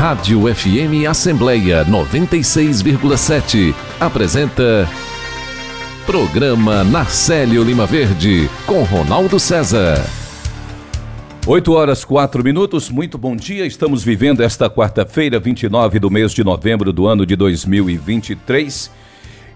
Rádio 0.00 0.42
FM 0.54 1.06
Assembleia 1.06 1.84
96,7 1.84 3.74
apresenta 4.00 4.88
Programa 6.06 6.82
Narcélio 6.82 7.62
Lima 7.62 7.84
Verde 7.84 8.48
com 8.64 8.82
Ronaldo 8.82 9.38
César. 9.38 10.02
8 11.46 11.72
horas 11.74 12.02
4 12.02 12.42
minutos, 12.42 12.88
muito 12.88 13.18
bom 13.18 13.36
dia. 13.36 13.66
Estamos 13.66 14.02
vivendo 14.02 14.42
esta 14.42 14.70
quarta-feira, 14.70 15.38
29 15.38 15.98
do 15.98 16.10
mês 16.10 16.32
de 16.32 16.42
novembro 16.42 16.94
do 16.94 17.06
ano 17.06 17.26
de 17.26 17.36
2023. 17.36 18.90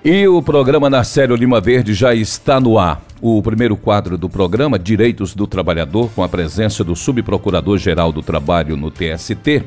E 0.04 0.28
o 0.28 0.42
programa 0.42 0.90
Narcélio 0.90 1.36
Lima 1.36 1.58
Verde 1.58 1.94
já 1.94 2.14
está 2.14 2.60
no 2.60 2.78
ar. 2.78 3.02
O 3.18 3.40
primeiro 3.40 3.78
quadro 3.78 4.18
do 4.18 4.28
programa, 4.28 4.78
Direitos 4.78 5.34
do 5.34 5.46
Trabalhador, 5.46 6.10
com 6.14 6.22
a 6.22 6.28
presença 6.28 6.84
do 6.84 6.94
Subprocurador-Geral 6.94 8.12
do 8.12 8.20
Trabalho 8.22 8.76
no 8.76 8.90
TST, 8.90 9.64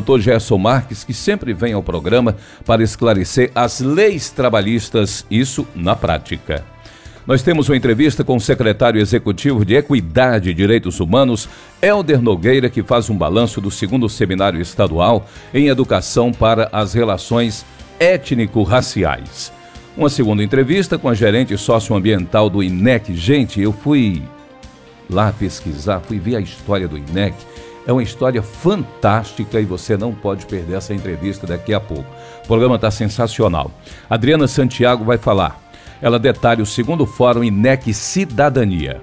Dr. 0.00 0.18
Gerson 0.18 0.58
Marques, 0.58 1.04
que 1.04 1.14
sempre 1.14 1.52
vem 1.52 1.72
ao 1.72 1.82
programa 1.82 2.36
para 2.66 2.82
esclarecer 2.82 3.52
as 3.54 3.80
leis 3.80 4.28
trabalhistas, 4.28 5.24
isso 5.30 5.64
na 5.74 5.94
prática. 5.94 6.64
Nós 7.26 7.42
temos 7.42 7.68
uma 7.68 7.76
entrevista 7.76 8.24
com 8.24 8.36
o 8.36 8.40
secretário 8.40 9.00
executivo 9.00 9.64
de 9.64 9.76
Equidade 9.76 10.50
e 10.50 10.54
Direitos 10.54 11.00
Humanos, 11.00 11.48
Helder 11.80 12.20
Nogueira, 12.20 12.68
que 12.68 12.82
faz 12.82 13.08
um 13.08 13.16
balanço 13.16 13.60
do 13.60 13.70
segundo 13.70 14.08
seminário 14.08 14.60
estadual 14.60 15.26
em 15.54 15.68
educação 15.68 16.32
para 16.32 16.68
as 16.70 16.92
relações 16.92 17.64
étnico-raciais. 17.98 19.52
Uma 19.96 20.10
segunda 20.10 20.42
entrevista 20.42 20.98
com 20.98 21.08
a 21.08 21.14
gerente 21.14 21.56
socioambiental 21.56 22.50
do 22.50 22.62
INEC. 22.62 23.14
Gente, 23.14 23.60
eu 23.60 23.72
fui 23.72 24.22
lá 25.08 25.32
pesquisar, 25.32 26.00
fui 26.00 26.18
ver 26.18 26.36
a 26.36 26.40
história 26.40 26.88
do 26.88 26.98
INEC. 26.98 27.34
É 27.86 27.92
uma 27.92 28.02
história 28.02 28.42
fantástica 28.42 29.60
e 29.60 29.64
você 29.64 29.96
não 29.96 30.14
pode 30.14 30.46
perder 30.46 30.76
essa 30.76 30.94
entrevista 30.94 31.46
daqui 31.46 31.74
a 31.74 31.80
pouco. 31.80 32.10
O 32.42 32.46
programa 32.46 32.76
está 32.76 32.90
sensacional. 32.90 33.70
Adriana 34.08 34.48
Santiago 34.48 35.04
vai 35.04 35.18
falar. 35.18 35.60
Ela 36.00 36.18
detalha 36.18 36.62
o 36.62 36.66
segundo 36.66 37.06
fórum 37.06 37.44
INEC 37.44 37.92
Cidadania. 37.92 39.00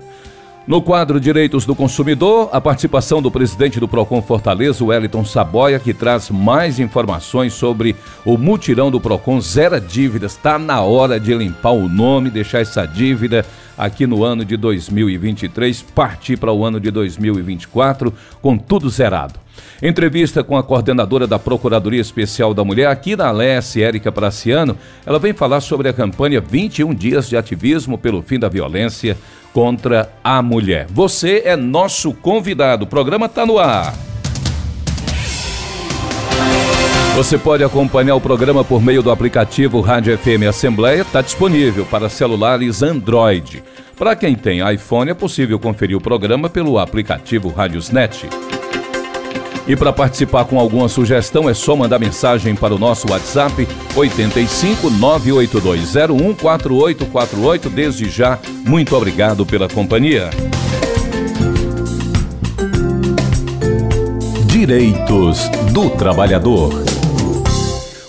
No 0.68 0.80
quadro 0.80 1.20
Direitos 1.20 1.66
do 1.66 1.74
Consumidor, 1.74 2.48
a 2.54 2.62
participação 2.62 3.20
do 3.20 3.32
presidente 3.32 3.80
do 3.80 3.88
Procon 3.88 4.22
Fortaleza, 4.22 4.86
Wellington 4.86 5.26
Saboia, 5.26 5.80
que 5.80 5.92
traz 5.92 6.30
mais 6.30 6.80
informações 6.80 7.54
sobre 7.54 7.96
o 8.24 8.38
mutirão 8.38 8.92
do 8.92 9.02
Procon 9.02 9.42
Zero 9.42 9.82
Dívidas. 9.82 10.34
Está 10.34 10.60
na 10.60 10.82
hora 10.82 11.20
de 11.20 11.34
limpar 11.34 11.72
o 11.72 11.90
nome, 11.90 12.30
deixar 12.30 12.60
essa 12.60 12.86
dívida 12.86 13.44
aqui 13.76 14.06
no 14.06 14.24
ano 14.24 14.46
de 14.46 14.56
2023, 14.56 15.82
partir 15.96 16.38
para 16.38 16.54
o 16.54 16.64
ano 16.64 16.80
de 16.80 16.92
2024 16.92 18.14
com 18.40 18.56
tudo 18.56 18.88
zerado. 18.88 19.41
Entrevista 19.82 20.44
com 20.44 20.56
a 20.58 20.64
coordenadora 20.64 21.26
da 21.26 21.40
Procuradoria 21.40 22.02
Especial 22.02 22.54
da 22.54 22.64
Mulher 22.64 22.88
aqui 22.88 23.16
na 23.16 23.28
Alesse, 23.28 23.82
Érica 23.82 24.12
Praciano, 24.12 24.78
ela 25.06 25.20
vem 25.20 25.34
falar 25.34 25.62
sobre 25.62 25.90
a 25.90 25.94
campanha 25.94 26.40
21 26.40 26.94
dias 26.94 27.28
de 27.28 27.36
ativismo 27.36 27.98
pelo 27.98 28.22
fim 28.22 28.38
da 28.38 28.48
violência 28.50 29.18
contra 29.54 30.12
a 30.24 30.42
mulher. 30.42 30.88
Você 30.90 31.44
é 31.46 31.56
nosso 31.56 32.14
convidado. 32.14 32.86
O 32.86 32.88
programa 32.88 33.26
está 33.26 33.46
no 33.46 33.58
ar. 33.58 33.94
Você 37.16 37.38
pode 37.38 37.64
acompanhar 37.64 38.16
o 38.16 38.22
programa 38.22 38.64
por 38.64 38.82
meio 38.82 39.04
do 39.04 39.12
aplicativo 39.12 39.82
Rádio 39.82 40.18
FM 40.18 40.48
Assembleia, 40.48 41.02
está 41.02 41.22
disponível 41.22 41.86
para 41.86 42.08
celulares 42.08 42.82
Android. 42.82 43.62
Para 43.98 44.16
quem 44.16 44.34
tem 44.34 44.68
iPhone, 44.74 45.12
é 45.12 45.14
possível 45.14 45.60
conferir 45.60 45.98
o 45.98 46.02
programa 46.02 46.50
pelo 46.50 46.80
aplicativo 46.80 47.50
Radiosnet. 47.50 48.28
E 49.72 49.76
para 49.78 49.94
participar 49.94 50.44
com 50.44 50.60
alguma 50.60 50.90
sugestão 50.90 51.50
é 51.50 51.54
só 51.54 51.78
mandar 51.78 51.98
mensagem 51.98 52.54
para 52.54 52.76
o 52.76 52.78
nosso 52.78 53.10
WhatsApp 53.10 53.66
85 53.96 54.90
98201 54.90 56.34
4848. 56.34 57.70
Desde 57.70 58.10
já, 58.10 58.38
muito 58.68 58.94
obrigado 58.94 59.46
pela 59.46 59.70
companhia. 59.70 60.30
Direitos 64.46 65.48
do 65.72 65.90
Trabalhador. 65.92 66.74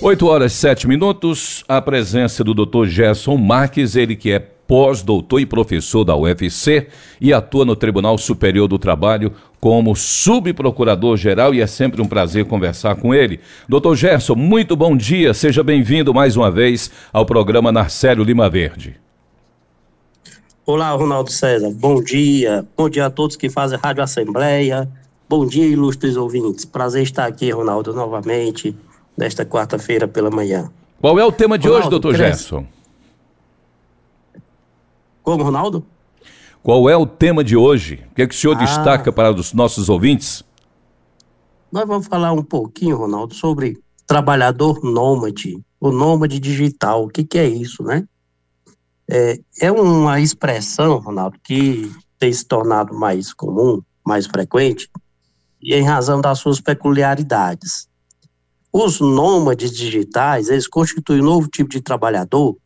8 0.00 0.26
horas 0.26 0.52
7 0.54 0.88
minutos. 0.88 1.62
A 1.68 1.80
presença 1.80 2.42
do 2.42 2.54
Dr. 2.54 2.86
Gerson 2.86 3.36
Marques, 3.36 3.94
ele 3.94 4.16
que 4.16 4.32
é 4.32 4.40
pós-doutor 4.40 5.38
e 5.38 5.46
professor 5.46 6.02
da 6.02 6.16
UFC 6.16 6.88
e 7.20 7.32
atua 7.32 7.64
no 7.64 7.76
Tribunal 7.76 8.16
Superior 8.16 8.66
do 8.66 8.78
Trabalho 8.78 9.32
como 9.62 9.94
subprocurador-geral 9.94 11.54
e 11.54 11.60
é 11.60 11.68
sempre 11.68 12.02
um 12.02 12.08
prazer 12.08 12.44
conversar 12.46 12.96
com 12.96 13.14
ele. 13.14 13.38
Doutor 13.68 13.94
Gerson, 13.94 14.34
muito 14.34 14.74
bom 14.74 14.96
dia, 14.96 15.32
seja 15.32 15.62
bem-vindo 15.62 16.12
mais 16.12 16.36
uma 16.36 16.50
vez 16.50 16.90
ao 17.12 17.24
programa 17.24 17.70
Narcélio 17.70 18.24
Lima 18.24 18.50
Verde. 18.50 19.00
Olá, 20.66 20.90
Ronaldo 20.90 21.30
César, 21.30 21.70
bom 21.70 22.02
dia. 22.02 22.66
Bom 22.76 22.90
dia 22.90 23.06
a 23.06 23.10
todos 23.10 23.36
que 23.36 23.48
fazem 23.48 23.78
Rádio 23.78 24.02
Assembleia. 24.02 24.90
Bom 25.28 25.46
dia, 25.46 25.64
ilustres 25.64 26.16
ouvintes. 26.16 26.64
Prazer 26.64 27.04
estar 27.04 27.26
aqui, 27.26 27.52
Ronaldo, 27.52 27.94
novamente, 27.94 28.76
nesta 29.16 29.44
quarta-feira 29.44 30.08
pela 30.08 30.28
manhã. 30.28 30.72
Qual 31.00 31.16
é 31.20 31.24
o 31.24 31.30
tema 31.30 31.56
de 31.56 31.68
Ronaldo, 31.68 31.86
hoje, 31.86 31.90
doutor 31.90 32.16
Gerson? 32.16 32.66
Como, 35.22 35.44
Ronaldo? 35.44 35.86
Qual 36.62 36.88
é 36.88 36.96
o 36.96 37.04
tema 37.04 37.42
de 37.42 37.56
hoje? 37.56 38.04
O 38.12 38.14
que, 38.14 38.22
é 38.22 38.26
que 38.26 38.34
o 38.34 38.38
senhor 38.38 38.56
ah, 38.56 38.60
destaca 38.60 39.12
para 39.12 39.32
os 39.32 39.52
nossos 39.52 39.88
ouvintes? 39.88 40.44
Nós 41.72 41.86
vamos 41.88 42.06
falar 42.06 42.32
um 42.32 42.42
pouquinho, 42.42 42.96
Ronaldo, 42.96 43.34
sobre 43.34 43.82
trabalhador 44.06 44.80
nômade, 44.84 45.60
o 45.80 45.90
nômade 45.90 46.38
digital. 46.38 47.04
O 47.04 47.08
que, 47.08 47.24
que 47.24 47.36
é 47.36 47.48
isso, 47.48 47.82
né? 47.82 48.06
É, 49.10 49.40
é 49.60 49.72
uma 49.72 50.20
expressão, 50.20 50.98
Ronaldo, 50.98 51.36
que 51.42 51.90
tem 52.16 52.32
se 52.32 52.44
tornado 52.44 52.94
mais 52.94 53.34
comum, 53.34 53.82
mais 54.06 54.26
frequente, 54.26 54.88
e 55.60 55.74
em 55.74 55.82
razão 55.82 56.20
das 56.20 56.38
suas 56.38 56.60
peculiaridades. 56.60 57.88
Os 58.72 59.00
nômades 59.00 59.72
digitais, 59.72 60.48
eles 60.48 60.68
constituem 60.68 61.20
um 61.20 61.24
novo 61.24 61.48
tipo 61.48 61.70
de 61.70 61.80
trabalhador, 61.80 62.56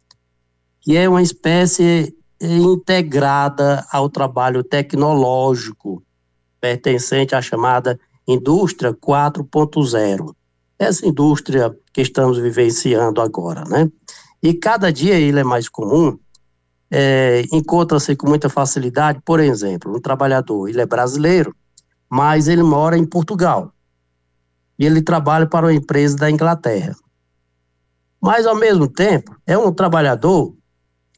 que 0.83 0.97
é 0.97 1.09
uma 1.09 1.23
espécie 1.23 2.15
integrada 2.41 3.87
ao 3.91 4.09
trabalho 4.09 4.63
tecnológico, 4.63 6.03
pertencente 6.61 7.35
à 7.35 7.43
chamada 7.43 7.99
indústria 8.27 8.93
4.0. 8.93 10.35
Essa 10.79 11.07
indústria 11.07 11.75
que 11.93 12.03
estamos 12.03 12.39
vivenciando 12.39 13.21
agora, 13.21 13.65
né? 13.65 13.91
E 14.43 14.53
cada 14.53 14.93
dia 14.93 15.15
ele 15.15 15.41
é 15.41 15.45
mais 15.45 15.69
comum, 15.69 16.19
é, 16.91 17.43
encontra-se 17.53 18.15
com 18.15 18.29
muita 18.29 18.49
facilidade, 18.49 19.21
por 19.25 19.41
exemplo, 19.41 19.97
um 19.97 20.01
trabalhador, 20.01 20.69
ele 20.69 20.81
é 20.81 20.87
brasileiro, 20.87 21.55
mas 22.09 22.47
ele 22.47 22.63
mora 22.63 22.97
em 22.97 23.07
Portugal. 23.07 23.73
E 24.79 24.85
ele 24.85 25.03
trabalha 25.03 25.47
para 25.47 25.67
uma 25.67 25.75
empresa 25.75 26.17
da 26.17 26.31
Inglaterra. 26.31 26.95
Mas, 28.21 28.47
ao 28.47 28.55
mesmo 28.55 28.89
tempo, 28.89 29.35
é 29.47 29.57
um 29.57 29.73
trabalhador 29.73 30.56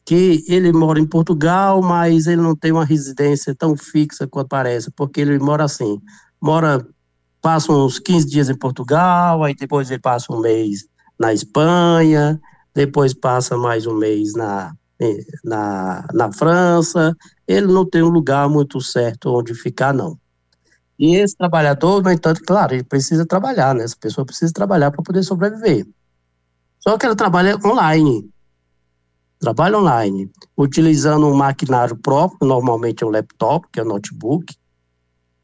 que 0.09 0.43
ele 0.49 0.73
mora 0.73 0.99
em 0.99 1.05
Portugal, 1.05 1.83
mas 1.83 2.27
ele 2.27 2.41
não 2.41 2.57
tem 2.57 2.73
uma 2.73 2.87
residência 2.87 3.55
tão 3.55 3.77
fixa 3.77 4.27
quanto 4.27 4.49
parece, 4.49 4.91
porque 4.91 5.21
ele 5.21 5.39
mora 5.39 5.65
assim, 5.65 6.01
mora, 6.41 6.83
passa 7.43 7.71
uns 7.71 7.99
15 7.99 8.27
dias 8.27 8.49
em 8.49 8.57
Portugal, 8.57 9.45
aí 9.45 9.55
depois 9.55 9.91
ele 9.91 10.01
passa 10.01 10.33
um 10.33 10.41
mês 10.41 10.87
na 11.21 11.35
Espanha, 11.35 12.41
depois 12.75 13.13
passa 13.13 13.59
mais 13.59 13.87
um 13.87 13.95
mês 13.95 14.33
na, 14.33 14.73
na, 15.45 16.09
na 16.15 16.33
França, 16.33 17.15
ele 17.47 17.67
não 17.67 17.85
tem 17.85 18.03
um 18.03 18.09
lugar 18.09 18.49
muito 18.49 18.81
certo 18.81 19.37
onde 19.37 19.53
ficar, 19.53 19.93
não. 19.93 20.19
E 20.99 21.17
esse 21.17 21.37
trabalhador, 21.37 22.03
no 22.03 22.11
entanto, 22.11 22.41
claro, 22.47 22.73
ele 22.73 22.83
precisa 22.83 23.27
trabalhar, 23.27 23.75
né? 23.75 23.85
Essa 23.85 23.97
pessoa 24.01 24.25
precisa 24.25 24.55
trabalhar 24.55 24.91
para 24.91 25.03
poder 25.03 25.23
sobreviver. 25.23 25.87
Só 26.81 26.97
que 26.97 27.05
ela 27.05 27.15
trabalha 27.15 27.59
online, 27.63 28.27
trabalho 29.39 29.79
online, 29.79 30.31
utilizando 30.57 31.27
um 31.27 31.35
maquinário 31.35 31.97
próprio, 31.97 32.47
normalmente 32.47 33.05
é 33.05 33.07
um 33.07 33.11
laptop, 33.11 33.67
que 33.73 33.81
é 33.81 33.83
um 33.83 33.87
notebook, 33.87 34.55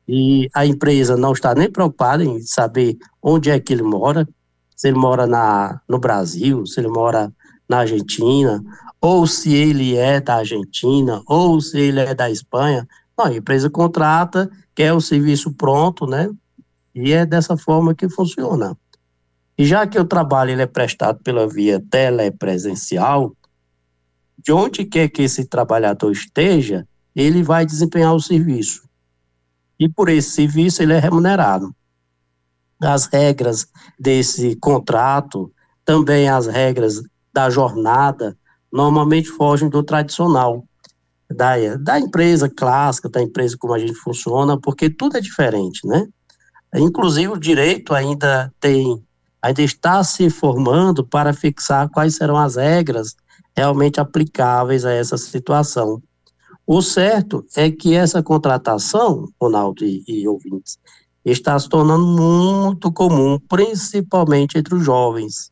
e 0.07 0.49
a 0.55 0.67
empresa 0.67 1.17
não 1.17 1.33
está 1.33 1.55
nem 1.55 1.71
preocupada 1.71 2.25
em 2.25 2.41
saber 2.43 2.97
onde 3.23 3.51
é 3.51 3.59
que 3.59 3.73
ele 3.73 3.83
mora, 3.83 4.29
se 4.77 4.89
ele 4.89 4.99
mora 4.99 5.27
na, 5.27 5.81
no 5.89 5.99
Brasil, 5.99 6.67
se 6.67 6.81
ele 6.81 6.89
mora 6.89 7.33
na 7.69 7.79
Argentina, 7.79 8.63
ou 9.01 9.27
se 9.27 9.55
ele 9.55 9.97
é 9.97 10.21
da 10.21 10.37
Argentina, 10.37 11.23
ou 11.27 11.61
se 11.61 11.79
ele 11.79 12.01
é 12.01 12.15
da 12.15 12.31
Espanha. 12.31 12.87
Não, 13.17 13.27
a 13.27 13.35
empresa 13.35 13.71
contrata, 13.71 14.51
quer 14.75 14.93
o 14.93 15.01
serviço 15.01 15.53
pronto, 15.53 16.07
né? 16.07 16.31
E 16.95 17.13
é 17.13 17.25
dessa 17.25 17.57
forma 17.57 17.95
que 17.95 18.09
funciona. 18.09 18.77
E 19.57 19.65
já 19.65 19.87
que 19.87 19.99
o 19.99 20.05
trabalho 20.05 20.51
ele 20.51 20.63
é 20.63 20.67
prestado 20.67 21.21
pela 21.23 21.47
via 21.47 21.81
telepresencial, 21.91 23.35
de 24.39 24.53
onde 24.53 24.85
quer 24.85 25.09
que 25.09 25.23
esse 25.23 25.45
trabalhador 25.47 26.11
esteja, 26.13 26.87
ele 27.15 27.43
vai 27.43 27.65
desempenhar 27.65 28.15
o 28.15 28.21
serviço. 28.21 28.89
E 29.79 29.89
por 29.89 30.09
esse 30.09 30.31
serviço 30.31 30.83
ele 30.83 30.93
é 30.93 30.99
remunerado. 30.99 31.75
as 32.81 33.07
regras 33.07 33.67
desse 33.99 34.57
contrato, 34.57 35.53
também 35.85 36.29
as 36.29 36.47
regras 36.47 37.03
da 37.33 37.49
jornada, 37.49 38.37
normalmente 38.73 39.29
fogem 39.29 39.69
do 39.69 39.83
tradicional, 39.83 40.65
da, 41.31 41.55
da 41.77 41.99
empresa 41.99 42.49
clássica, 42.49 43.09
da 43.09 43.23
empresa 43.23 43.57
como 43.59 43.73
a 43.73 43.79
gente 43.79 43.95
funciona, 43.95 44.61
porque 44.61 44.91
tudo 44.91 45.17
é 45.17 45.21
diferente, 45.21 45.87
né? 45.87 46.07
Inclusive 46.75 47.29
o 47.29 47.39
direito 47.39 47.95
ainda 47.95 48.53
tem, 48.61 49.03
ainda 49.41 49.63
está 49.63 50.03
se 50.03 50.29
formando 50.29 51.05
para 51.07 51.33
fixar 51.33 51.89
quais 51.89 52.17
serão 52.17 52.37
as 52.37 52.57
regras 52.57 53.15
realmente 53.57 54.01
aplicáveis 54.01 54.85
a 54.85 54.93
essa 54.93 55.17
situação. 55.17 56.03
O 56.67 56.81
certo 56.81 57.45
é 57.57 57.71
que 57.71 57.95
essa 57.95 58.23
contratação, 58.23 59.29
Ronaldo 59.41 59.85
e, 59.85 60.03
e 60.09 60.27
ouvintes, 60.27 60.79
está 61.25 61.59
se 61.59 61.69
tornando 61.69 62.07
muito 62.07 62.93
comum, 62.93 63.39
principalmente 63.49 64.59
entre 64.59 64.75
os 64.75 64.85
jovens. 64.85 65.51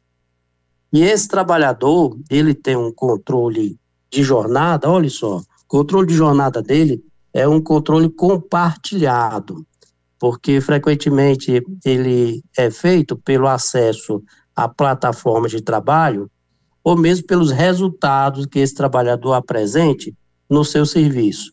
E 0.93 1.03
esse 1.03 1.29
trabalhador, 1.29 2.19
ele 2.31 2.55
tem 2.55 2.77
um 2.77 2.93
controle 2.93 3.79
de 4.11 4.23
jornada, 4.23 4.91
olha 4.91 5.09
só, 5.09 5.39
o 5.39 5.45
controle 5.67 6.07
de 6.07 6.15
jornada 6.15 6.63
dele 6.63 7.03
é 7.33 7.49
um 7.49 7.63
controle 7.63 8.11
compartilhado, 8.11 9.67
porque 10.19 10.61
frequentemente 10.61 11.63
ele 11.85 12.43
é 12.57 12.71
feito 12.71 13.17
pelo 13.17 13.49
acesso 13.49 14.23
a 14.55 14.69
plataformas 14.69 15.51
de 15.51 15.63
trabalho 15.63 16.31
ou 16.83 16.97
mesmo 16.97 17.27
pelos 17.27 17.51
resultados 17.51 18.47
que 18.47 18.59
esse 18.59 18.75
trabalhador 18.75 19.35
apresente 19.35 20.15
no 20.49 20.65
seu 20.65 20.85
serviço. 20.85 21.53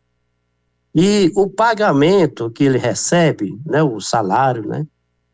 E 0.93 1.31
o 1.35 1.47
pagamento 1.47 2.49
que 2.49 2.63
ele 2.63 2.77
recebe, 2.77 3.59
né, 3.65 3.83
o 3.83 3.99
salário, 3.99 4.67
né, 4.67 4.85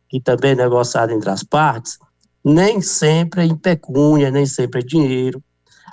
que 0.10 0.20
também 0.20 0.52
é 0.52 0.56
negociado 0.56 1.12
entre 1.12 1.30
as 1.30 1.44
partes, 1.44 1.98
nem 2.44 2.82
sempre 2.82 3.42
é 3.42 3.46
em 3.46 3.56
pecúnia, 3.56 4.30
nem 4.30 4.46
sempre 4.46 4.82
é 4.82 4.84
dinheiro. 4.84 5.42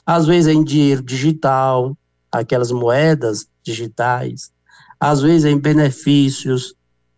Às 0.05 0.27
vezes 0.27 0.49
é 0.49 0.53
em 0.53 0.65
dinheiro 0.65 1.03
digital, 1.03 1.97
aquelas 2.31 2.71
moedas 2.71 3.47
digitais. 3.63 4.51
Às 5.01 5.23
vezes 5.23 5.45
é 5.45 5.51
em 5.51 5.59
benefícios. 5.59 6.75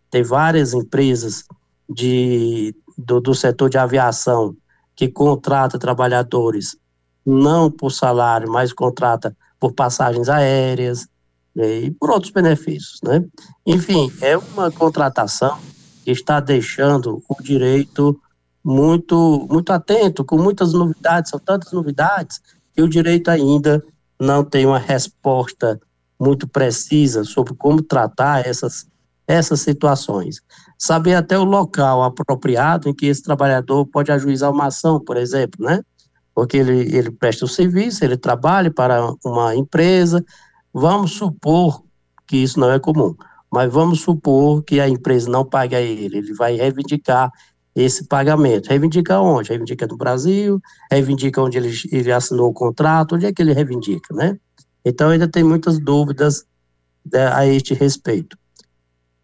Tem 0.09 0.23
várias 0.23 0.73
empresas 0.73 1.43
de, 1.89 2.73
do, 2.97 3.19
do 3.19 3.35
setor 3.35 3.69
de 3.69 3.77
aviação 3.77 4.55
que 4.95 5.07
contrata 5.07 5.77
trabalhadores 5.77 6.77
não 7.25 7.71
por 7.71 7.91
salário, 7.91 8.49
mas 8.49 8.71
contrata 8.71 9.35
por 9.59 9.73
passagens 9.73 10.29
aéreas 10.29 11.07
né, 11.55 11.79
e 11.79 11.91
por 11.91 12.11
outros 12.11 12.31
benefícios, 12.31 12.99
né? 13.03 13.25
Enfim, 13.65 14.11
é 14.21 14.37
uma 14.37 14.71
contratação 14.71 15.57
que 16.03 16.11
está 16.11 16.39
deixando 16.39 17.23
o 17.27 17.41
direito 17.41 18.19
muito, 18.63 19.47
muito 19.49 19.71
atento, 19.71 20.23
com 20.23 20.37
muitas 20.37 20.73
novidades, 20.73 21.31
são 21.31 21.39
tantas 21.39 21.71
novidades, 21.71 22.41
que 22.73 22.81
o 22.81 22.89
direito 22.89 23.29
ainda 23.29 23.83
não 24.19 24.43
tem 24.43 24.65
uma 24.65 24.79
resposta 24.79 25.79
muito 26.19 26.47
precisa 26.47 27.23
sobre 27.23 27.53
como 27.55 27.81
tratar 27.81 28.45
essas, 28.47 28.87
essas 29.27 29.61
situações. 29.61 30.41
Saber 30.77 31.15
até 31.15 31.37
o 31.37 31.43
local 31.43 32.03
apropriado 32.03 32.89
em 32.89 32.93
que 32.93 33.05
esse 33.05 33.23
trabalhador 33.23 33.85
pode 33.85 34.11
ajuizar 34.11 34.51
uma 34.51 34.67
ação, 34.67 34.99
por 34.99 35.17
exemplo, 35.17 35.65
né? 35.65 35.81
Porque 36.33 36.57
ele, 36.57 36.95
ele 36.95 37.11
presta 37.11 37.45
o 37.45 37.47
serviço, 37.47 38.03
ele 38.03 38.17
trabalha 38.17 38.69
para 38.69 39.13
uma 39.23 39.55
empresa. 39.55 40.23
Vamos 40.73 41.11
supor 41.11 41.81
que 42.27 42.37
isso 42.37 42.59
não 42.59 42.71
é 42.71 42.79
comum, 42.79 43.15
mas 43.51 43.71
vamos 43.71 44.01
supor 44.01 44.63
que 44.63 44.79
a 44.79 44.89
empresa 44.89 45.29
não 45.29 45.45
pague 45.45 45.75
a 45.75 45.81
ele, 45.81 46.17
ele 46.17 46.33
vai 46.33 46.55
reivindicar 46.55 47.31
esse 47.75 48.05
pagamento. 48.05 48.67
Reivindica 48.67 49.19
onde? 49.19 49.49
Reivindica 49.49 49.85
no 49.87 49.97
Brasil, 49.97 50.59
reivindica 50.91 51.41
onde 51.41 51.57
ele, 51.57 51.73
ele 51.91 52.11
assinou 52.11 52.49
o 52.49 52.53
contrato, 52.53 53.15
onde 53.15 53.25
é 53.25 53.33
que 53.33 53.41
ele 53.41 53.53
reivindica, 53.53 54.13
né? 54.13 54.37
Então 54.83 55.09
ainda 55.09 55.27
tem 55.27 55.43
muitas 55.43 55.79
dúvidas 55.79 56.45
né, 57.11 57.27
a 57.33 57.45
este 57.45 57.73
respeito. 57.73 58.37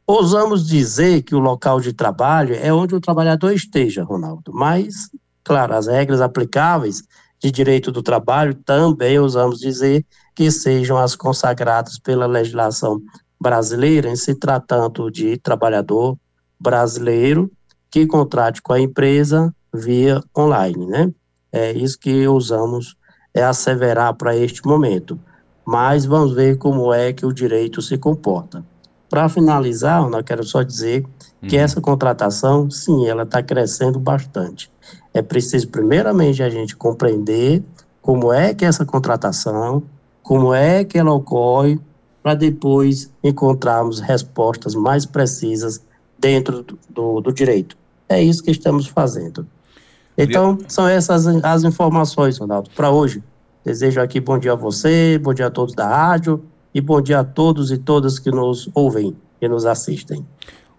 Ousamos 0.06 0.68
dizer 0.68 1.21
que 1.21 1.36
o 1.36 1.39
local 1.39 1.80
de 1.80 1.94
trabalho 1.94 2.56
é 2.56 2.74
onde 2.74 2.95
o 2.95 3.00
trabalhador 3.00 3.53
esteja, 3.53 4.03
Ronaldo, 4.03 4.51
mas, 4.53 5.09
claro, 5.44 5.74
as 5.75 5.88
regras 5.88 6.21
aplicáveis 6.21 7.03
de 7.39 7.51
direito 7.51 7.92
do 7.92 8.03
trabalho 8.03 8.53
também 8.53 9.18
ousamos 9.19 9.59
dizer 9.59 10.06
que 10.36 10.51
sejam 10.51 10.98
as 10.98 11.15
consagradas 11.15 11.98
pela 11.98 12.25
legislação 12.25 13.01
brasileira 13.39 14.09
em 14.09 14.15
se 14.15 14.36
tratando 14.36 15.09
de 15.09 15.38
trabalhador 15.38 16.18
brasileiro 16.59 17.51
que 17.89 18.06
contrate 18.06 18.62
com 18.62 18.74
a 18.74 18.80
empresa 18.80 19.53
via 19.74 20.21
online, 20.38 20.86
né? 20.86 21.12
É 21.51 21.71
isso 21.71 21.98
que 22.00 22.27
usamos 22.27 22.95
é 23.33 23.44
asseverar 23.44 24.13
para 24.15 24.36
este 24.36 24.65
momento. 24.65 25.19
Mas 25.65 26.06
vamos 26.06 26.33
ver 26.33 26.57
como 26.57 26.94
é 26.94 27.13
que 27.13 27.25
o 27.25 27.33
direito 27.33 27.81
se 27.81 27.98
comporta. 27.98 28.63
Para 29.12 29.28
finalizar, 29.28 30.10
eu 30.10 30.24
quero 30.24 30.42
só 30.42 30.63
dizer 30.63 31.06
que 31.46 31.58
uhum. 31.58 31.62
essa 31.62 31.81
contratação, 31.81 32.72
sim, 32.72 33.10
ela 33.10 33.24
está 33.24 33.44
crescendo 33.44 34.00
bastante. 34.00 34.72
É 35.13 35.22
preciso, 35.22 35.68
primeiramente, 35.68 36.42
a 36.42 36.50
gente 36.50 36.78
compreender 36.78 37.62
como 38.02 38.31
é 38.31 38.54
que 38.54 38.63
é 38.63 38.69
essa 38.69 38.86
contratação, 38.86 39.84
como 40.24 40.54
é 40.54 40.86
que 40.86 40.98
ela 40.98 41.12
ocorre, 41.12 41.78
para 42.24 42.36
depois 42.36 43.12
encontrarmos 43.22 44.00
respostas 44.00 44.75
mais 44.75 45.06
precisas 45.06 45.81
dentro 46.18 46.63
do, 46.63 46.80
do, 46.90 47.19
do 47.19 47.34
direito. 47.34 47.75
É 48.08 48.24
isso 48.24 48.42
que 48.42 48.52
estamos 48.52 48.88
fazendo. 48.88 49.46
Então, 50.18 50.58
são 50.69 50.88
essas 50.88 51.28
as 51.28 51.66
informações, 51.66 52.38
Ronaldo, 52.38 52.69
para 52.74 52.90
hoje. 52.90 53.22
Desejo 53.66 54.00
aqui 54.00 54.22
bom 54.22 54.40
dia 54.40 54.54
a 54.54 54.56
você, 54.56 55.19
bom 55.22 55.34
dia 55.34 55.48
a 55.48 55.52
todos 55.52 55.75
da 55.75 55.86
rádio 55.86 56.42
e 56.73 56.81
bom 56.81 57.01
dia 57.01 57.19
a 57.19 57.23
todos 57.23 57.71
e 57.71 57.77
todas 57.77 58.19
que 58.19 58.31
nos 58.31 58.69
ouvem 58.73 59.15
e 59.41 59.47
nos 59.47 59.65
assistem. 59.65 60.25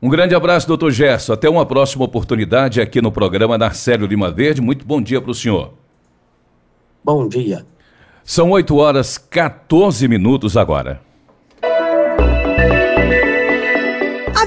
Um 0.01 0.09
grande 0.09 0.35
abraço, 0.35 0.67
doutor 0.67 0.91
Gerson. 0.91 1.33
Até 1.33 1.49
uma 1.49 1.65
próxima 1.65 2.05
oportunidade 2.05 2.81
aqui 2.81 3.01
no 3.01 3.13
programa 3.13 3.57
Narcélio 3.57 4.07
Lima 4.07 4.31
Verde. 4.31 4.61
Muito 4.61 4.85
bom 4.85 5.01
dia 5.01 5.21
para 5.21 5.31
o 5.31 5.35
senhor. 5.35 5.75
Bom 7.05 7.29
dia. 7.29 7.65
São 8.25 8.51
8 8.51 8.77
horas 8.77 9.19
14 9.19 10.09
minutos 10.09 10.57
agora. 10.57 11.01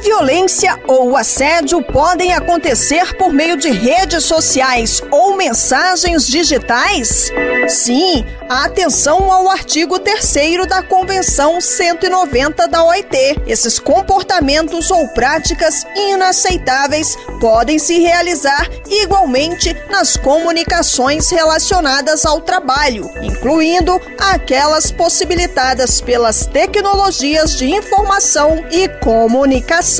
Violência 0.06 0.80
ou 0.88 1.18
assédio 1.18 1.82
podem 1.82 2.32
acontecer 2.32 3.16
por 3.16 3.34
meio 3.34 3.58
de 3.58 3.72
redes 3.72 4.24
sociais 4.24 5.02
ou 5.10 5.36
mensagens 5.36 6.28
digitais? 6.28 7.32
Sim, 7.68 8.24
atenção 8.48 9.32
ao 9.32 9.50
artigo 9.50 9.98
3 9.98 10.68
da 10.68 10.84
Convenção 10.84 11.60
190 11.60 12.68
da 12.68 12.84
OIT. 12.84 13.42
Esses 13.48 13.80
comportamentos 13.80 14.92
ou 14.92 15.08
práticas 15.08 15.88
inaceitáveis 15.96 17.18
podem 17.42 17.80
se 17.80 18.00
realizar 18.00 18.70
igualmente 18.88 19.76
nas 19.90 20.16
comunicações 20.16 21.32
relacionadas 21.32 22.28
ao 22.28 22.42
trabalho, 22.42 23.10
incluindo 23.24 24.00
aquelas 24.20 24.92
possibilitadas 24.92 26.00
pelas 26.00 26.46
tecnologias 26.46 27.56
de 27.56 27.66
informação 27.72 28.64
e 28.70 28.88
comunicação. 29.00 29.95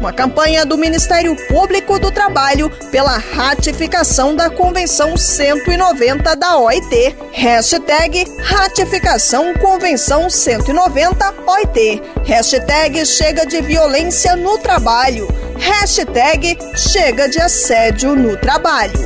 Uma 0.00 0.12
campanha 0.12 0.66
do 0.66 0.76
Ministério 0.76 1.36
Público 1.46 2.00
do 2.00 2.10
Trabalho 2.10 2.68
pela 2.90 3.16
ratificação 3.16 4.34
da 4.34 4.50
Convenção 4.50 5.16
190 5.16 6.34
da 6.34 6.58
OIT. 6.58 7.14
Hashtag 7.30 8.24
ratificação 8.42 9.54
Convenção 9.54 10.28
190 10.28 11.32
OIT. 11.46 12.02
Hashtag 12.24 13.06
chega 13.06 13.46
de 13.46 13.60
violência 13.60 14.34
no 14.34 14.58
trabalho. 14.58 15.28
Hashtag 15.56 16.58
chega 16.74 17.28
de 17.28 17.40
assédio 17.40 18.16
no 18.16 18.36
trabalho. 18.36 18.98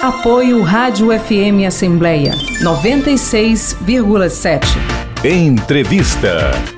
Apoio 0.00 0.62
Rádio 0.62 1.08
FM 1.08 1.66
Assembleia 1.66 2.30
96,7. 2.62 4.60
Entrevista. 5.24 6.77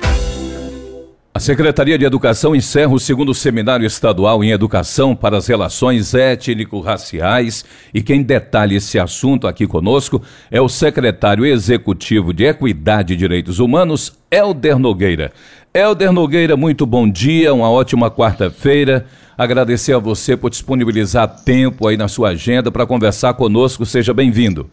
A 1.33 1.39
Secretaria 1.39 1.97
de 1.97 2.03
Educação 2.03 2.53
encerra 2.53 2.91
o 2.91 2.99
segundo 2.99 3.33
seminário 3.33 3.85
estadual 3.85 4.43
em 4.43 4.51
educação 4.51 5.15
para 5.15 5.37
as 5.37 5.47
relações 5.47 6.13
étnico-raciais 6.13 7.63
e 7.93 8.01
quem 8.03 8.21
detalha 8.21 8.75
esse 8.75 8.99
assunto 8.99 9.47
aqui 9.47 9.65
conosco 9.65 10.21
é 10.51 10.59
o 10.59 10.67
secretário 10.67 11.45
executivo 11.45 12.33
de 12.33 12.43
Equidade 12.43 13.13
e 13.13 13.15
Direitos 13.15 13.59
Humanos, 13.59 14.11
Elder 14.29 14.77
Nogueira. 14.77 15.31
Elder 15.73 16.11
Nogueira, 16.11 16.57
muito 16.57 16.85
bom 16.85 17.09
dia, 17.09 17.53
uma 17.53 17.71
ótima 17.71 18.11
quarta-feira. 18.11 19.05
Agradecer 19.37 19.93
a 19.93 19.99
você 19.99 20.35
por 20.35 20.49
disponibilizar 20.49 21.43
tempo 21.45 21.87
aí 21.87 21.95
na 21.95 22.09
sua 22.09 22.31
agenda 22.31 22.69
para 22.69 22.85
conversar 22.85 23.35
conosco. 23.35 23.85
Seja 23.85 24.13
bem-vindo. 24.13 24.69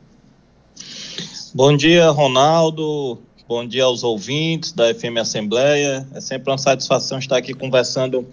Bom 1.55 1.77
dia, 1.77 2.11
Ronaldo, 2.11 3.21
Bom 3.49 3.67
dia 3.67 3.85
aos 3.85 4.05
ouvintes 4.05 4.73
da 4.73 4.95
FM 4.95 5.17
Assembleia. 5.19 6.07
É 6.12 6.21
sempre 6.21 6.50
uma 6.50 6.59
satisfação 6.59 7.19
estar 7.19 7.38
aqui 7.38 7.55
conversando 7.55 8.26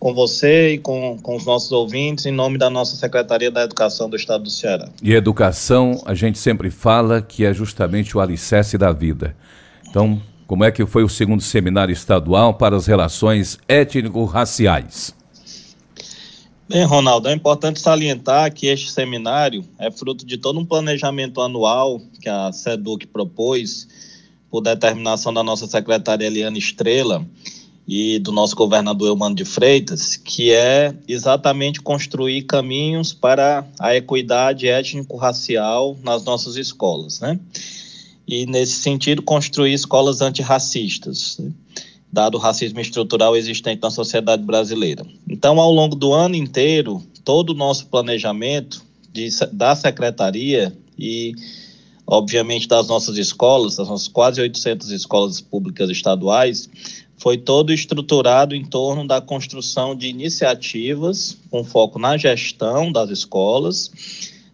com 0.00 0.14
você 0.14 0.72
e 0.72 0.78
com, 0.78 1.18
com 1.22 1.36
os 1.36 1.44
nossos 1.44 1.70
ouvintes 1.72 2.24
em 2.24 2.32
nome 2.32 2.56
da 2.56 2.70
nossa 2.70 2.96
Secretaria 2.96 3.50
da 3.50 3.64
Educação 3.64 4.08
do 4.08 4.16
Estado 4.16 4.44
do 4.44 4.50
Ceará. 4.50 4.88
E 5.02 5.12
educação, 5.12 6.00
a 6.06 6.14
gente 6.14 6.38
sempre 6.38 6.70
fala 6.70 7.20
que 7.20 7.44
é 7.44 7.52
justamente 7.52 8.16
o 8.16 8.20
alicerce 8.20 8.78
da 8.78 8.92
vida. 8.92 9.36
Então, 9.86 10.18
como 10.46 10.64
é 10.64 10.72
que 10.72 10.86
foi 10.86 11.04
o 11.04 11.08
segundo 11.08 11.42
seminário 11.42 11.92
estadual 11.92 12.54
para 12.54 12.74
as 12.74 12.86
relações 12.86 13.58
étnico-raciais? 13.68 15.14
Bem, 16.66 16.84
Ronaldo, 16.84 17.28
é 17.28 17.34
importante 17.34 17.78
salientar 17.78 18.50
que 18.50 18.68
este 18.68 18.90
seminário 18.90 19.62
é 19.78 19.90
fruto 19.90 20.24
de 20.24 20.38
todo 20.38 20.58
um 20.58 20.64
planejamento 20.64 21.42
anual 21.42 22.00
que 22.22 22.30
a 22.30 22.50
SEDUC 22.50 23.06
propôs 23.08 23.86
por 24.52 24.60
determinação 24.60 25.32
da 25.32 25.42
nossa 25.42 25.66
secretária 25.66 26.26
Eliane 26.26 26.58
Estrela 26.58 27.26
e 27.88 28.18
do 28.18 28.30
nosso 28.30 28.54
governador 28.54 29.08
Eumano 29.08 29.34
de 29.34 29.46
Freitas, 29.46 30.14
que 30.14 30.52
é 30.52 30.94
exatamente 31.08 31.80
construir 31.80 32.42
caminhos 32.42 33.14
para 33.14 33.66
a 33.80 33.96
equidade 33.96 34.68
étnico-racial 34.68 35.96
nas 36.04 36.22
nossas 36.24 36.56
escolas, 36.56 37.18
né? 37.18 37.40
E, 38.28 38.44
nesse 38.44 38.74
sentido, 38.74 39.22
construir 39.22 39.72
escolas 39.72 40.20
antirracistas, 40.20 41.38
né? 41.38 41.50
dado 42.12 42.34
o 42.36 42.38
racismo 42.38 42.78
estrutural 42.78 43.34
existente 43.34 43.80
na 43.82 43.90
sociedade 43.90 44.42
brasileira. 44.42 45.04
Então, 45.26 45.58
ao 45.58 45.72
longo 45.72 45.96
do 45.96 46.12
ano 46.12 46.36
inteiro, 46.36 47.02
todo 47.24 47.50
o 47.50 47.54
nosso 47.54 47.86
planejamento 47.86 48.84
de, 49.10 49.30
da 49.50 49.74
secretaria 49.74 50.76
e 50.98 51.32
obviamente 52.12 52.68
das 52.68 52.88
nossas 52.88 53.16
escolas, 53.16 53.76
das 53.76 53.88
nossas 53.88 54.06
quase 54.06 54.38
800 54.38 54.90
escolas 54.90 55.40
públicas 55.40 55.88
estaduais, 55.88 56.68
foi 57.16 57.38
todo 57.38 57.72
estruturado 57.72 58.54
em 58.54 58.62
torno 58.66 59.06
da 59.06 59.18
construção 59.18 59.96
de 59.96 60.08
iniciativas 60.08 61.38
com 61.50 61.64
foco 61.64 61.98
na 61.98 62.18
gestão 62.18 62.92
das 62.92 63.08
escolas, 63.08 63.90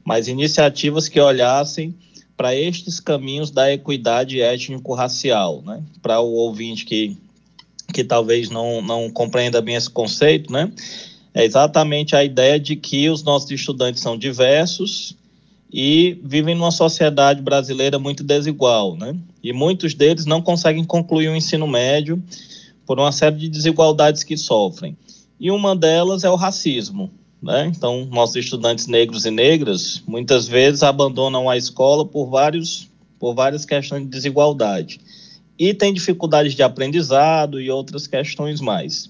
mas 0.05 0.29
iniciativas 0.29 1.09
que 1.09 1.19
olhassem 1.19 1.93
para 2.37 2.55
estes 2.55 3.01
caminhos 3.01 3.51
da 3.51 3.73
equidade 3.73 4.41
étnico-racial, 4.41 5.61
né? 5.67 5.83
Para 6.01 6.21
o 6.21 6.31
ouvinte 6.31 6.85
que, 6.85 7.17
que 7.93 8.05
talvez 8.05 8.51
não, 8.51 8.81
não 8.81 9.11
compreenda 9.11 9.61
bem 9.61 9.75
esse 9.75 9.91
conceito, 9.91 10.53
né? 10.53 10.71
É 11.35 11.45
exatamente 11.45 12.15
a 12.15 12.23
ideia 12.23 12.61
de 12.61 12.77
que 12.77 13.11
os 13.11 13.25
nossos 13.25 13.51
estudantes 13.51 14.01
são 14.01 14.17
diversos 14.17 15.19
e 15.73 16.19
vivem 16.25 16.55
numa 16.55 16.71
sociedade 16.71 17.43
brasileira 17.43 17.99
muito 17.99 18.25
desigual, 18.25 18.97
né? 18.97 19.15
E 19.43 19.53
muitos 19.53 19.95
deles 19.95 20.25
não 20.25 20.41
conseguem 20.41 20.85
concluir 20.85 21.29
o 21.29 21.37
ensino 21.37 21.67
médio 21.67 22.23
por 22.87 22.99
uma 22.99 23.13
série 23.13 23.37
de 23.37 23.49
desigualdades 23.49 24.23
que 24.23 24.37
sofrem. 24.37 24.97
E 25.39 25.51
uma 25.51 25.77
delas 25.77 26.25
é 26.25 26.31
o 26.31 26.37
racismo. 26.37 27.11
Né? 27.41 27.71
Então, 27.75 28.05
nossos 28.07 28.37
estudantes 28.37 28.87
negros 28.89 29.25
e 29.25 29.31
negras 29.31 30.03
muitas 30.07 30.49
vezes 30.49 30.83
abandonam 30.83 31.49
a 31.49 31.57
escola 31.57 32.05
por, 32.05 32.27
vários, 32.27 32.89
por 33.19 33.35
várias 33.35 33.65
questões 33.65 34.03
de 34.03 34.09
desigualdade. 34.09 35.01
E 35.57 35.73
tem 35.73 35.93
dificuldades 35.93 36.55
de 36.55 36.63
aprendizado 36.63 37.61
e 37.61 37.71
outras 37.71 38.07
questões 38.07 38.61
mais. 38.61 39.09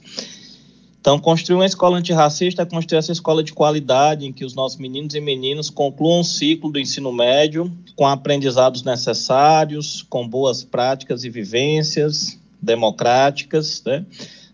Então, 1.00 1.18
construir 1.18 1.56
uma 1.56 1.66
escola 1.66 1.96
antirracista 1.96 2.62
é 2.62 2.66
construir 2.66 2.98
essa 2.98 3.12
escola 3.12 3.42
de 3.42 3.52
qualidade 3.52 4.26
em 4.26 4.32
que 4.32 4.44
os 4.44 4.54
nossos 4.54 4.78
meninos 4.78 5.14
e 5.14 5.20
meninas 5.20 5.70
concluam 5.70 6.20
o 6.20 6.24
ciclo 6.24 6.70
do 6.70 6.78
ensino 6.78 7.12
médio 7.12 7.72
com 7.94 8.06
aprendizados 8.06 8.82
necessários, 8.82 10.04
com 10.08 10.28
boas 10.28 10.64
práticas 10.64 11.24
e 11.24 11.30
vivências, 11.30 12.38
democráticas 12.60 13.82
né, 13.86 14.04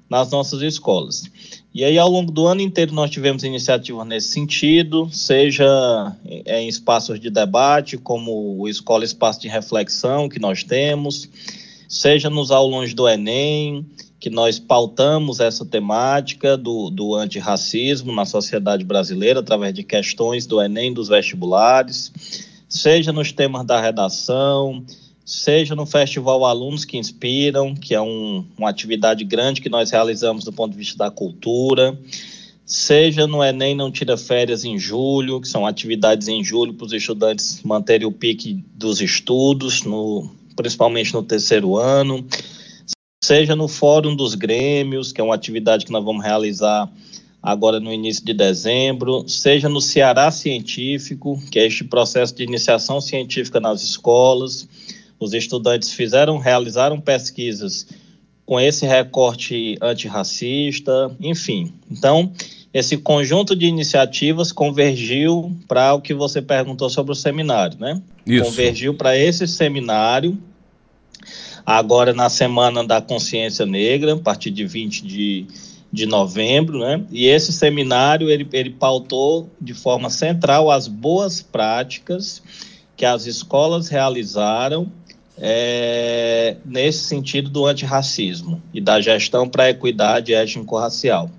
nas 0.08 0.30
nossas 0.30 0.60
escolas. 0.60 1.24
E 1.74 1.82
aí, 1.82 1.98
ao 1.98 2.08
longo 2.08 2.30
do 2.30 2.46
ano 2.46 2.60
inteiro, 2.60 2.94
nós 2.94 3.10
tivemos 3.10 3.42
iniciativas 3.42 4.06
nesse 4.06 4.28
sentido, 4.28 5.08
seja 5.10 6.14
em 6.24 6.68
espaços 6.68 7.18
de 7.18 7.30
debate, 7.30 7.98
como 7.98 8.60
o 8.60 8.68
Escola 8.68 9.04
Espaço 9.04 9.40
de 9.40 9.48
Reflexão, 9.48 10.28
que 10.28 10.38
nós 10.38 10.62
temos, 10.62 11.28
seja 11.88 12.30
nos 12.30 12.52
aulões 12.52 12.94
do 12.94 13.08
Enem, 13.08 13.84
que 14.18 14.30
nós 14.30 14.58
pautamos 14.58 15.40
essa 15.40 15.64
temática 15.64 16.56
do, 16.56 16.88
do 16.90 17.14
antirracismo 17.14 18.12
na 18.12 18.24
sociedade 18.24 18.84
brasileira, 18.84 19.40
através 19.40 19.74
de 19.74 19.82
questões 19.82 20.46
do 20.46 20.62
Enem, 20.62 20.94
dos 20.94 21.08
vestibulares, 21.08 22.12
seja 22.68 23.12
nos 23.12 23.32
temas 23.32 23.66
da 23.66 23.80
redação, 23.80 24.84
seja 25.24 25.74
no 25.74 25.86
Festival 25.86 26.44
Alunos 26.44 26.84
que 26.84 26.98
Inspiram, 26.98 27.74
que 27.74 27.94
é 27.94 28.00
um, 28.00 28.44
uma 28.58 28.68
atividade 28.68 29.24
grande 29.24 29.60
que 29.60 29.68
nós 29.68 29.90
realizamos 29.90 30.44
do 30.44 30.52
ponto 30.52 30.72
de 30.72 30.78
vista 30.78 30.96
da 30.96 31.10
cultura, 31.10 31.98
seja 32.66 33.26
no 33.26 33.42
Enem 33.42 33.74
Não 33.74 33.90
Tira 33.90 34.16
Férias 34.16 34.64
em 34.64 34.78
Julho, 34.78 35.40
que 35.40 35.48
são 35.48 35.66
atividades 35.66 36.28
em 36.28 36.42
julho 36.42 36.74
para 36.74 36.86
os 36.86 36.92
estudantes 36.92 37.62
manterem 37.62 38.06
o 38.06 38.12
pique 38.12 38.64
dos 38.74 39.00
estudos, 39.00 39.82
no, 39.82 40.30
principalmente 40.56 41.12
no 41.12 41.22
terceiro 41.22 41.76
ano, 41.76 42.26
seja 43.24 43.56
no 43.56 43.68
Fórum 43.68 44.14
dos 44.14 44.34
Grêmios, 44.34 45.10
que 45.10 45.20
é 45.20 45.24
uma 45.24 45.34
atividade 45.34 45.86
que 45.86 45.92
nós 45.92 46.04
vamos 46.04 46.22
realizar 46.22 46.90
agora 47.42 47.80
no 47.80 47.92
início 47.92 48.24
de 48.24 48.32
dezembro, 48.34 49.26
seja 49.28 49.68
no 49.68 49.80
Ceará 49.80 50.30
Científico, 50.30 51.38
que 51.50 51.58
é 51.58 51.66
este 51.66 51.84
processo 51.84 52.34
de 52.34 52.42
iniciação 52.42 53.00
científica 53.00 53.60
nas 53.60 53.82
escolas, 53.82 54.68
os 55.18 55.32
estudantes 55.32 55.92
fizeram, 55.92 56.38
realizaram 56.38 57.00
pesquisas 57.00 57.86
com 58.44 58.60
esse 58.60 58.86
recorte 58.86 59.76
antirracista, 59.80 61.10
enfim. 61.18 61.72
Então, 61.90 62.30
esse 62.72 62.96
conjunto 62.98 63.56
de 63.56 63.66
iniciativas 63.66 64.52
convergiu 64.52 65.54
para 65.66 65.94
o 65.94 66.00
que 66.00 66.12
você 66.12 66.42
perguntou 66.42 66.90
sobre 66.90 67.12
o 67.12 67.14
seminário, 67.14 67.78
né? 67.78 68.02
Isso. 68.26 68.44
Convergiu 68.44 68.94
para 68.94 69.16
esse 69.16 69.46
seminário, 69.46 70.36
agora 71.64 72.12
na 72.12 72.28
Semana 72.28 72.84
da 72.84 73.00
Consciência 73.00 73.64
Negra, 73.66 74.14
a 74.14 74.18
partir 74.18 74.50
de 74.50 74.66
20 74.66 75.06
de, 75.06 75.46
de 75.92 76.06
novembro, 76.06 76.78
né? 76.78 77.04
E 77.10 77.26
esse 77.26 77.52
seminário, 77.52 78.28
ele, 78.28 78.46
ele 78.52 78.70
pautou 78.70 79.50
de 79.60 79.74
forma 79.74 80.10
central 80.10 80.70
as 80.70 80.88
boas 80.88 81.40
práticas 81.40 82.42
que 82.96 83.04
as 83.04 83.26
escolas 83.26 83.88
realizaram 83.88 84.90
é, 85.36 86.56
nesse 86.64 87.04
sentido 87.04 87.50
do 87.50 87.66
antirracismo 87.66 88.62
e 88.72 88.80
da 88.80 89.00
gestão 89.00 89.48
para 89.48 89.64
a 89.64 89.70
equidade 89.70 90.32
étnico-racial. 90.32 91.30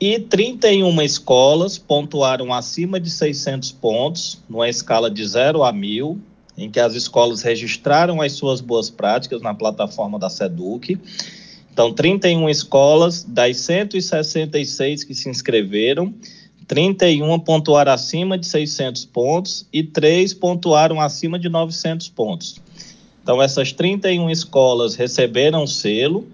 E 0.00 0.18
31 0.18 1.00
escolas 1.02 1.78
pontuaram 1.78 2.52
acima 2.52 3.00
de 3.00 3.08
600 3.08 3.72
pontos, 3.72 4.42
numa 4.48 4.68
escala 4.68 5.10
de 5.10 5.26
0 5.26 5.62
a 5.62 5.72
1000, 5.72 6.20
em 6.56 6.70
que 6.70 6.78
as 6.78 6.94
escolas 6.94 7.42
registraram 7.42 8.20
as 8.20 8.32
suas 8.32 8.60
boas 8.60 8.90
práticas 8.90 9.42
na 9.42 9.54
plataforma 9.54 10.18
da 10.18 10.30
SEDUC. 10.30 10.98
Então, 11.72 11.92
31 11.92 12.48
escolas, 12.48 13.24
das 13.24 13.56
166 13.58 15.02
que 15.04 15.14
se 15.14 15.28
inscreveram, 15.28 16.14
31 16.66 17.38
pontuaram 17.40 17.92
acima 17.92 18.38
de 18.38 18.46
600 18.46 19.04
pontos 19.06 19.66
e 19.72 19.82
3 19.82 20.32
pontuaram 20.34 21.00
acima 21.00 21.38
de 21.38 21.48
900 21.48 22.08
pontos. 22.10 22.60
Então, 23.22 23.42
essas 23.42 23.72
31 23.72 24.30
escolas 24.30 24.94
receberam 24.94 25.66
selo, 25.66 26.26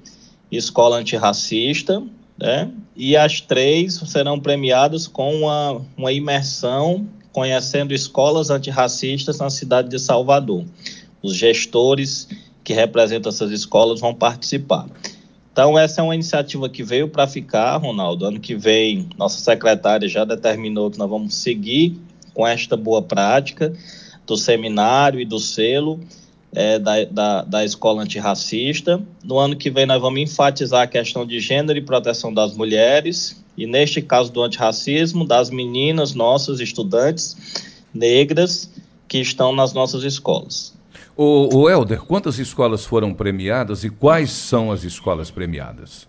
escola 0.50 0.98
antirracista, 0.98 2.02
né? 2.38 2.70
e 2.96 3.16
as 3.16 3.40
três 3.40 3.94
serão 4.06 4.38
premiadas 4.38 5.06
com 5.06 5.34
uma, 5.34 5.80
uma 5.96 6.12
imersão 6.12 7.06
conhecendo 7.32 7.92
escolas 7.92 8.50
antirracistas 8.50 9.38
na 9.38 9.50
cidade 9.50 9.88
de 9.88 9.98
Salvador. 9.98 10.64
Os 11.22 11.34
gestores 11.34 12.28
que 12.64 12.72
representam 12.72 13.30
essas 13.30 13.50
escolas 13.50 14.00
vão 14.00 14.14
participar. 14.14 14.86
Então, 15.52 15.78
essa 15.78 16.00
é 16.00 16.04
uma 16.04 16.14
iniciativa 16.14 16.68
que 16.68 16.82
veio 16.82 17.08
para 17.08 17.26
ficar, 17.26 17.76
Ronaldo. 17.76 18.24
Ano 18.24 18.40
que 18.40 18.54
vem, 18.54 19.08
nossa 19.18 19.40
secretária 19.40 20.08
já 20.08 20.24
determinou 20.24 20.90
que 20.90 20.98
nós 20.98 21.10
vamos 21.10 21.34
seguir 21.34 21.98
com 22.32 22.46
esta 22.46 22.76
boa 22.76 23.02
prática 23.02 23.72
do 24.26 24.36
seminário 24.36 25.20
e 25.20 25.24
do 25.24 25.38
selo 25.38 26.00
é, 26.52 26.78
da, 26.78 27.04
da, 27.04 27.42
da 27.42 27.64
escola 27.64 28.02
antirracista. 28.02 29.02
No 29.22 29.38
ano 29.38 29.56
que 29.56 29.70
vem, 29.70 29.86
nós 29.86 30.00
vamos 30.00 30.20
enfatizar 30.20 30.82
a 30.82 30.86
questão 30.86 31.26
de 31.26 31.40
gênero 31.40 31.78
e 31.78 31.82
proteção 31.82 32.32
das 32.32 32.54
mulheres, 32.54 33.39
e 33.56 33.66
neste 33.66 34.00
caso 34.00 34.32
do 34.32 34.42
antirracismo, 34.42 35.26
das 35.26 35.50
meninas, 35.50 36.14
nossas 36.14 36.60
estudantes 36.60 37.36
negras 37.92 38.70
que 39.08 39.18
estão 39.18 39.54
nas 39.54 39.72
nossas 39.72 40.04
escolas. 40.04 40.72
O, 41.16 41.54
o 41.54 41.68
Helder, 41.68 42.00
quantas 42.02 42.38
escolas 42.38 42.84
foram 42.84 43.12
premiadas 43.12 43.84
e 43.84 43.90
quais 43.90 44.30
são 44.30 44.70
as 44.70 44.84
escolas 44.84 45.30
premiadas? 45.30 46.08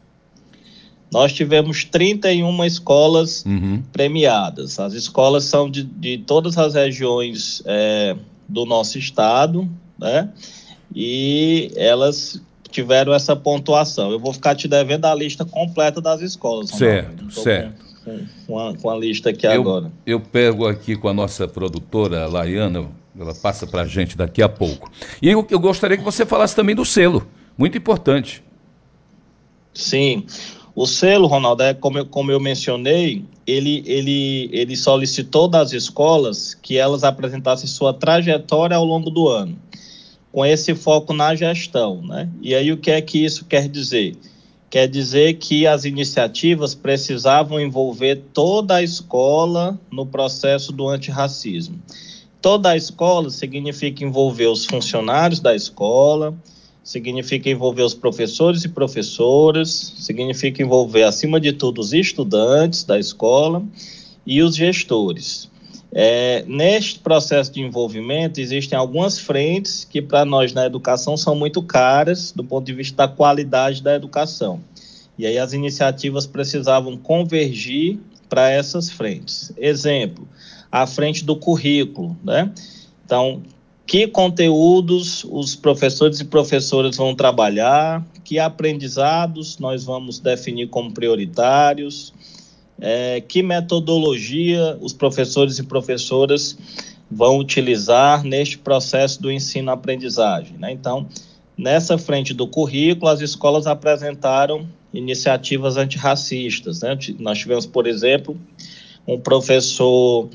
Nós 1.12 1.34
tivemos 1.34 1.84
31 1.84 2.64
escolas 2.64 3.44
uhum. 3.46 3.84
premiadas. 3.92 4.80
As 4.80 4.94
escolas 4.94 5.44
são 5.44 5.70
de, 5.70 5.84
de 5.84 6.20
todas 6.20 6.58
as 6.58 6.76
regiões 6.76 7.62
é, 7.66 8.16
do 8.48 8.66
nosso 8.66 8.98
estado, 8.98 9.70
né? 10.00 10.30
e 10.96 11.72
elas 11.76 12.42
tiveram 12.72 13.14
essa 13.14 13.36
pontuação. 13.36 14.12
Eu 14.12 14.20
vou 14.20 14.34
ficar 14.34 14.56
te 14.56 14.68
devendo 14.68 15.06
a 15.06 15.14
lista 15.14 15.46
completa 15.46 16.02
das 16.02 16.22
escolas. 16.22 16.70
Certo, 16.70 17.32
certo. 17.32 17.92
Com, 18.04 18.26
com, 18.48 18.60
a, 18.60 18.76
com, 18.76 18.90
a, 18.90 18.98
lista 18.98 19.30
aqui 19.30 19.46
eu, 19.46 19.52
agora. 19.52 19.92
Eu 20.06 20.20
pego 20.20 20.68
aqui 20.68 20.96
com 20.96 21.08
a 21.08 21.14
nossa 21.14 21.48
produtora, 21.48 22.28
Laiana, 22.28 22.90
ela 23.20 23.36
passa 23.36 23.68
para 23.68 23.82
a 23.82 23.86
gente 23.86 24.18
daqui 24.18 24.42
a 24.42 24.50
pouco. 24.50 24.92
E 25.22 25.30
eu, 25.30 25.46
eu 25.50 25.60
gostaria 25.60 25.98
que 25.98 26.04
você 26.04 26.26
falasse 26.26 26.56
também 26.56 26.76
do 26.76 26.86
selo, 26.86 27.28
muito 27.58 27.78
importante. 27.78 28.44
Sim. 29.74 30.26
O 30.74 30.88
selo, 30.88 31.28
Ronaldo, 31.28 31.64
é 31.64 31.74
como 31.74 31.98
eu, 31.98 32.06
como 32.06 32.32
eu 32.32 32.40
mencionei, 32.40 33.26
ele, 33.46 33.84
ele, 33.86 34.50
ele 34.54 34.78
solicitou 34.78 35.48
das 35.48 35.74
escolas 35.74 36.54
que 36.54 36.78
elas 36.78 37.04
apresentassem 37.04 37.68
sua 37.68 37.94
trajetória 37.94 38.78
ao 38.78 38.86
longo 38.86 39.10
do 39.10 39.28
ano, 39.28 39.58
com 40.32 40.46
esse 40.46 40.74
foco 40.74 41.14
na 41.14 41.36
gestão. 41.36 42.02
Né? 42.02 42.30
E 42.42 42.56
aí 42.56 42.72
o 42.72 42.78
que 42.78 42.92
é 42.92 43.02
que 43.02 43.24
isso 43.24 43.46
quer 43.46 43.68
dizer? 43.68 44.16
Quer 44.70 44.88
dizer 44.88 45.34
que 45.34 45.68
as 45.68 45.84
iniciativas 45.84 46.74
precisavam 46.74 47.60
envolver 47.60 48.22
toda 48.34 48.76
a 48.76 48.84
escola 48.84 49.78
no 49.92 50.06
processo 50.06 50.72
do 50.72 50.88
antirracismo. 50.88 51.78
Toda 52.42 52.70
a 52.70 52.78
escola 52.78 53.30
significa 53.30 54.04
envolver 54.06 54.48
os 54.48 54.66
funcionários 54.66 55.42
da 55.42 55.54
escola, 55.54 56.34
significa 56.82 57.50
envolver 57.50 57.84
os 57.84 57.94
professores 57.94 58.64
e 58.64 58.70
professoras, 58.70 59.94
significa 59.98 60.64
envolver, 60.64 61.04
acima 61.04 61.40
de 61.40 61.52
tudo, 61.52 61.82
os 61.82 61.92
estudantes 61.92 62.86
da 62.86 62.98
escola 62.98 63.62
e 64.26 64.42
os 64.42 64.56
gestores. 64.56 65.51
É, 65.94 66.46
neste 66.48 67.00
processo 67.00 67.52
de 67.52 67.62
envolvimento, 67.62 68.40
existem 68.40 68.78
algumas 68.78 69.20
frentes 69.20 69.84
que, 69.84 70.02
para 70.02 70.24
nós 70.24 70.54
na 70.54 70.66
educação, 70.66 71.18
são 71.18 71.36
muito 71.36 71.62
caras 71.62 72.32
do 72.32 72.44
ponto 72.44 72.66
de 72.66 72.74
vista 72.74 72.96
da 72.96 73.08
qualidade 73.08 73.84
da 73.84 73.94
educação. 73.94 74.62
E 75.18 75.26
aí 75.26 75.38
as 75.38 75.52
iniciativas 75.52 76.26
precisavam 76.26 76.96
convergir 76.96 78.00
para 78.30 78.50
essas 78.50 78.90
frentes. 78.90 79.52
Exemplo, 79.58 80.26
a 80.72 80.88
frente 80.88 81.26
do 81.26 81.36
currículo, 81.36 82.16
né? 82.24 82.52
Então, 83.06 83.42
que 83.86 84.08
conteúdos 84.08 85.26
os 85.30 85.54
professores 85.54 86.22
e 86.22 86.26
professoras 86.26 86.96
vão 86.96 87.14
trabalhar, 87.14 88.02
que 88.24 88.40
aprendizados 88.40 89.60
nós 89.60 89.84
vamos 89.84 90.18
definir 90.18 90.70
como 90.70 90.94
prioritários, 90.94 92.14
é, 92.82 93.22
que 93.22 93.44
metodologia 93.44 94.76
os 94.82 94.92
professores 94.92 95.60
e 95.60 95.64
professoras 95.64 96.58
vão 97.10 97.38
utilizar 97.38 98.24
neste 98.24 98.58
processo 98.58 99.22
do 99.22 99.32
ensino-aprendizagem. 99.32 100.58
Né? 100.58 100.72
Então, 100.72 101.08
nessa 101.56 101.98
frente 101.98 102.34
do 102.34 102.48
currículo, 102.48 103.12
as 103.12 103.22
escolas 103.22 103.68
apresentaram 103.68 104.68
iniciativas 104.92 105.78
antirracistas. 105.78 106.82
Né? 106.82 106.98
Nós 107.20 107.38
tivemos, 107.38 107.68
por 107.68 107.86
exemplo, 107.86 108.36
um 109.08 109.20
professor 109.20 110.28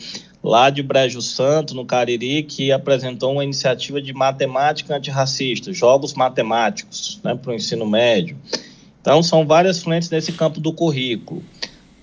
lá 0.43 0.71
de 0.71 0.83
Brejo 0.83 1.21
Santo, 1.21 1.75
no 1.75 1.85
Cariri, 1.85 2.45
que 2.45 2.71
apresentou 2.71 3.33
uma 3.33 3.43
iniciativa 3.43 4.01
de 4.01 4.13
matemática 4.13 4.97
antirracista, 4.97 5.73
jogos 5.73 6.15
matemáticos, 6.15 7.19
né, 7.25 7.35
para 7.35 7.51
o 7.51 7.55
ensino 7.55 7.85
médio. 7.85 8.37
Então, 9.01 9.23
são 9.23 9.45
várias 9.45 9.83
frentes 9.83 10.09
nesse 10.11 10.33
campo 10.33 10.61
do 10.61 10.73
currículo. 10.73 11.43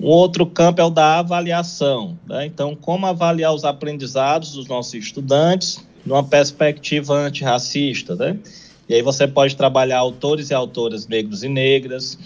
Um 0.03 0.07
outro 0.07 0.45
campo 0.45 0.81
é 0.81 0.83
o 0.83 0.89
da 0.89 1.19
avaliação. 1.19 2.19
Né? 2.27 2.45
Então, 2.45 2.75
como 2.75 3.05
avaliar 3.05 3.53
os 3.53 3.63
aprendizados 3.63 4.51
dos 4.51 4.67
nossos 4.67 4.93
estudantes 4.95 5.81
numa 6.05 6.22
perspectiva 6.22 7.13
antirracista. 7.13 8.13
Né? 8.13 8.38
E 8.89 8.95
aí 8.95 9.01
você 9.01 9.25
pode 9.25 9.55
trabalhar 9.55 10.00
autores 10.00 10.50
e 10.50 10.53
autoras 10.53 11.07
negros 11.07 11.41
e 11.41 11.48
negras, 11.48 12.19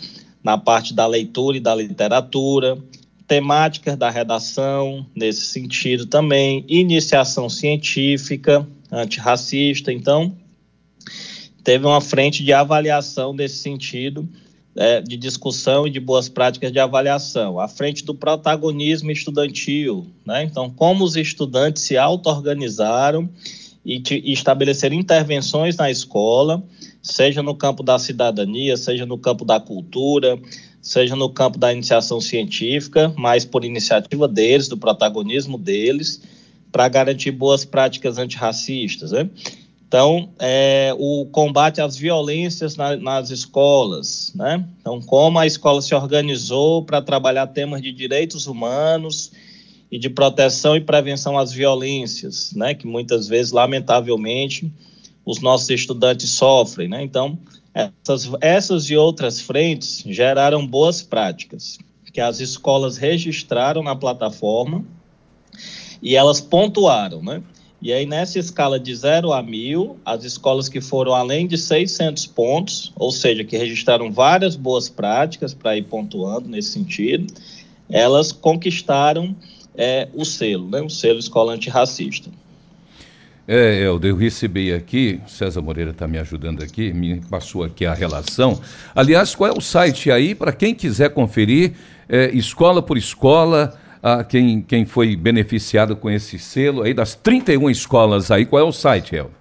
na 0.43 0.57
parte 0.57 0.91
da 0.91 1.05
leitura 1.05 1.57
e 1.57 1.59
da 1.59 1.75
literatura, 1.75 2.79
temáticas 3.27 3.95
da 3.95 4.09
redação, 4.09 5.05
nesse 5.15 5.45
sentido 5.45 6.07
também, 6.07 6.65
iniciação 6.67 7.47
científica, 7.47 8.67
antirracista. 8.91 9.93
Então, 9.93 10.35
teve 11.63 11.85
uma 11.85 12.01
frente 12.01 12.43
de 12.43 12.53
avaliação 12.53 13.33
nesse 13.33 13.57
sentido, 13.57 14.27
é, 14.77 15.01
de 15.01 15.17
discussão 15.17 15.87
e 15.87 15.89
de 15.89 15.99
boas 15.99 16.29
práticas 16.29 16.71
de 16.71 16.79
avaliação. 16.79 17.59
A 17.59 17.67
frente 17.67 18.05
do 18.05 18.13
protagonismo 18.13 19.09
estudantil, 19.09 20.05
né? 20.23 20.43
Então, 20.43 20.69
como 20.69 21.03
os 21.03 21.15
estudantes 21.15 21.81
se 21.81 21.97
auto-organizaram 21.97 23.27
e, 23.83 24.01
e 24.11 24.31
estabeleceram 24.31 24.95
intervenções 24.95 25.75
na 25.75 25.89
escola, 25.89 26.63
seja 27.01 27.41
no 27.41 27.55
campo 27.55 27.81
da 27.81 27.97
cidadania, 27.97 28.77
seja 28.77 29.05
no 29.05 29.17
campo 29.17 29.43
da 29.43 29.59
cultura, 29.59 30.39
seja 30.79 31.15
no 31.15 31.29
campo 31.29 31.57
da 31.57 31.73
iniciação 31.73 32.21
científica, 32.21 33.11
mas 33.17 33.43
por 33.43 33.65
iniciativa 33.65 34.27
deles, 34.27 34.67
do 34.67 34.77
protagonismo 34.77 35.57
deles, 35.57 36.21
para 36.71 36.87
garantir 36.87 37.31
boas 37.31 37.65
práticas 37.65 38.19
antirracistas. 38.19 39.11
Né? 39.11 39.27
Então, 39.87 40.29
é, 40.37 40.93
o 40.99 41.25
combate 41.27 41.79
às 41.79 41.95
violências 41.95 42.75
na, 42.75 42.97
nas 42.97 43.29
escolas, 43.29 44.33
né? 44.35 44.65
Então, 44.81 45.01
como 45.01 45.39
a 45.39 45.47
escola 45.47 45.81
se 45.81 45.95
organizou 45.95 46.83
para 46.83 47.01
trabalhar 47.01 47.47
temas 47.47 47.81
de 47.81 47.93
direitos 47.93 48.47
humanos 48.47 49.31
e 49.89 49.97
de 49.97 50.09
proteção 50.09 50.75
e 50.75 50.81
prevenção 50.81 51.37
às 51.37 51.53
violências, 51.53 52.53
né? 52.53 52.73
Que 52.73 52.85
muitas 52.85 53.29
vezes, 53.29 53.53
lamentavelmente, 53.53 54.69
os 55.25 55.39
nossos 55.39 55.69
estudantes 55.69 56.31
sofrem, 56.31 56.89
né? 56.89 57.01
Então, 57.01 57.39
essas, 57.73 58.29
essas 58.41 58.89
e 58.89 58.97
outras 58.97 59.39
frentes 59.39 60.03
geraram 60.05 60.67
boas 60.67 61.01
práticas 61.01 61.77
que 62.11 62.19
as 62.19 62.39
escolas 62.39 62.97
registraram 62.97 63.83
na 63.83 63.95
plataforma 63.95 64.83
e 66.01 66.15
elas 66.15 66.41
pontuaram, 66.41 67.21
né? 67.21 67.41
E 67.79 67.93
aí, 67.93 68.05
nessa 68.07 68.39
escala 68.39 68.79
de 68.79 68.93
0 68.95 69.31
a 69.31 69.43
1.000, 69.43 69.97
as 70.03 70.23
escolas 70.23 70.67
que 70.67 70.81
foram 70.81 71.13
além 71.13 71.45
de 71.45 71.57
600 71.57 72.25
pontos, 72.25 72.91
ou 72.95 73.11
seja, 73.11 73.43
que 73.43 73.55
registraram 73.55 74.11
várias 74.11 74.55
boas 74.55 74.89
práticas 74.89 75.53
para 75.53 75.77
ir 75.77 75.83
pontuando 75.83 76.49
nesse 76.49 76.69
sentido, 76.69 77.31
elas 77.89 78.31
conquistaram 78.31 79.35
é, 79.75 80.09
o 80.13 80.25
selo, 80.25 80.69
né? 80.69 80.81
o 80.81 80.89
selo 80.89 81.19
Escola 81.19 81.53
Antirracista. 81.53 82.31
É, 83.47 83.81
Helder, 83.81 84.11
eu 84.11 84.17
recebi 84.17 84.73
aqui, 84.73 85.21
César 85.25 85.61
Moreira 85.61 85.91
está 85.91 86.05
me 86.05 86.17
ajudando 86.17 86.61
aqui, 86.61 86.91
me 86.91 87.21
passou 87.29 87.63
aqui 87.63 87.85
a 87.85 87.93
relação. 87.93 88.59
Aliás, 88.93 89.35
qual 89.35 89.51
é 89.51 89.53
o 89.57 89.61
site 89.61 90.11
aí 90.11 90.35
para 90.35 90.51
quem 90.51 90.75
quiser 90.75 91.11
conferir, 91.11 91.73
é, 92.09 92.29
escola 92.35 92.81
por 92.81 92.97
escola, 92.97 93.79
a 94.13 94.23
quem, 94.23 94.61
quem 94.61 94.85
foi 94.85 95.15
beneficiado 95.15 95.95
com 95.95 96.09
esse 96.09 96.39
selo 96.39 96.83
aí, 96.83 96.93
das 96.93 97.15
31 97.15 97.69
escolas 97.69 98.31
aí, 98.31 98.45
qual 98.45 98.61
é 98.61 98.65
o 98.65 98.71
site, 98.71 99.15
Helder? 99.15 99.35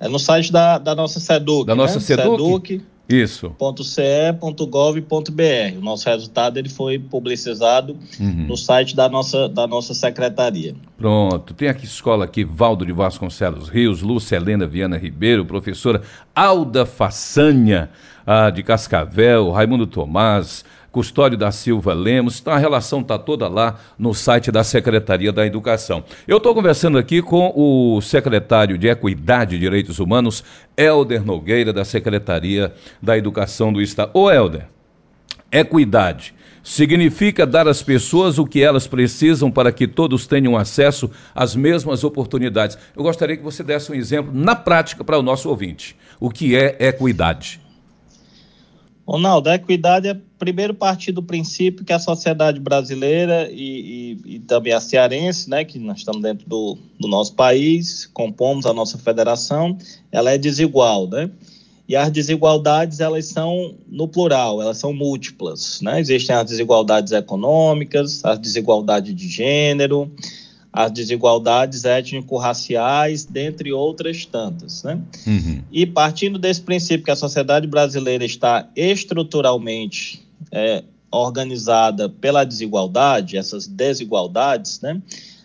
É 0.00 0.08
no 0.08 0.18
site 0.18 0.52
da, 0.52 0.78
da 0.78 0.94
nossa 0.94 1.20
SEDUC. 1.20 1.66
Da 1.66 1.74
nossa 1.74 1.94
né? 1.94 2.00
SEDUC? 2.00 2.72
SEDUC 2.72 2.94
isso. 3.08 3.54
.ce.gov.br. 3.58 5.78
O 5.78 5.80
nosso 5.80 6.08
resultado 6.08 6.58
ele 6.58 6.70
foi 6.70 6.98
publicizado 6.98 7.96
uhum. 8.18 8.46
no 8.46 8.56
site 8.56 8.96
da 8.96 9.08
nossa, 9.08 9.48
da 9.48 9.66
nossa 9.66 9.92
secretaria. 9.92 10.74
Pronto. 10.96 11.52
Tem 11.52 11.68
aqui 11.68 11.84
escola 11.84 12.24
aqui, 12.24 12.44
Valdo 12.44 12.86
de 12.86 12.92
Vasconcelos 12.92 13.68
Rios, 13.68 14.00
Lúcia 14.00 14.36
Helena 14.36 14.66
Viana 14.66 14.96
Ribeiro, 14.96 15.44
professora 15.44 16.00
Alda 16.34 16.86
Façanha, 16.86 17.90
ah, 18.26 18.48
de 18.48 18.62
Cascavel, 18.62 19.50
Raimundo 19.50 19.86
Tomás, 19.86 20.64
Custódio 20.94 21.36
da 21.36 21.50
Silva 21.50 21.92
Lemos. 21.92 22.38
Então 22.38 22.52
a 22.52 22.56
relação 22.56 23.00
está 23.00 23.18
toda 23.18 23.48
lá 23.48 23.80
no 23.98 24.14
site 24.14 24.52
da 24.52 24.62
Secretaria 24.62 25.32
da 25.32 25.44
Educação. 25.44 26.04
Eu 26.26 26.36
estou 26.36 26.54
conversando 26.54 26.96
aqui 26.98 27.20
com 27.20 27.52
o 27.56 28.00
secretário 28.00 28.78
de 28.78 28.86
Equidade 28.86 29.56
e 29.56 29.58
Direitos 29.58 29.98
Humanos, 29.98 30.44
Helder 30.76 31.26
Nogueira, 31.26 31.72
da 31.72 31.84
Secretaria 31.84 32.72
da 33.02 33.18
Educação 33.18 33.72
do 33.72 33.82
Estado. 33.82 34.12
Ô 34.14 34.30
Helder, 34.30 34.68
equidade 35.50 36.32
significa 36.62 37.44
dar 37.44 37.66
às 37.66 37.82
pessoas 37.82 38.38
o 38.38 38.46
que 38.46 38.62
elas 38.62 38.86
precisam 38.86 39.50
para 39.50 39.72
que 39.72 39.88
todos 39.88 40.28
tenham 40.28 40.56
acesso 40.56 41.10
às 41.34 41.56
mesmas 41.56 42.04
oportunidades. 42.04 42.78
Eu 42.96 43.02
gostaria 43.02 43.36
que 43.36 43.42
você 43.42 43.64
desse 43.64 43.90
um 43.90 43.96
exemplo 43.96 44.32
na 44.32 44.54
prática 44.54 45.02
para 45.02 45.18
o 45.18 45.22
nosso 45.22 45.48
ouvinte. 45.48 45.96
O 46.20 46.30
que 46.30 46.54
é 46.54 46.76
equidade? 46.78 47.63
Ronaldo, 49.06 49.50
a 49.50 49.54
equidade 49.54 50.08
é 50.08 50.16
primeiro 50.38 50.72
partir 50.72 51.12
do 51.12 51.22
princípio 51.22 51.84
que 51.84 51.92
a 51.92 51.98
sociedade 51.98 52.58
brasileira 52.58 53.50
e, 53.50 54.18
e, 54.26 54.34
e, 54.36 54.38
também 54.40 54.72
a 54.72 54.80
cearense, 54.80 55.48
né, 55.48 55.62
que 55.64 55.78
nós 55.78 55.98
estamos 55.98 56.22
dentro 56.22 56.48
do, 56.48 56.78
do, 56.98 57.06
nosso 57.06 57.34
país, 57.34 58.06
compomos 58.06 58.64
a 58.64 58.72
nossa 58.72 58.96
federação, 58.96 59.76
ela 60.10 60.30
é 60.30 60.38
desigual, 60.38 61.06
né? 61.06 61.30
E 61.86 61.94
as 61.94 62.10
desigualdades, 62.10 63.00
elas 63.00 63.26
são 63.26 63.74
no 63.86 64.08
plural, 64.08 64.62
elas 64.62 64.78
são 64.78 64.94
múltiplas, 64.94 65.82
né? 65.82 66.00
Existem 66.00 66.34
as 66.34 66.46
desigualdades 66.46 67.12
econômicas, 67.12 68.24
as 68.24 68.38
desigualdades 68.38 69.14
de 69.14 69.28
gênero, 69.28 70.10
as 70.74 70.90
desigualdades 70.90 71.84
étnico-raciais, 71.84 73.24
dentre 73.24 73.72
outras 73.72 74.26
tantas. 74.26 74.82
Né? 74.82 75.00
Uhum. 75.24 75.62
E 75.70 75.86
partindo 75.86 76.36
desse 76.36 76.60
princípio 76.60 77.04
que 77.04 77.12
a 77.12 77.16
sociedade 77.16 77.68
brasileira 77.68 78.24
está 78.24 78.68
estruturalmente 78.74 80.20
é, 80.50 80.82
organizada 81.12 82.08
pela 82.08 82.42
desigualdade, 82.42 83.36
essas 83.36 83.68
desigualdades, 83.68 84.80
né? 84.80 85.00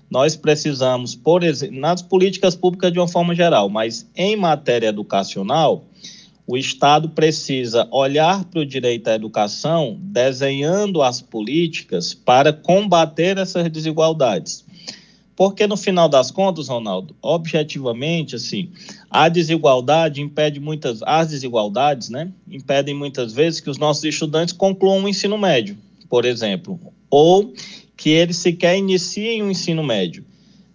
nós 0.09 0.35
precisamos, 0.35 1.13
por 1.13 1.43
exemplo, 1.43 1.79
nas 1.79 2.01
políticas 2.01 2.55
públicas 2.55 2.91
de 2.91 2.97
uma 2.97 3.07
forma 3.07 3.35
geral, 3.35 3.69
mas 3.69 4.09
em 4.15 4.35
matéria 4.35 4.87
educacional, 4.87 5.85
o 6.47 6.57
Estado 6.57 7.09
precisa 7.09 7.87
olhar 7.91 8.43
para 8.45 8.61
o 8.61 8.65
direito 8.65 9.07
à 9.07 9.13
educação, 9.13 9.95
desenhando 10.01 11.03
as 11.03 11.21
políticas 11.21 12.15
para 12.15 12.51
combater 12.51 13.37
essas 13.37 13.69
desigualdades. 13.69 14.65
Porque 15.39 15.65
no 15.65 15.77
final 15.77 16.09
das 16.09 16.31
contas, 16.31 16.67
Ronaldo, 16.67 17.15
objetivamente, 17.21 18.35
assim, 18.35 18.71
a 19.09 19.29
desigualdade 19.29 20.19
impede 20.19 20.59
muitas, 20.59 21.01
as 21.03 21.29
desigualdades, 21.29 22.09
né, 22.09 22.29
impedem 22.45 22.93
muitas 22.93 23.31
vezes 23.31 23.61
que 23.61 23.69
os 23.69 23.77
nossos 23.77 24.03
estudantes 24.03 24.53
concluam 24.53 25.01
o 25.01 25.07
ensino 25.07 25.37
médio, 25.37 25.77
por 26.09 26.25
exemplo, 26.25 26.77
ou 27.09 27.53
que 27.95 28.09
eles 28.09 28.35
sequer 28.35 28.77
iniciem 28.79 29.41
o 29.41 29.49
ensino 29.49 29.81
médio. 29.81 30.25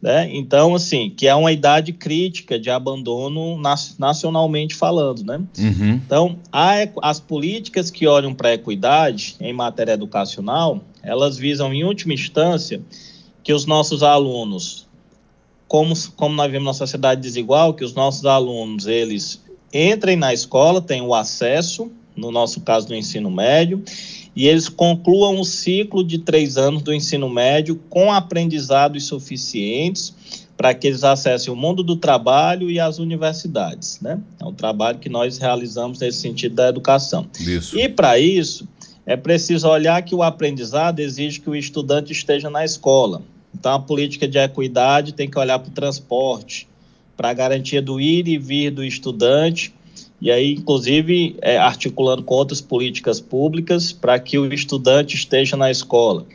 Né? 0.01 0.31
Então, 0.33 0.75
assim, 0.75 1.11
que 1.15 1.27
é 1.27 1.35
uma 1.35 1.53
idade 1.53 1.93
crítica 1.93 2.59
de 2.59 2.71
abandono 2.71 3.61
nacionalmente 3.99 4.75
falando, 4.75 5.25
né? 5.25 5.43
Uhum. 5.59 6.01
Então, 6.07 6.39
as 7.03 7.21
políticas 7.21 7.91
que 7.91 8.07
olham 8.07 8.33
para 8.33 8.49
a 8.49 8.55
equidade 8.55 9.37
em 9.41 9.53
matéria 9.53 9.93
educacional, 9.93 10.83
elas 11.03 11.37
visam, 11.37 11.73
em 11.73 11.85
última 11.85 12.15
instância, 12.15 12.81
que 13.45 13.53
os 13.53 13.67
nossos 13.67 14.03
alunos, 14.03 14.87
como, 15.69 15.95
como 16.17 16.35
nós 16.35 16.51
vemos 16.51 16.67
na 16.67 16.73
sociedade 16.73 17.21
desigual, 17.21 17.75
que 17.75 17.85
os 17.85 17.95
nossos 17.95 18.25
alunos, 18.25 18.87
eles 18.87 19.41
entrem 19.73 20.17
na 20.17 20.33
escola, 20.33 20.81
tenham 20.81 21.09
o 21.09 21.15
acesso, 21.15 21.93
no 22.17 22.31
nosso 22.31 22.63
caso 22.63 22.89
do 22.89 22.95
ensino 22.95 23.31
médio, 23.31 23.85
e 24.35 24.49
eles 24.49 24.69
concluam 24.69 25.39
o 25.39 25.45
ciclo 25.45 26.03
de 26.03 26.19
três 26.19 26.57
anos 26.57 26.83
do 26.83 26.93
ensino 26.93 27.29
médio 27.29 27.81
com 27.89 28.11
aprendizados 28.11 29.05
suficientes 29.05 30.15
para 30.57 30.73
que 30.73 30.87
eles 30.87 31.05
acessem 31.05 31.53
o 31.53 31.57
mundo 31.57 31.83
do 31.83 31.97
trabalho 31.97 32.71
e 32.71 32.81
as 32.81 32.99
universidades. 32.99 34.01
Né? 34.01 34.21
É 34.41 34.45
um 34.45 34.55
trabalho 34.55 34.99
que 34.99 35.09
nós 35.09 35.39
realizamos 35.39 35.99
nesse 35.99 36.19
sentido 36.19 36.55
da 36.55 36.69
educação. 36.69 37.27
Isso. 37.41 37.79
E 37.79 37.89
para 37.89 38.19
isso, 38.19 38.67
é 39.05 39.17
preciso 39.17 39.69
olhar 39.69 40.01
que 40.03 40.15
o 40.15 40.23
aprendizado 40.23 41.01
exige 41.01 41.41
que 41.41 41.51
o 41.51 41.57
estudante 41.57 42.13
esteja 42.13 42.49
na 42.49 42.65
escola. 42.65 43.23
Então, 43.65 43.73
a 43.73 43.81
política 43.81 44.29
de 44.29 44.37
equidade 44.37 45.15
tem 45.15 45.27
que 45.27 45.39
olhar 45.39 45.59
para 45.59 45.71
o 45.71 45.73
transporte, 45.73 46.69
para 47.17 47.31
a 47.31 47.33
garantia 47.33 47.81
do 47.81 47.99
ir 47.99 48.29
e 48.29 48.37
vir 48.37 48.71
do 48.71 48.85
estudante, 48.85 49.73
e 50.21 50.31
aí, 50.31 50.53
inclusive, 50.53 51.35
é, 51.41 51.57
articulando 51.57 52.23
com 52.23 52.35
outras 52.35 52.61
políticas 52.61 53.23
públicas 53.23 53.91
para 53.91 54.19
que 54.19 54.39
o 54.39 54.53
estudante 54.53 55.17
esteja 55.17 55.57
na 55.57 55.71
escola. 55.71 56.27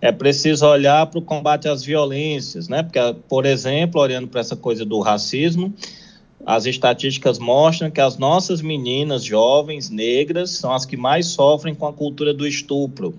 É 0.00 0.10
preciso 0.10 0.66
olhar 0.66 1.06
para 1.06 1.20
o 1.20 1.22
combate 1.22 1.68
às 1.68 1.84
violências, 1.84 2.66
né? 2.66 2.82
Porque, 2.82 2.98
por 3.28 3.46
exemplo, 3.46 4.00
olhando 4.00 4.26
para 4.26 4.40
essa 4.40 4.56
coisa 4.56 4.84
do 4.84 4.98
racismo, 4.98 5.72
as 6.44 6.66
estatísticas 6.66 7.38
mostram 7.38 7.92
que 7.92 8.00
as 8.00 8.18
nossas 8.18 8.60
meninas 8.60 9.22
jovens 9.22 9.88
negras 9.88 10.50
são 10.50 10.72
as 10.72 10.84
que 10.84 10.96
mais 10.96 11.26
sofrem 11.26 11.76
com 11.76 11.86
a 11.86 11.92
cultura 11.92 12.34
do 12.34 12.44
estupro. 12.44 13.14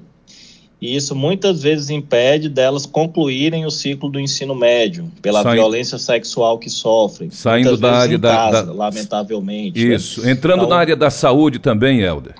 E 0.83 0.97
isso 0.97 1.15
muitas 1.15 1.63
vezes 1.63 1.89
impede 1.89 2.49
delas 2.49 2.85
concluírem 2.85 3.65
o 3.65 3.71
ciclo 3.71 4.09
do 4.09 4.19
ensino 4.19 4.53
médio, 4.53 5.09
pela 5.21 5.41
violência 5.41 5.97
sexual 5.97 6.59
que 6.59 6.69
sofrem. 6.69 7.29
Saindo 7.29 7.77
da 7.77 7.99
área 7.99 8.17
da, 8.17 8.29
casa, 8.29 8.65
da, 8.65 8.73
Lamentavelmente. 8.73 9.81
Né? 9.81 9.95
Isso. 9.95 10.21
Né? 10.21 10.31
Entrando 10.31 10.65
então, 10.65 10.69
na 10.71 10.75
área 10.75 10.93
da 10.97 11.09
saúde 11.09 11.57
também, 11.57 12.01
Helder. 12.01 12.35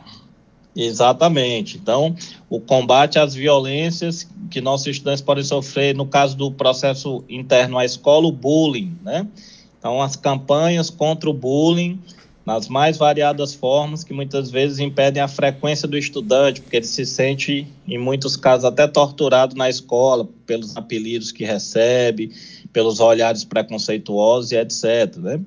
Exatamente. 0.75 1.77
Então, 1.77 2.17
o 2.49 2.60
combate 2.60 3.17
às 3.17 3.34
violências 3.34 4.27
que 4.51 4.60
nossos 4.60 4.88
estudantes 4.88 5.21
podem 5.21 5.45
sofrer, 5.45 5.95
no 5.95 6.06
caso 6.06 6.36
do 6.36 6.51
processo 6.51 7.23
interno 7.29 7.77
à 7.77 7.86
escola, 7.86 8.27
o 8.27 8.32
bullying, 8.34 8.93
né? 9.01 9.25
Então, 9.79 10.01
as 10.01 10.17
campanhas 10.17 10.89
contra 10.89 11.29
o 11.29 11.34
bullying, 11.34 11.97
nas 12.45 12.67
mais 12.67 12.97
variadas 12.97 13.53
formas, 13.53 14.03
que 14.03 14.13
muitas 14.13 14.51
vezes 14.51 14.79
impedem 14.79 15.21
a 15.21 15.27
frequência 15.27 15.88
do 15.88 15.97
estudante, 15.97 16.62
porque 16.62 16.77
ele 16.77 16.86
se 16.86 17.06
sente, 17.06 17.67
em 17.88 17.97
muitos 17.97 18.36
casos, 18.36 18.65
até 18.65 18.86
torturado 18.88 19.56
na 19.56 19.69
escola, 19.69 20.27
pelos 20.45 20.75
apelidos 20.75 21.32
que 21.32 21.45
recebe, 21.45 22.32
pelos 22.73 22.99
olhares 22.99 23.45
preconceituosos 23.45 24.51
e 24.51 24.58
etc. 24.58 25.15
Né? 25.17 25.39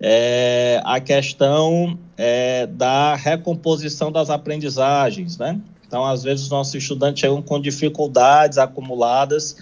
É, 0.00 0.80
a 0.84 0.98
questão 0.98 1.98
é, 2.16 2.66
da 2.66 3.14
recomposição 3.16 4.10
das 4.10 4.30
aprendizagens, 4.30 5.36
né? 5.36 5.60
Então, 5.86 6.06
às 6.06 6.22
vezes, 6.22 6.44
os 6.44 6.50
nossos 6.50 6.74
estudantes 6.74 7.20
chegam 7.20 7.42
com 7.42 7.60
dificuldades 7.60 8.56
acumuladas 8.58 9.56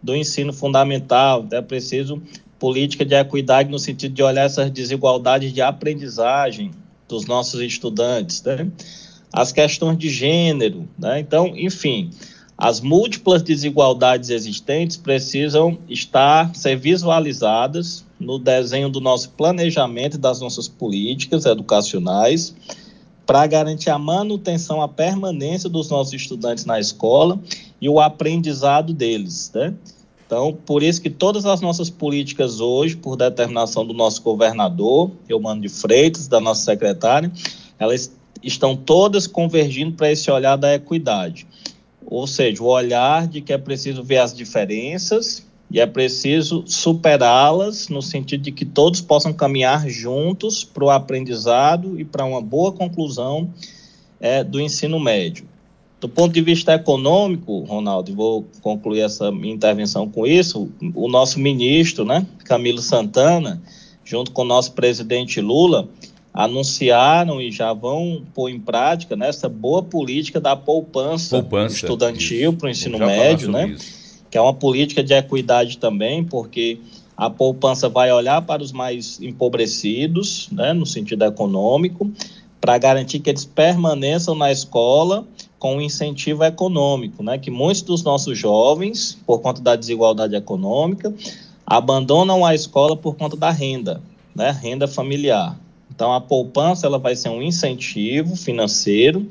do 0.00 0.14
ensino 0.14 0.52
fundamental, 0.52 1.42
então 1.44 1.58
é 1.58 1.62
preciso 1.62 2.22
política 2.64 3.04
de 3.04 3.14
equidade 3.14 3.70
no 3.70 3.78
sentido 3.78 4.14
de 4.14 4.22
olhar 4.22 4.46
essas 4.46 4.70
desigualdades 4.70 5.52
de 5.52 5.60
aprendizagem 5.60 6.70
dos 7.06 7.26
nossos 7.26 7.60
estudantes, 7.60 8.42
né? 8.42 8.66
as 9.30 9.52
questões 9.52 9.98
de 9.98 10.08
gênero, 10.08 10.88
né? 10.98 11.20
então, 11.20 11.52
enfim, 11.54 12.08
as 12.56 12.80
múltiplas 12.80 13.42
desigualdades 13.42 14.30
existentes 14.30 14.96
precisam 14.96 15.76
estar 15.90 16.56
ser 16.56 16.78
visualizadas 16.78 18.02
no 18.18 18.38
desenho 18.38 18.88
do 18.88 18.98
nosso 18.98 19.28
planejamento 19.32 20.14
e 20.14 20.18
das 20.18 20.40
nossas 20.40 20.66
políticas 20.66 21.44
educacionais 21.44 22.54
para 23.26 23.46
garantir 23.46 23.90
a 23.90 23.98
manutenção, 23.98 24.80
a 24.80 24.88
permanência 24.88 25.68
dos 25.68 25.90
nossos 25.90 26.14
estudantes 26.14 26.64
na 26.64 26.80
escola 26.80 27.38
e 27.78 27.90
o 27.90 28.00
aprendizado 28.00 28.94
deles, 28.94 29.52
né? 29.54 29.74
Então, 30.26 30.56
por 30.64 30.82
isso 30.82 31.02
que 31.02 31.10
todas 31.10 31.44
as 31.44 31.60
nossas 31.60 31.90
políticas 31.90 32.60
hoje, 32.60 32.96
por 32.96 33.16
determinação 33.16 33.86
do 33.86 33.92
nosso 33.92 34.22
governador, 34.22 35.10
Eumano 35.28 35.60
de 35.60 35.68
Freitas, 35.68 36.26
da 36.26 36.40
nossa 36.40 36.64
secretária, 36.64 37.30
elas 37.78 38.10
estão 38.42 38.74
todas 38.76 39.26
convergindo 39.26 39.92
para 39.92 40.10
esse 40.10 40.30
olhar 40.30 40.56
da 40.56 40.74
equidade. 40.74 41.46
Ou 42.06 42.26
seja, 42.26 42.62
o 42.62 42.66
olhar 42.66 43.26
de 43.26 43.40
que 43.40 43.52
é 43.52 43.58
preciso 43.58 44.02
ver 44.02 44.18
as 44.18 44.34
diferenças 44.34 45.46
e 45.70 45.80
é 45.80 45.86
preciso 45.86 46.62
superá-las 46.66 47.88
no 47.88 48.02
sentido 48.02 48.42
de 48.42 48.52
que 48.52 48.64
todos 48.64 49.00
possam 49.00 49.32
caminhar 49.32 49.88
juntos 49.88 50.62
para 50.62 50.84
o 50.84 50.90
aprendizado 50.90 51.98
e 51.98 52.04
para 52.04 52.24
uma 52.24 52.40
boa 52.40 52.72
conclusão 52.72 53.50
é, 54.20 54.44
do 54.44 54.60
ensino 54.60 55.00
médio. 55.00 55.46
Do 56.04 56.08
ponto 56.10 56.34
de 56.34 56.42
vista 56.42 56.74
econômico, 56.74 57.60
Ronaldo, 57.60 58.14
vou 58.14 58.46
concluir 58.60 59.00
essa 59.00 59.32
minha 59.32 59.54
intervenção 59.54 60.06
com 60.06 60.26
isso, 60.26 60.70
o 60.94 61.08
nosso 61.08 61.40
ministro, 61.40 62.04
né, 62.04 62.26
Camilo 62.44 62.82
Santana, 62.82 63.62
junto 64.04 64.30
com 64.30 64.42
o 64.42 64.44
nosso 64.44 64.72
presidente 64.72 65.40
Lula, 65.40 65.88
anunciaram 66.34 67.40
e 67.40 67.50
já 67.50 67.72
vão 67.72 68.22
pôr 68.34 68.50
em 68.50 68.60
prática 68.60 69.16
né, 69.16 69.30
essa 69.30 69.48
boa 69.48 69.82
política 69.82 70.38
da 70.38 70.54
poupança, 70.54 71.40
poupança 71.40 71.76
estudantil 71.76 72.52
para 72.52 72.66
o 72.66 72.70
ensino 72.70 72.98
médio, 72.98 73.50
né? 73.50 73.68
Isso. 73.68 74.20
Que 74.30 74.36
é 74.36 74.40
uma 74.42 74.52
política 74.52 75.02
de 75.02 75.14
equidade 75.14 75.78
também, 75.78 76.22
porque 76.22 76.80
a 77.16 77.30
poupança 77.30 77.88
vai 77.88 78.12
olhar 78.12 78.42
para 78.42 78.62
os 78.62 78.72
mais 78.72 79.22
empobrecidos, 79.22 80.50
né, 80.52 80.74
no 80.74 80.84
sentido 80.84 81.24
econômico, 81.24 82.12
para 82.60 82.76
garantir 82.76 83.20
que 83.20 83.30
eles 83.30 83.46
permaneçam 83.46 84.34
na 84.34 84.52
escola 84.52 85.26
com 85.64 85.80
incentivo 85.80 86.44
econômico, 86.44 87.22
né? 87.22 87.38
Que 87.38 87.50
muitos 87.50 87.80
dos 87.80 88.02
nossos 88.02 88.38
jovens, 88.38 89.18
por 89.26 89.40
conta 89.40 89.62
da 89.62 89.74
desigualdade 89.74 90.36
econômica, 90.36 91.10
abandonam 91.66 92.44
a 92.44 92.54
escola 92.54 92.94
por 92.94 93.16
conta 93.16 93.34
da 93.34 93.50
renda, 93.50 94.02
né? 94.36 94.50
Renda 94.50 94.86
familiar. 94.86 95.58
Então 95.90 96.12
a 96.12 96.20
poupança 96.20 96.86
ela 96.86 96.98
vai 96.98 97.16
ser 97.16 97.30
um 97.30 97.40
incentivo 97.40 98.36
financeiro 98.36 99.26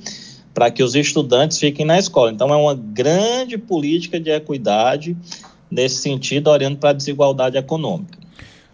para 0.55 0.71
que 0.71 0.81
os 0.81 0.95
estudantes 0.95 1.59
fiquem 1.59 1.85
na 1.85 1.99
escola. 1.99 2.31
Então 2.31 2.51
é 2.51 2.57
uma 2.57 2.73
grande 2.73 3.55
política 3.55 4.19
de 4.19 4.31
equidade 4.31 5.15
nesse 5.69 5.97
sentido, 5.97 6.49
olhando 6.49 6.77
para 6.77 6.89
a 6.89 6.93
desigualdade 6.93 7.59
econômica. 7.59 8.17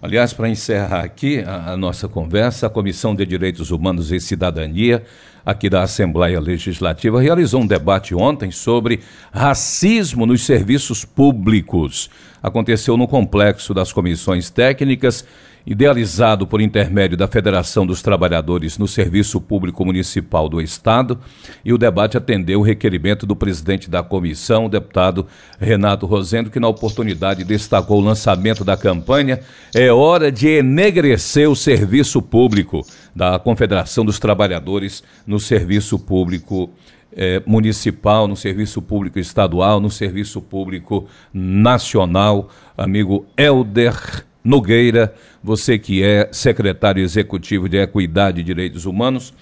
Aliás, 0.02 0.32
para 0.32 0.48
encerrar 0.48 1.04
aqui 1.04 1.40
a, 1.40 1.74
a, 1.74 1.78
nossa 1.78 2.08
conversa, 2.08 2.68
a 2.68 2.70
Comissão 2.70 3.14
de 3.14 3.26
Direitos 3.26 3.70
Humanos 3.70 4.14
e 4.14 4.20
Cidadania 4.22 5.04
aqui 5.46 5.70
da 5.70 5.84
Assembleia 5.84 6.40
Legislativa, 6.40 7.22
realizou 7.22 7.62
um 7.62 7.68
debate 7.68 8.14
ontem 8.14 8.52
sobre 8.52 9.00
racismo 9.32 10.26
nos 10.26 10.46
serviços 10.46 11.04
públicos. 11.06 12.10
Aconteceu 12.42 12.96
no 12.96 13.08
complexo 13.08 13.74
das 13.74 13.92
comissões 13.92 14.50
técnicas 14.50 15.26
idealizado 15.66 16.48
por 16.48 16.62
intermédio 16.62 17.18
da 17.18 17.28
Federação 17.28 17.86
dos 17.86 18.02
Trabalhadores 18.02 18.78
no 18.78 18.88
Serviço 18.88 19.40
Público 19.40 19.86
Municipal 19.86 20.50
do 20.50 20.62
Estado, 20.62 21.20
e 21.64 21.74
o 21.74 21.78
debate 21.78 22.18
atendeu 22.18 22.60
o 22.60 22.64
requerimento 22.64 23.26
do 23.26 23.36
presidente 23.36 23.90
da 23.90 24.02
comissão, 24.02 24.70
deputado 24.70 25.28
Renato 25.60 26.06
Rosendo, 26.06 26.50
que 26.50 26.60
na 26.60 26.68
oportunidade 26.68 27.44
destacou 27.44 28.00
o 28.00 28.04
lançamento 28.04 28.64
da 28.64 28.78
campanha 28.78 29.40
É 29.76 29.92
hora 29.92 30.32
de 30.32 30.48
enegrecer 30.48 31.50
o 31.50 31.56
serviço 31.56 32.22
público 32.22 32.86
da 33.16 33.38
Confederação 33.40 34.06
dos 34.06 34.20
Trabalhadores 34.20 35.04
no 35.26 35.40
Serviço 35.40 36.00
Público 36.00 36.70
eh, 37.12 37.42
municipal, 37.46 38.28
no 38.28 38.36
serviço 38.36 38.82
público 38.82 39.20
estadual, 39.20 39.80
no 39.80 39.90
serviço 39.90 40.42
público 40.42 41.08
nacional. 41.34 42.50
Amigo 42.78 43.26
Helder 43.38 44.24
Nogueira, 44.44 45.14
você 45.44 45.78
que 45.78 46.04
é 46.04 46.30
secretário 46.32 47.04
executivo 47.04 47.68
de 47.68 47.78
Equidade 47.78 48.42
e 48.42 48.44
Direitos 48.44 48.86
Humanos, 48.86 49.34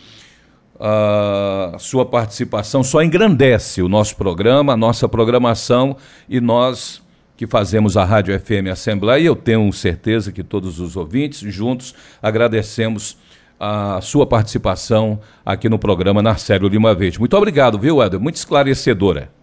a 0.79 1.75
sua 1.79 2.05
participação 2.05 2.83
só 2.83 3.01
engrandece 3.01 3.81
o 3.81 3.89
nosso 3.89 4.15
programa, 4.15 4.73
a 4.73 4.77
nossa 4.77 5.07
programação 5.09 5.97
e 6.29 6.39
nós 6.39 7.01
que 7.35 7.45
fazemos 7.45 7.95
a 7.95 8.03
Rádio 8.03 8.37
FM 8.39 8.71
Assembleia, 8.71 9.27
eu 9.27 9.35
tenho 9.35 9.71
certeza 9.71 10.31
que 10.31 10.43
todos 10.43 10.79
os 10.79 10.95
ouvintes 10.97 11.39
juntos 11.53 11.93
agradecemos 12.21 13.15
a 13.59 13.99
sua 14.01 14.25
participação 14.25 15.19
aqui 15.45 15.69
no 15.69 15.77
programa 15.77 16.21
Narcélio 16.21 16.67
Lima 16.67 16.95
Verde. 16.95 17.19
Muito 17.19 17.37
obrigado, 17.37 17.77
viu, 17.77 18.01
Eder? 18.01 18.19
Muito 18.19 18.35
esclarecedora. 18.35 19.36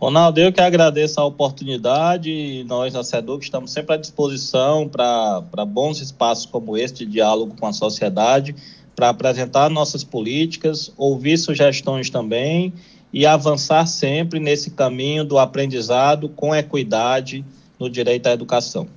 Ronaldo, 0.00 0.40
eu 0.40 0.50
que 0.50 0.62
agradeço 0.62 1.20
a 1.20 1.24
oportunidade. 1.26 2.64
Nós, 2.66 2.94
na 2.94 3.04
SEDUC, 3.04 3.44
estamos 3.44 3.70
sempre 3.70 3.94
à 3.94 3.98
disposição 3.98 4.88
para 4.88 5.64
bons 5.66 6.00
espaços 6.00 6.46
como 6.46 6.74
este 6.74 7.04
de 7.04 7.12
diálogo 7.12 7.54
com 7.60 7.66
a 7.66 7.72
sociedade, 7.72 8.56
para 8.96 9.10
apresentar 9.10 9.68
nossas 9.68 10.02
políticas, 10.02 10.90
ouvir 10.96 11.36
sugestões 11.36 12.08
também 12.08 12.72
e 13.12 13.26
avançar 13.26 13.84
sempre 13.86 14.40
nesse 14.40 14.70
caminho 14.70 15.22
do 15.22 15.38
aprendizado 15.38 16.30
com 16.30 16.54
equidade 16.54 17.44
no 17.78 17.90
direito 17.90 18.26
à 18.26 18.32
educação. 18.32 18.88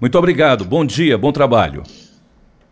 Muito 0.00 0.18
obrigado, 0.18 0.64
bom 0.64 0.84
dia, 0.84 1.16
bom 1.16 1.30
trabalho. 1.30 1.84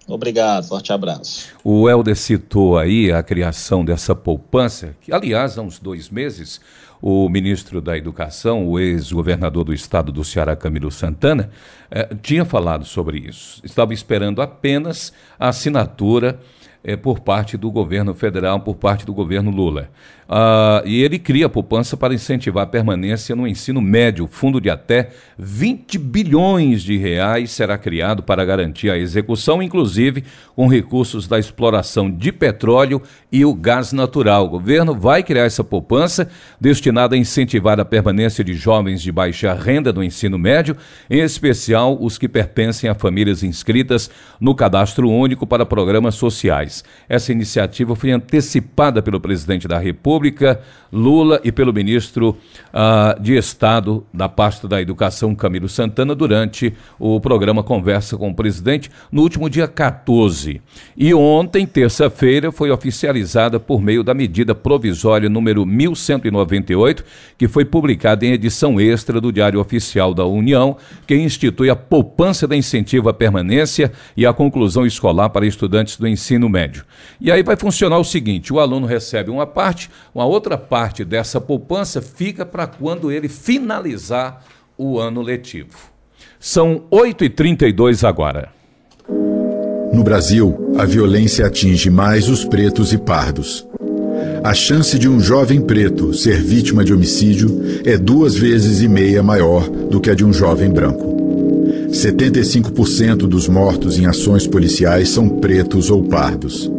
Obrigado, 0.09 0.67
forte 0.67 0.93
abraço. 0.93 1.47
O 1.63 1.89
Helder 1.89 2.17
citou 2.17 2.77
aí 2.77 3.13
a 3.13 3.23
criação 3.23 3.85
dessa 3.85 4.13
poupança, 4.13 4.97
que 5.01 5.13
aliás 5.13 5.57
há 5.57 5.63
uns 5.63 5.79
dois 5.79 6.11
meses 6.11 6.61
o 7.01 7.29
ministro 7.29 7.81
da 7.81 7.97
Educação, 7.97 8.67
o 8.67 8.79
ex-governador 8.79 9.65
do 9.65 9.73
estado 9.73 10.13
do 10.13 10.23
Ceará, 10.25 10.55
Camilo 10.55 10.91
Santana, 10.91 11.51
eh, 11.91 12.09
tinha 12.23 12.45
falado 12.45 12.85
sobre 12.85 13.19
isso. 13.19 13.61
Estava 13.65 13.95
esperando 13.95 14.43
apenas 14.43 15.13
a 15.39 15.49
assinatura 15.49 16.39
eh, 16.83 16.97
por 16.97 17.21
parte 17.21 17.57
do 17.57 17.71
governo 17.71 18.15
federal, 18.15 18.61
por 18.61 18.77
parte 18.77 19.05
do 19.05 19.13
governo 19.13 19.51
Lula. 19.51 19.91
Ah, 20.33 20.81
e 20.87 21.03
ele 21.03 21.19
cria 21.19 21.47
a 21.47 21.49
poupança 21.49 21.97
para 21.97 22.15
incentivar 22.15 22.63
a 22.63 22.67
permanência 22.67 23.35
no 23.35 23.49
ensino 23.49 23.81
médio. 23.81 24.29
Fundo 24.29 24.61
de 24.61 24.71
até 24.71 25.11
20 25.37 25.99
bilhões 25.99 26.85
de 26.85 26.97
reais 26.97 27.51
será 27.51 27.77
criado 27.77 28.23
para 28.23 28.45
garantir 28.45 28.91
a 28.91 28.97
execução, 28.97 29.61
inclusive 29.61 30.23
com 30.55 30.69
recursos 30.69 31.27
da 31.27 31.37
exploração 31.37 32.09
de 32.09 32.31
petróleo 32.31 33.03
e 33.33 33.45
o 33.45 33.53
gás 33.53 33.93
natural. 33.93 34.47
O 34.47 34.51
governo 34.51 34.95
vai 34.95 35.25
criar 35.25 35.47
essa 35.47 35.65
poupança 35.65 36.29
destinada 36.61 37.17
a 37.17 37.19
incentivar 37.19 37.81
a 37.81 37.85
permanência 37.85 38.45
de 38.45 38.55
jovens 38.55 39.03
de 39.03 39.11
baixa 39.11 39.53
renda 39.53 39.93
no 39.93 40.05
ensino 40.05 40.39
médio, 40.39 40.77
em 41.11 41.19
especial 41.19 41.99
os 42.01 42.17
que 42.17 42.29
pertencem 42.29 42.89
a 42.89 42.95
famílias 42.95 43.43
inscritas 43.43 44.09
no 44.41 44.55
cadastro 44.55 45.11
único 45.11 45.45
para 45.45 45.67
programas 45.67 46.15
sociais. 46.15 46.70
Essa 47.09 47.33
iniciativa 47.33 47.95
foi 47.95 48.11
antecipada 48.11 49.03
pelo 49.03 49.21
presidente 49.21 49.69
da 49.69 49.79
República 49.79 49.91
República, 50.01 50.61
Lula, 50.93 51.41
e 51.45 51.53
pelo 51.53 51.73
ministro 51.73 52.37
uh, 52.75 53.21
de 53.21 53.37
Estado 53.37 54.05
da 54.13 54.29
pasta 54.29 54.67
da 54.67 54.81
Educação, 54.81 55.35
Camilo 55.35 55.69
Santana, 55.69 56.15
durante 56.15 56.75
o 56.99 57.21
programa 57.21 57.63
Conversa 57.63 58.17
com 58.17 58.31
o 58.31 58.35
Presidente, 58.35 58.91
no 59.11 59.23
último 59.23 59.49
dia 59.49 59.69
14. 59.69 60.61
E 60.97 61.15
ontem, 61.15 61.67
terça-feira, 61.67 62.51
foi 62.51 62.71
oficializada 62.71 63.61
por 63.61 63.81
meio 63.81 64.03
da 64.03 64.15
medida 64.15 64.55
provisória 64.55 65.29
número 65.29 65.65
1198, 65.65 67.05
que 67.39 67.47
foi 67.47 67.65
publicada 67.65 68.27
em 68.27 68.33
edição 68.33 68.81
extra 68.81 69.21
do 69.21 69.33
Diário 69.33 69.61
Oficial 69.61 70.13
da 70.13 70.25
União, 70.25 70.77
que 71.07 71.15
institui 71.15 71.71
a 71.71 71.77
poupança 71.77 72.49
da 72.49 72.57
incentivo 72.57 73.09
à 73.09 73.15
permanência 73.15 73.93
e 74.17 74.27
à 74.27 74.33
conclusão 74.33 74.85
escolar 74.85 75.31
para 75.31 75.47
estudantes 75.47 75.97
do 75.97 76.09
ensino 76.09 76.49
médio. 76.49 76.60
E 77.21 77.31
aí 77.31 77.43
vai 77.43 77.57
funcionar 77.57 77.99
o 77.99 78.05
seguinte: 78.05 78.53
o 78.53 78.61
aluno 78.61 78.87
recebe 78.87 79.31
uma 79.31 79.47
parte, 79.47 79.91
uma 80.15 80.25
outra 80.25 80.59
parte 80.59 81.05
dessa 81.05 81.41
poupança 81.41 82.03
fica 82.03 82.45
para 82.45 82.67
quando 82.67 83.11
ele 83.11 83.29
finalizar 83.29 84.45
o 84.77 84.99
ano 84.99 85.23
letivo. 85.23 85.77
São 86.39 86.85
8h32 86.91 88.07
agora. 88.07 88.49
No 89.93 90.05
Brasil, 90.05 90.73
a 90.79 90.85
violência 90.85 91.47
atinge 91.47 91.91
mais 91.91 92.29
os 92.29 92.45
pretos 92.45 92.93
e 92.93 92.99
pardos. 92.99 93.67
A 94.43 94.55
chance 94.55 94.99
de 94.99 95.09
um 95.09 95.21
jovem 95.21 95.61
preto 95.61 96.15
ser 96.15 96.43
vítima 96.43 96.83
de 96.83 96.95
homicídio 96.95 97.83
é 97.85 97.99
duas 97.99 98.35
vezes 98.37 98.81
e 98.81 98.89
meia 98.89 99.23
maior 99.23 99.69
do 99.69 100.01
que 100.01 100.11
a 100.11 100.15
de 100.15 100.25
um 100.25 100.33
jovem 100.33 100.71
branco. 100.71 101.20
75% 101.89 103.27
dos 103.27 103.49
mortos 103.49 103.99
em 103.99 104.07
ações 104.07 104.47
policiais 104.47 105.09
são 105.09 105.29
pretos 105.29 105.91
ou 105.91 106.03
pardos. 106.03 106.71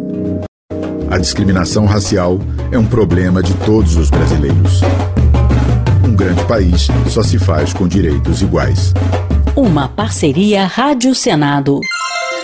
A 1.10 1.18
discriminação 1.18 1.86
racial 1.86 2.40
é 2.72 2.78
um 2.78 2.86
problema 2.86 3.44
de 3.44 3.54
todos 3.66 3.98
os 3.98 4.10
brasileiros. 4.10 4.80
Um 6.08 6.16
grande 6.16 6.46
país 6.46 6.88
só 7.10 7.22
se 7.22 7.38
faz 7.38 7.74
com 7.74 7.86
direitos 7.88 8.42
iguais. 8.42 8.94
Uma 9.56 9.90
parceria 9.90 10.66
Rádio 10.66 11.14
Senado. 11.14 11.80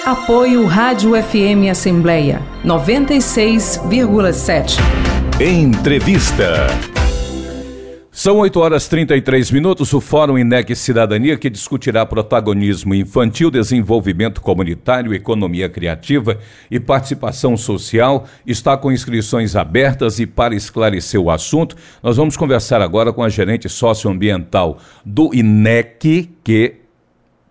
Apoio 0.06 0.66
Rádio 0.66 1.12
FM 1.22 1.70
Assembleia 1.72 2.42
96,7. 2.66 4.78
Entrevista. 5.40 6.68
São 8.20 8.38
8 8.38 8.60
horas 8.60 8.88
33 8.88 9.52
minutos. 9.52 9.94
O 9.94 10.02
Fórum 10.02 10.40
INEC 10.40 10.76
Cidadania, 10.76 11.38
que 11.38 11.52
discutirá 11.52 12.04
protagonismo 12.04 12.96
infantil, 12.96 13.52
desenvolvimento 13.52 14.42
comunitário, 14.42 15.14
economia 15.14 15.70
criativa 15.70 16.40
e 16.72 16.80
participação 16.80 17.56
social, 17.56 18.26
está 18.44 18.76
com 18.76 18.92
inscrições 18.92 19.56
abertas 19.56 20.18
e 20.18 20.26
para 20.26 20.56
esclarecer 20.56 21.22
o 21.22 21.30
assunto, 21.30 21.76
nós 22.02 22.18
vamos 22.18 22.36
conversar 22.36 22.82
agora 22.82 23.14
com 23.14 23.22
a 23.22 23.30
gerente 23.30 23.70
socioambiental 23.70 24.80
do 25.06 25.30
INEC, 25.32 26.28
que 26.44 26.87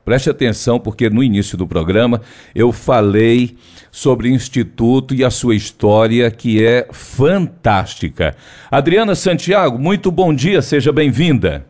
Preste 0.06 0.30
atenção, 0.30 0.78
porque 0.78 1.10
no 1.10 1.20
início 1.20 1.58
do 1.58 1.66
programa 1.66 2.20
eu 2.54 2.70
falei 2.70 3.58
sobre 3.90 4.28
o 4.28 4.30
Instituto 4.30 5.12
e 5.12 5.24
a 5.24 5.30
sua 5.30 5.56
história, 5.56 6.30
que 6.30 6.64
é 6.64 6.86
fantástica. 6.92 8.36
Adriana 8.70 9.16
Santiago, 9.16 9.76
muito 9.76 10.12
bom 10.12 10.32
dia, 10.32 10.62
seja 10.62 10.92
bem-vinda. 10.92 11.66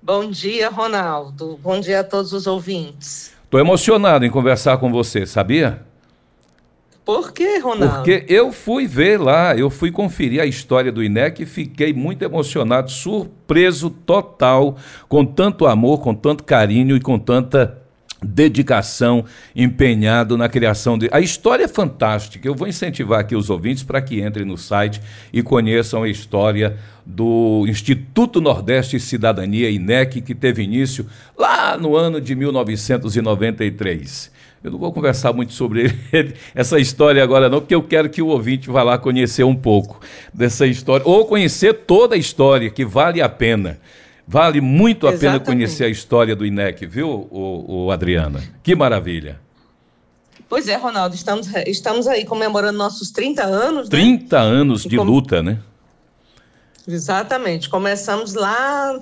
Bom 0.00 0.30
dia, 0.30 0.70
Ronaldo. 0.70 1.60
Bom 1.62 1.78
dia 1.78 2.00
a 2.00 2.04
todos 2.04 2.32
os 2.32 2.46
ouvintes. 2.46 3.34
Estou 3.44 3.60
emocionado 3.60 4.24
em 4.24 4.30
conversar 4.30 4.78
com 4.78 4.90
você, 4.90 5.26
sabia? 5.26 5.86
Por 7.08 7.32
que, 7.32 7.56
Ronaldo? 7.56 7.94
Porque 7.94 8.26
eu 8.28 8.52
fui 8.52 8.86
ver 8.86 9.18
lá, 9.18 9.56
eu 9.56 9.70
fui 9.70 9.90
conferir 9.90 10.42
a 10.42 10.44
história 10.44 10.92
do 10.92 11.02
INEC 11.02 11.42
e 11.42 11.46
fiquei 11.46 11.90
muito 11.90 12.22
emocionado, 12.22 12.90
surpreso 12.90 13.88
total, 13.88 14.76
com 15.08 15.24
tanto 15.24 15.66
amor, 15.66 16.02
com 16.02 16.14
tanto 16.14 16.44
carinho 16.44 16.94
e 16.94 17.00
com 17.00 17.18
tanta 17.18 17.78
dedicação, 18.22 19.24
empenhado 19.56 20.36
na 20.36 20.50
criação 20.50 20.98
de. 20.98 21.08
A 21.10 21.18
história 21.18 21.64
é 21.64 21.68
fantástica. 21.68 22.46
Eu 22.46 22.54
vou 22.54 22.68
incentivar 22.68 23.20
aqui 23.20 23.34
os 23.34 23.48
ouvintes 23.48 23.82
para 23.82 24.02
que 24.02 24.20
entrem 24.20 24.44
no 24.44 24.58
site 24.58 25.00
e 25.32 25.42
conheçam 25.42 26.02
a 26.02 26.10
história 26.10 26.76
do 27.06 27.64
Instituto 27.66 28.38
Nordeste 28.38 29.00
Cidadania 29.00 29.70
INEC, 29.70 30.20
que 30.20 30.34
teve 30.34 30.62
início 30.62 31.06
lá 31.38 31.74
no 31.78 31.96
ano 31.96 32.20
de 32.20 32.34
1993. 32.34 34.36
Eu 34.62 34.72
não 34.72 34.78
vou 34.78 34.92
conversar 34.92 35.32
muito 35.32 35.52
sobre 35.52 35.94
ele, 36.12 36.34
essa 36.54 36.78
história 36.78 37.22
agora 37.22 37.48
não, 37.48 37.60
porque 37.60 37.74
eu 37.74 37.82
quero 37.82 38.10
que 38.10 38.20
o 38.20 38.26
ouvinte 38.26 38.68
vá 38.68 38.82
lá 38.82 38.98
conhecer 38.98 39.44
um 39.44 39.54
pouco 39.54 40.00
dessa 40.34 40.66
história, 40.66 41.06
ou 41.06 41.24
conhecer 41.26 41.72
toda 41.86 42.14
a 42.14 42.18
história, 42.18 42.70
que 42.70 42.84
vale 42.84 43.22
a 43.22 43.28
pena. 43.28 43.78
Vale 44.30 44.60
muito 44.60 45.06
a 45.06 45.10
Exatamente. 45.10 45.44
pena 45.44 45.44
conhecer 45.44 45.84
a 45.84 45.88
história 45.88 46.36
do 46.36 46.44
INEC, 46.44 46.86
viu, 46.86 47.08
o, 47.08 47.86
o 47.86 47.90
Adriana? 47.90 48.42
Que 48.62 48.74
maravilha. 48.74 49.40
Pois 50.48 50.68
é, 50.68 50.76
Ronaldo, 50.76 51.14
estamos, 51.14 51.48
estamos 51.66 52.06
aí 52.06 52.24
comemorando 52.24 52.76
nossos 52.76 53.10
30 53.10 53.44
anos. 53.44 53.88
30 53.88 54.36
né? 54.36 54.42
anos 54.42 54.82
de 54.82 54.96
com... 54.96 55.02
luta, 55.02 55.42
né? 55.42 55.58
Exatamente. 56.86 57.68
Começamos 57.68 58.32
lá 58.32 58.98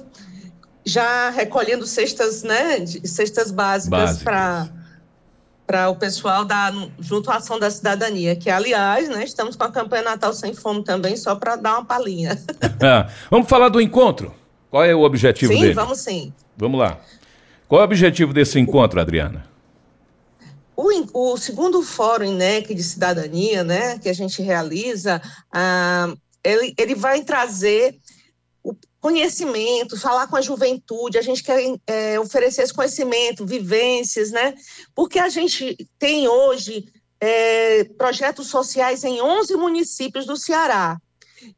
já 0.84 1.30
recolhendo 1.30 1.86
cestas, 1.86 2.42
né? 2.42 2.84
Cestas 2.86 3.50
básicas 3.52 4.22
para 4.22 4.68
para 5.66 5.88
o 5.88 5.96
pessoal 5.96 6.44
da 6.44 6.72
junto 7.00 7.30
à 7.30 7.36
ação 7.36 7.58
da 7.58 7.70
cidadania, 7.70 8.36
que 8.36 8.48
aliás, 8.48 9.08
né, 9.08 9.24
estamos 9.24 9.56
com 9.56 9.64
a 9.64 9.70
campanha 9.70 10.02
Natal 10.02 10.32
sem 10.32 10.54
fome 10.54 10.84
também, 10.84 11.16
só 11.16 11.34
para 11.34 11.56
dar 11.56 11.74
uma 11.74 11.84
palhinha. 11.84 12.38
Ah, 12.82 13.08
vamos 13.30 13.48
falar 13.48 13.68
do 13.68 13.80
encontro. 13.80 14.34
Qual 14.70 14.84
é 14.84 14.94
o 14.94 15.00
objetivo 15.00 15.52
sim, 15.52 15.60
dele? 15.60 15.72
Sim, 15.72 15.74
vamos 15.74 15.98
sim. 15.98 16.32
Vamos 16.56 16.78
lá. 16.78 16.98
Qual 17.66 17.80
é 17.80 17.82
o 17.82 17.86
objetivo 17.86 18.32
desse 18.32 18.60
encontro, 18.60 19.00
Adriana? 19.00 19.46
O, 20.76 21.32
o 21.32 21.36
segundo 21.38 21.82
fórum 21.82 22.24
INEC 22.26 22.74
de 22.74 22.82
cidadania, 22.82 23.64
né, 23.64 23.98
que 23.98 24.08
a 24.08 24.12
gente 24.12 24.42
realiza, 24.42 25.22
ah, 25.50 26.12
ele, 26.44 26.74
ele 26.76 26.94
vai 26.94 27.22
trazer 27.22 27.98
conhecimento, 29.00 29.98
falar 29.98 30.26
com 30.26 30.36
a 30.36 30.40
juventude, 30.40 31.18
a 31.18 31.22
gente 31.22 31.42
quer 31.42 31.60
é, 31.86 32.18
oferecer 32.18 32.62
esse 32.62 32.74
conhecimento, 32.74 33.46
vivências, 33.46 34.30
né? 34.30 34.54
Porque 34.94 35.18
a 35.18 35.28
gente 35.28 35.76
tem 35.98 36.26
hoje 36.26 36.86
é, 37.20 37.84
projetos 37.84 38.48
sociais 38.48 39.04
em 39.04 39.20
11 39.20 39.54
municípios 39.56 40.26
do 40.26 40.36
Ceará. 40.36 40.98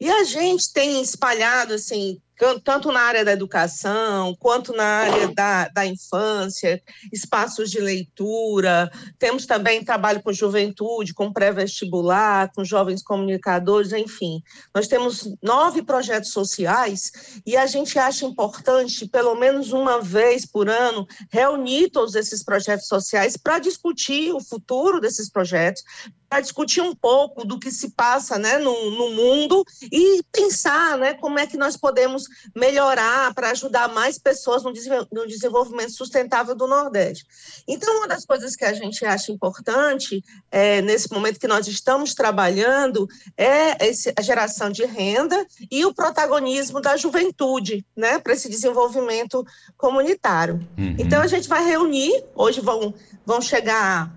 E 0.01 0.11
a 0.11 0.24
gente 0.24 0.72
tem 0.72 1.01
espalhado, 1.01 1.74
assim, 1.74 2.20
tanto 2.62 2.92
na 2.92 3.01
área 3.01 3.24
da 3.24 3.33
educação, 3.33 4.35
quanto 4.38 4.72
na 4.72 4.85
área 4.85 5.35
da, 5.35 5.68
da 5.68 5.87
infância, 5.87 6.81
espaços 7.12 7.70
de 7.70 7.81
leitura. 7.81 8.90
Temos 9.18 9.44
também 9.44 9.85
trabalho 9.85 10.22
com 10.22 10.33
juventude, 10.33 11.14
com 11.14 11.33
pré-vestibular, 11.33 12.53
com 12.55 12.64
jovens 12.64 13.03
comunicadores, 13.03 13.92
enfim. 13.92 14.40
Nós 14.74 14.87
temos 14.87 15.35
nove 15.42 15.83
projetos 15.83 16.31
sociais 16.31 17.40
e 17.44 17.57
a 17.57 17.66
gente 17.66 17.98
acha 17.98 18.24
importante, 18.24 19.09
pelo 19.09 19.35
menos 19.35 19.72
uma 19.72 20.01
vez 20.01 20.46
por 20.46 20.68
ano, 20.68 21.07
reunir 21.31 21.90
todos 21.90 22.14
esses 22.14 22.44
projetos 22.44 22.87
sociais 22.87 23.37
para 23.37 23.59
discutir 23.59 24.33
o 24.33 24.40
futuro 24.40 25.01
desses 25.01 25.29
projetos, 25.31 25.83
para 26.29 26.40
discutir 26.40 26.83
um 26.83 26.94
pouco 26.94 27.46
do 27.46 27.59
que 27.59 27.70
se 27.70 27.90
passa 27.90 28.38
né, 28.38 28.59
no, 28.59 28.90
no 28.90 29.11
mundo 29.11 29.64
e 29.90 30.22
pensar 30.31 30.98
né, 30.98 31.14
como 31.14 31.38
é 31.38 31.46
que 31.46 31.57
nós 31.57 31.77
podemos 31.77 32.27
melhorar 32.54 33.32
para 33.34 33.50
ajudar 33.50 33.88
mais 33.88 34.18
pessoas 34.18 34.62
no, 34.62 34.72
no 35.12 35.26
desenvolvimento 35.26 35.92
sustentável 35.92 36.54
do 36.54 36.66
Nordeste. 36.66 37.26
Então, 37.66 37.98
uma 37.98 38.08
das 38.08 38.24
coisas 38.24 38.56
que 38.56 38.64
a 38.64 38.72
gente 38.72 39.04
acha 39.04 39.32
importante 39.32 40.22
é, 40.50 40.80
nesse 40.82 41.12
momento 41.12 41.40
que 41.40 41.48
nós 41.48 41.66
estamos 41.66 42.14
trabalhando 42.14 43.08
é 43.36 43.86
esse, 43.86 44.12
a 44.16 44.22
geração 44.22 44.70
de 44.70 44.84
renda 44.84 45.46
e 45.70 45.84
o 45.84 45.94
protagonismo 45.94 46.80
da 46.80 46.96
juventude 46.96 47.84
né, 47.96 48.18
para 48.18 48.32
esse 48.32 48.48
desenvolvimento 48.48 49.44
comunitário. 49.76 50.54
Uhum. 50.76 50.96
Então, 50.98 51.20
a 51.20 51.26
gente 51.26 51.48
vai 51.48 51.64
reunir, 51.64 52.24
hoje 52.34 52.60
vão, 52.60 52.94
vão 53.24 53.40
chegar 53.40 54.12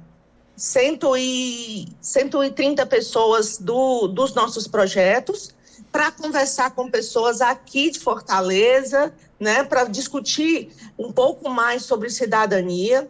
cento 0.55 1.17
e, 1.17 1.87
130 2.01 2.85
pessoas 2.85 3.57
do, 3.57 4.07
dos 4.07 4.33
nossos 4.33 4.67
projetos 4.67 5.55
para 5.91 6.11
conversar 6.11 6.71
com 6.71 6.89
pessoas 6.89 7.41
aqui 7.41 7.89
de 7.91 7.99
Fortaleza, 7.99 9.13
né, 9.39 9.63
para 9.63 9.85
discutir 9.85 10.71
um 10.97 11.11
pouco 11.11 11.49
mais 11.49 11.83
sobre 11.83 12.09
cidadania. 12.09 13.09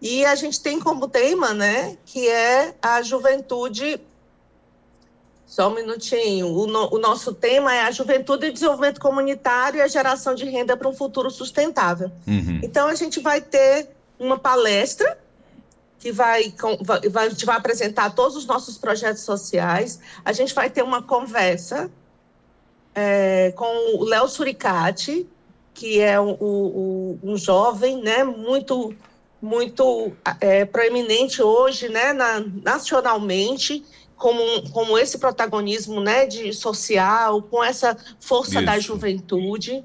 E 0.00 0.24
a 0.24 0.34
gente 0.34 0.60
tem 0.60 0.80
como 0.80 1.08
tema, 1.08 1.54
né, 1.54 1.96
que 2.04 2.28
é 2.28 2.74
a 2.82 3.02
juventude. 3.02 4.00
Só 5.46 5.68
um 5.68 5.74
minutinho. 5.74 6.48
O, 6.48 6.66
no, 6.66 6.94
o 6.94 6.98
nosso 6.98 7.32
tema 7.32 7.74
é 7.74 7.82
a 7.82 7.90
juventude 7.90 8.46
e 8.46 8.52
desenvolvimento 8.52 9.00
comunitário 9.00 9.78
e 9.78 9.82
a 9.82 9.88
geração 9.88 10.34
de 10.34 10.44
renda 10.44 10.76
para 10.76 10.88
um 10.88 10.94
futuro 10.94 11.30
sustentável. 11.30 12.10
Uhum. 12.26 12.60
Então, 12.62 12.88
a 12.88 12.94
gente 12.94 13.20
vai 13.20 13.40
ter 13.40 13.88
uma 14.18 14.38
palestra 14.38 15.18
que 15.98 16.10
vai, 16.10 16.52
vai, 17.10 17.26
a 17.26 17.28
gente 17.28 17.46
vai 17.46 17.56
apresentar 17.56 18.14
todos 18.14 18.36
os 18.36 18.44
nossos 18.44 18.76
projetos 18.76 19.22
sociais. 19.22 20.00
A 20.24 20.32
gente 20.32 20.52
vai 20.52 20.68
ter 20.68 20.82
uma 20.82 21.00
conversa 21.00 21.88
é, 22.94 23.52
com 23.56 23.96
o 23.96 24.04
Léo 24.04 24.28
Suricati, 24.28 25.26
que 25.74 26.00
é 26.00 26.20
o, 26.20 26.36
o, 26.40 27.18
um 27.22 27.36
jovem, 27.36 28.00
né, 28.02 28.22
muito 28.24 28.94
muito 29.40 30.12
é, 30.40 30.64
proeminente 30.64 31.42
hoje, 31.42 31.88
né, 31.88 32.12
na, 32.12 32.44
nacionalmente, 32.62 33.84
como, 34.16 34.70
como 34.70 34.96
esse 34.96 35.18
protagonismo, 35.18 36.00
né, 36.00 36.26
de 36.26 36.52
social, 36.52 37.42
com 37.42 37.62
essa 37.62 37.96
força 38.20 38.58
Isso. 38.58 38.64
da 38.64 38.78
juventude. 38.78 39.84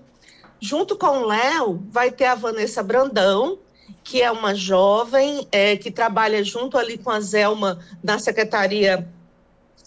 Junto 0.61 0.95
com 0.95 1.23
o 1.23 1.25
Léo, 1.25 1.83
vai 1.89 2.11
ter 2.11 2.25
a 2.25 2.35
Vanessa 2.35 2.83
Brandão, 2.83 3.57
que 4.03 4.21
é 4.21 4.31
uma 4.31 4.53
jovem 4.53 5.47
é, 5.51 5.75
que 5.75 5.89
trabalha 5.89 6.43
junto 6.43 6.77
ali 6.77 6.95
com 6.95 7.09
a 7.09 7.19
Zelma 7.19 7.79
na 8.03 8.19
Secretaria 8.19 9.07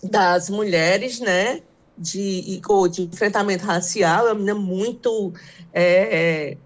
das 0.02 0.50
Mulheres, 0.50 1.20
né? 1.20 1.62
De, 2.02 2.62
de 2.90 3.02
enfrentamento 3.02 3.66
racial, 3.66 4.26
é 4.26 4.32
uma 4.32 4.36
menina 4.36 4.54
muito 4.54 5.34
é, 5.70 6.52
é, 6.54 6.56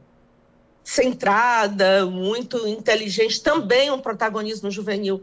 centrada, 0.84 2.06
muito 2.06 2.68
inteligente, 2.68 3.42
também 3.42 3.90
um 3.90 3.98
protagonismo 3.98 4.70
juvenil 4.70 5.20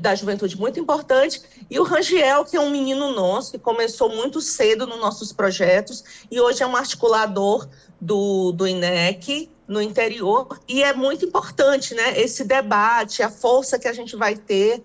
da 0.00 0.14
juventude 0.14 0.58
muito 0.58 0.78
importante, 0.78 1.42
e 1.70 1.80
o 1.80 1.82
Rangiel, 1.82 2.44
que 2.44 2.56
é 2.56 2.60
um 2.60 2.70
menino 2.70 3.12
nosso, 3.12 3.52
que 3.52 3.58
começou 3.58 4.10
muito 4.10 4.40
cedo 4.40 4.86
nos 4.86 5.00
nossos 5.00 5.32
projetos, 5.32 6.04
e 6.30 6.38
hoje 6.38 6.62
é 6.62 6.66
um 6.66 6.76
articulador 6.76 7.66
do, 7.98 8.52
do 8.52 8.68
INEC, 8.68 9.50
no 9.66 9.80
interior 9.80 10.60
e 10.68 10.82
é 10.82 10.92
muito 10.92 11.24
importante, 11.24 11.94
né, 11.94 12.20
esse 12.20 12.44
debate, 12.44 13.22
a 13.22 13.30
força 13.30 13.78
que 13.78 13.88
a 13.88 13.92
gente 13.92 14.14
vai 14.14 14.36
ter 14.36 14.82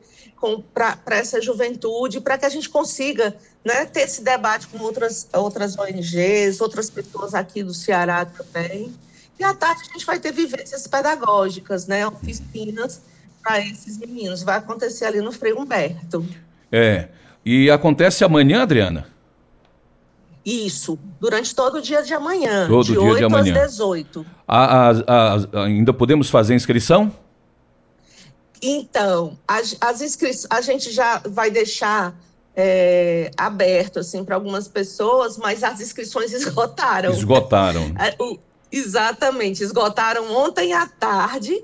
para 0.73 1.17
essa 1.17 1.41
juventude, 1.41 2.21
para 2.21 2.37
que 2.37 2.45
a 2.45 2.49
gente 2.49 2.69
consiga 2.69 3.35
né, 3.63 3.85
ter 3.85 4.01
esse 4.01 4.23
debate 4.23 4.67
com 4.67 4.77
outras, 4.79 5.27
outras 5.33 5.77
ONGs, 5.77 6.61
outras 6.61 6.89
pessoas 6.89 7.33
aqui 7.33 7.61
do 7.61 7.73
Ceará 7.73 8.25
também. 8.25 8.93
E 9.37 9.43
à 9.43 9.53
tarde 9.53 9.81
a 9.89 9.93
gente 9.93 10.05
vai 10.05 10.19
ter 10.19 10.31
vivências 10.31 10.87
pedagógicas, 10.87 11.87
né, 11.87 12.07
oficinas 12.07 13.01
para 13.41 13.59
esses 13.59 13.97
meninos. 13.97 14.43
Vai 14.43 14.57
acontecer 14.57 15.05
ali 15.05 15.21
no 15.21 15.31
Frei 15.31 15.53
Humberto. 15.53 16.25
É. 16.71 17.09
E 17.45 17.69
acontece 17.69 18.23
amanhã, 18.23 18.63
Adriana? 18.63 19.07
Isso, 20.49 20.97
durante 21.19 21.53
todo 21.53 21.75
o 21.77 21.81
dia 21.81 22.01
de 22.01 22.11
amanhã, 22.11 22.67
todo 22.67 22.83
de 22.83 22.93
dia 22.93 23.01
8 23.01 23.17
de 23.19 23.23
amanhã. 23.25 23.63
às 23.63 23.71
18. 23.73 24.25
A, 24.47 24.89
a, 24.89 24.91
a, 24.91 25.63
ainda 25.65 25.93
podemos 25.93 26.27
fazer 26.27 26.55
inscrição? 26.55 27.13
Então, 28.59 29.37
as, 29.47 29.77
as 29.79 30.01
inscrições, 30.01 30.47
a 30.49 30.59
gente 30.61 30.91
já 30.91 31.21
vai 31.29 31.51
deixar 31.51 32.15
é, 32.55 33.29
aberto 33.37 33.99
assim 33.99 34.25
para 34.25 34.33
algumas 34.33 34.67
pessoas, 34.67 35.37
mas 35.37 35.63
as 35.63 35.79
inscrições 35.81 36.33
esgotaram. 36.33 37.11
Esgotaram. 37.11 37.93
É, 37.99 38.17
exatamente, 38.71 39.63
esgotaram 39.63 40.35
ontem 40.35 40.73
à 40.73 40.87
tarde, 40.87 41.63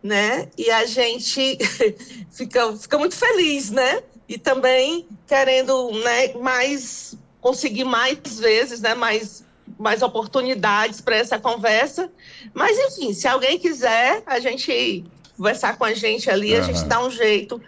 né? 0.00 0.48
E 0.56 0.70
a 0.70 0.86
gente 0.86 1.58
fica, 2.30 2.76
fica 2.76 2.96
muito 2.96 3.16
feliz, 3.16 3.70
né? 3.70 4.04
E 4.28 4.38
também 4.38 5.08
querendo 5.26 5.90
né, 6.04 6.32
mais 6.34 7.18
conseguir 7.40 7.84
mais 7.84 8.18
vezes, 8.38 8.80
né, 8.80 8.94
mais, 8.94 9.44
mais 9.78 10.02
oportunidades 10.02 11.00
para 11.00 11.16
essa 11.16 11.38
conversa. 11.38 12.10
Mas, 12.52 12.76
enfim, 12.78 13.12
se 13.12 13.26
alguém 13.26 13.58
quiser, 13.58 14.22
a 14.26 14.38
gente 14.40 15.04
conversar 15.36 15.76
com 15.76 15.84
a 15.84 15.94
gente 15.94 16.30
ali, 16.30 16.54
uhum. 16.54 16.60
a 16.60 16.62
gente 16.62 16.84
dá 16.84 17.04
um 17.04 17.10
jeito. 17.10 17.60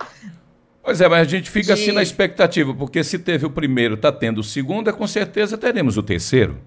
Pois 0.82 1.00
é, 1.00 1.08
mas 1.08 1.26
a 1.26 1.30
gente 1.30 1.50
fica 1.50 1.74
de... 1.74 1.82
assim 1.82 1.92
na 1.92 2.02
expectativa, 2.02 2.74
porque 2.74 3.02
se 3.04 3.18
teve 3.18 3.46
o 3.46 3.50
primeiro, 3.50 3.94
está 3.94 4.12
tendo 4.12 4.40
o 4.40 4.44
segundo, 4.44 4.90
é 4.90 4.92
com 4.92 5.06
certeza 5.06 5.56
teremos 5.56 5.96
o 5.96 6.02
terceiro. 6.02 6.60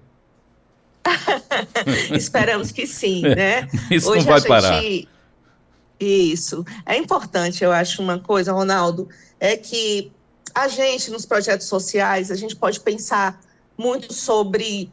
Esperamos 2.12 2.72
que 2.72 2.86
sim, 2.86 3.22
né? 3.22 3.68
Isso 3.90 4.10
Hoje 4.10 4.20
não 4.20 4.26
vai 4.26 4.40
gente... 4.40 4.48
parar. 4.48 4.82
Isso. 6.00 6.64
É 6.84 6.96
importante, 6.96 7.62
eu 7.62 7.72
acho, 7.72 8.02
uma 8.02 8.18
coisa, 8.18 8.52
Ronaldo, 8.52 9.08
é 9.38 9.56
que 9.56 10.10
a 10.56 10.68
gente, 10.68 11.10
nos 11.10 11.26
projetos 11.26 11.66
sociais, 11.66 12.30
a 12.30 12.34
gente 12.34 12.56
pode 12.56 12.80
pensar 12.80 13.38
muito 13.76 14.10
sobre 14.14 14.90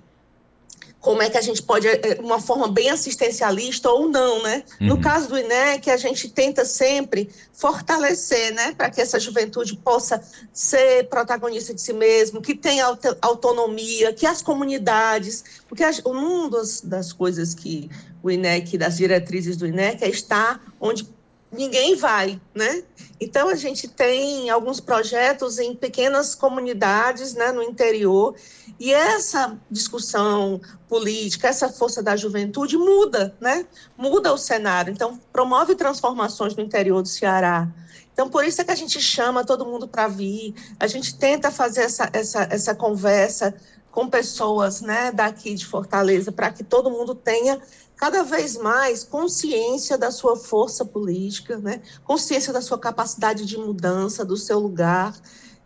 como 1.00 1.22
é 1.22 1.30
que 1.30 1.38
a 1.38 1.42
gente 1.42 1.62
pode, 1.62 1.88
é, 1.88 2.18
uma 2.20 2.40
forma 2.40 2.68
bem 2.68 2.90
assistencialista 2.90 3.90
ou 3.90 4.10
não, 4.10 4.44
né? 4.44 4.64
Uhum. 4.80 4.88
No 4.88 5.02
caso 5.02 5.30
do 5.30 5.38
INEC, 5.38 5.90
a 5.90 5.96
gente 5.96 6.30
tenta 6.30 6.66
sempre 6.66 7.30
fortalecer, 7.54 8.54
né? 8.54 8.74
Para 8.74 8.90
que 8.90 9.00
essa 9.00 9.18
juventude 9.18 9.78
possa 9.78 10.22
ser 10.52 11.08
protagonista 11.08 11.74
de 11.74 11.80
si 11.80 11.94
mesmo, 11.94 12.42
que 12.42 12.56
tenha 12.56 12.86
autonomia, 13.22 14.12
que 14.12 14.26
as 14.26 14.42
comunidades, 14.42 15.64
porque 15.70 15.84
uma 16.04 16.50
das, 16.50 16.82
das 16.82 17.14
coisas 17.14 17.54
que 17.54 17.90
o 18.22 18.30
INEC, 18.30 18.78
das 18.78 18.98
diretrizes 18.98 19.56
do 19.56 19.66
INEC, 19.66 20.04
é 20.04 20.10
estar 20.10 20.62
onde 20.80 21.08
ninguém 21.54 21.96
vai, 21.96 22.42
né? 22.54 22.84
Então 23.20 23.48
a 23.48 23.56
gente 23.56 23.88
tem 23.88 24.50
alguns 24.50 24.80
projetos 24.80 25.60
em 25.60 25.74
pequenas 25.76 26.36
comunidades, 26.36 27.34
né, 27.34 27.52
no 27.52 27.64
interior, 27.64 28.36
e 28.80 28.94
essa 28.94 29.58
discussão 29.70 30.60
política, 30.90 31.48
essa 31.48 31.70
força 31.70 32.04
da 32.04 32.16
juventude 32.16 32.78
muda, 32.78 33.36
né? 33.40 33.66
Muda 33.98 34.34
o 34.34 34.38
cenário. 34.38 34.92
Então 34.92 35.20
promove 35.32 35.76
transformações 35.76 36.56
no 36.56 36.64
interior 36.64 37.02
do 37.02 37.08
Ceará. 37.08 37.72
Então, 38.14 38.30
por 38.30 38.46
isso 38.46 38.62
é 38.62 38.64
que 38.64 38.72
a 38.72 38.76
gente 38.76 39.02
chama 39.02 39.44
todo 39.44 39.66
mundo 39.66 39.88
para 39.88 40.08
vir, 40.08 40.54
a 40.80 40.86
gente 40.86 41.18
tenta 41.18 41.50
fazer 41.50 41.82
essa, 41.82 42.10
essa, 42.14 42.48
essa 42.50 42.76
conversa 42.76 43.56
com 43.94 44.10
pessoas 44.10 44.82
né, 44.82 45.12
daqui 45.12 45.54
de 45.54 45.66
Fortaleza, 45.66 46.32
para 46.32 46.50
que 46.50 46.64
todo 46.64 46.90
mundo 46.90 47.14
tenha 47.14 47.62
cada 47.96 48.24
vez 48.24 48.58
mais 48.58 49.04
consciência 49.04 49.98
da 49.98 50.10
sua 50.10 50.36
força 50.36 50.84
política, 50.84 51.58
né, 51.58 51.80
consciência 52.04 52.52
da 52.52 52.60
sua 52.60 52.80
capacidade 52.80 53.46
de 53.46 53.56
mudança, 53.56 54.26
do 54.26 54.36
seu 54.36 54.58
lugar, 54.58 55.14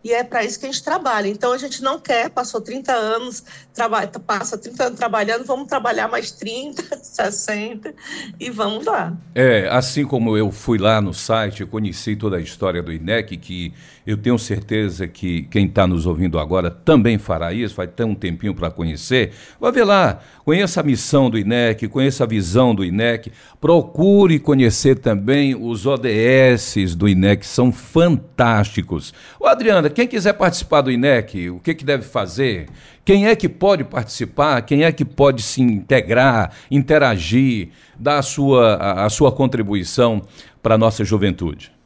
e 0.04 0.12
é 0.12 0.24
para 0.24 0.44
isso 0.44 0.60
que 0.60 0.66
a 0.66 0.72
gente 0.72 0.84
trabalha. 0.84 1.28
Então 1.28 1.54
a 1.54 1.58
gente 1.58 1.82
não 1.82 2.00
quer, 2.00 2.30
passou 2.30 2.62
30 2.62 2.92
anos, 2.92 3.44
trabalha, 3.74 4.08
passa 4.08 4.58
30 4.58 4.84
anos 4.84 5.00
trabalhando, 5.00 5.46
vamos 5.46 5.68
trabalhar 5.68 6.10
mais 6.10 6.32
30, 6.32 7.00
60 7.02 7.94
e 8.40 8.50
vamos 8.50 8.86
lá. 8.86 9.18
É, 9.34 9.70
assim 9.70 10.06
como 10.06 10.38
eu 10.38 10.52
fui 10.52 10.78
lá 10.78 11.02
no 11.02 11.14
site, 11.14 11.66
conheci 11.66 12.16
toda 12.16 12.38
a 12.38 12.42
história 12.42 12.84
do 12.84 12.92
INEC, 12.92 13.38
que 13.38 13.74
eu 14.08 14.16
tenho 14.16 14.40
certeza 14.40 15.06
que 15.06 15.42
quem 15.52 15.66
está 15.66 15.86
nos 15.86 16.06
ouvindo 16.06 16.40
agora 16.40 16.72
também 16.72 17.18
fará 17.18 17.52
isso, 17.52 17.76
vai 17.76 17.88
ter 17.88 18.06
um 18.06 18.16
tempinho 18.16 18.56
para 18.56 18.72
conhecer. 18.72 19.34
Vai 19.60 19.70
ver 19.70 19.84
lá, 19.84 20.22
conheça 20.46 20.80
a 20.80 20.84
missão 20.84 21.30
do 21.30 21.38
INEC, 21.38 21.90
conheça 21.90 22.24
a 22.24 22.28
visão 22.28 22.74
do 22.74 22.86
INEC, 22.86 23.34
procure 23.60 24.40
conhecer 24.40 25.00
também 25.00 25.54
os 25.54 25.86
ODS 25.86 26.96
do 26.96 27.10
INEC, 27.10 27.46
são 27.46 27.70
fantásticos. 27.70 29.14
Ô 29.38 29.46
Adriana, 29.46 29.90
quem 29.90 30.08
quiser 30.08 30.34
participar 30.34 30.80
do 30.80 30.90
INEC, 30.90 31.50
o 31.50 31.60
que, 31.60 31.76
que 31.76 31.84
deve 31.84 32.04
fazer? 32.04 32.68
Quem 33.04 33.28
é 33.28 33.36
que 33.36 33.50
pode 33.50 33.84
participar? 33.84 34.62
Quem 34.62 34.86
é 34.86 34.92
que 34.94 35.04
pode 35.04 35.42
se 35.42 35.62
integrar, 35.62 36.54
interagir, 36.72 37.72
dar 38.00 38.20
a 38.20 38.22
sua, 38.22 38.76
a, 38.76 39.06
a 39.06 39.10
sua 39.10 39.34
contribuição 39.34 40.22
para 40.64 40.76
a 40.76 40.78
nossa 40.78 41.04
juventude? 41.04 41.77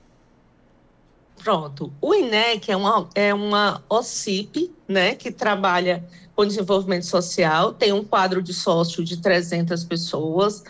Pronto. 1.44 1.92
O 2.00 2.14
INEC 2.14 2.72
é 2.72 2.76
uma, 2.76 3.10
é 3.16 3.34
uma 3.34 3.84
OCIP, 3.90 4.72
né, 4.88 5.16
que 5.16 5.32
trabalha 5.32 6.04
com 6.36 6.46
desenvolvimento 6.46 7.06
social, 7.06 7.74
tem 7.74 7.92
um 7.92 8.04
quadro 8.04 8.42
de 8.42 8.54
sócio 8.54 9.04
de 9.04 9.18
300 9.18 9.84
pessoas, 9.84 10.64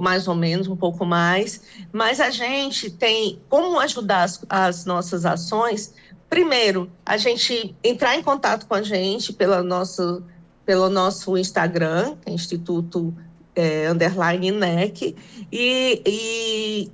mais 0.00 0.28
ou 0.28 0.34
menos, 0.34 0.68
um 0.68 0.76
pouco 0.76 1.04
mais, 1.06 1.62
mas 1.92 2.20
a 2.20 2.30
gente 2.30 2.90
tem 2.90 3.40
como 3.48 3.78
ajudar 3.80 4.24
as, 4.24 4.44
as 4.48 4.84
nossas 4.84 5.24
ações. 5.24 5.94
Primeiro, 6.28 6.90
a 7.04 7.16
gente 7.16 7.74
entrar 7.82 8.16
em 8.16 8.22
contato 8.22 8.66
com 8.66 8.74
a 8.74 8.82
gente 8.82 9.32
pela 9.32 9.62
nosso, 9.62 10.22
pelo 10.64 10.88
nosso 10.88 11.36
Instagram, 11.36 12.16
é 12.26 12.32
Instituto 12.32 13.14
é, 13.54 13.88
Underline 13.88 14.48
INEC, 14.48 15.16
e, 15.50 16.02
e 16.04 16.92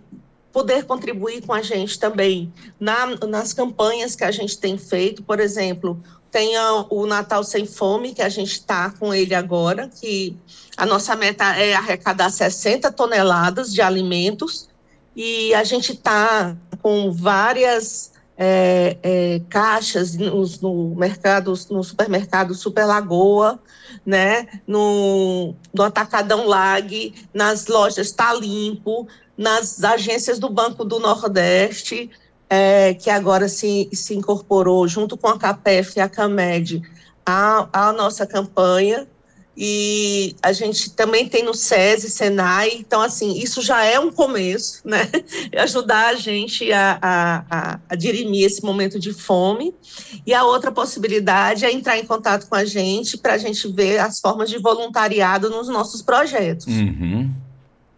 poder 0.53 0.85
contribuir 0.85 1.45
com 1.47 1.53
a 1.53 1.63
gente 1.63 1.99
também 1.99 2.53
na, 2.79 3.07
nas 3.27 3.53
campanhas 3.53 4.15
que 4.15 4.25
a 4.25 4.31
gente 4.31 4.59
tem 4.59 4.77
feito, 4.77 5.23
por 5.23 5.41
exemplo, 5.41 6.03
tem 6.31 6.55
o 6.89 7.07
Natal 7.07 7.45
Sem 7.45 7.67
Fome, 7.67 8.15
que 8.15 8.23
a 8.23 8.29
gente 8.29 8.53
está 8.53 8.91
com 8.91 9.13
ele 9.13 9.35
agora, 9.35 9.89
que 9.89 10.35
a 10.77 10.87
nossa 10.87 11.15
meta 11.15 11.45
é 11.57 11.75
arrecadar 11.75 12.31
60 12.31 12.91
toneladas 12.93 13.73
de 13.73 13.83
alimentos, 13.83 14.69
e 15.15 15.53
a 15.55 15.63
gente 15.63 15.93
está 15.93 16.57
com 16.81 17.13
várias 17.13 18.13
é, 18.37 18.97
é, 19.03 19.43
caixas 19.51 20.17
no, 20.17 20.43
no, 20.63 20.95
mercado, 20.95 21.53
no 21.71 21.85
supermercado 21.85 22.55
Super 22.55 22.87
Lagoa, 22.87 23.61
né, 24.07 24.49
no, 24.67 25.55
no 25.73 25.83
Atacadão 25.83 26.47
Lag, 26.47 27.15
nas 27.35 27.67
lojas 27.67 28.11
Tá 28.11 28.33
Limpo, 28.33 29.07
nas 29.43 29.83
agências 29.83 30.39
do 30.39 30.49
Banco 30.49 30.85
do 30.85 31.01
Nordeste, 31.01 32.09
é, 32.49 32.95
que 32.95 33.11
agora 33.11 33.49
se, 33.49 33.91
se 33.93 34.15
incorporou 34.15 34.87
junto 34.87 35.17
com 35.17 35.27
a 35.27 35.39
CAPEF 35.39 35.97
e 35.97 36.01
a 36.01 36.09
CAMED 36.09 36.81
a, 37.27 37.69
a 37.73 37.93
nossa 37.93 38.27
campanha, 38.27 39.07
e 39.57 40.35
a 40.43 40.53
gente 40.53 40.91
também 40.91 41.29
tem 41.29 41.43
no 41.43 41.53
SESI, 41.53 42.09
Senai, 42.09 42.71
então 42.75 43.03
assim, 43.03 43.37
isso 43.39 43.61
já 43.61 43.85
é 43.85 44.01
um 44.01 44.11
começo, 44.11 44.81
né, 44.85 45.11
ajudar 45.59 46.09
a 46.09 46.15
gente 46.15 46.73
a, 46.73 46.99
a, 47.03 47.45
a, 47.51 47.81
a, 47.91 47.95
dirimir 47.95 48.47
esse 48.47 48.65
momento 48.65 48.99
de 48.99 49.13
fome, 49.13 49.75
e 50.27 50.33
a 50.33 50.45
outra 50.45 50.73
possibilidade 50.73 51.65
é 51.65 51.73
entrar 51.73 51.99
em 51.99 52.07
contato 52.07 52.49
com 52.49 52.55
a 52.55 52.65
gente 52.65 53.19
para 53.19 53.35
a 53.35 53.39
gente 53.39 53.67
ver 53.69 53.99
as 53.99 54.21
formas 54.21 54.49
de 54.49 54.59
voluntariado 54.59 55.51
nos 55.51 55.69
nossos 55.69 56.01
projetos. 56.01 56.67
Uhum. 56.67 57.31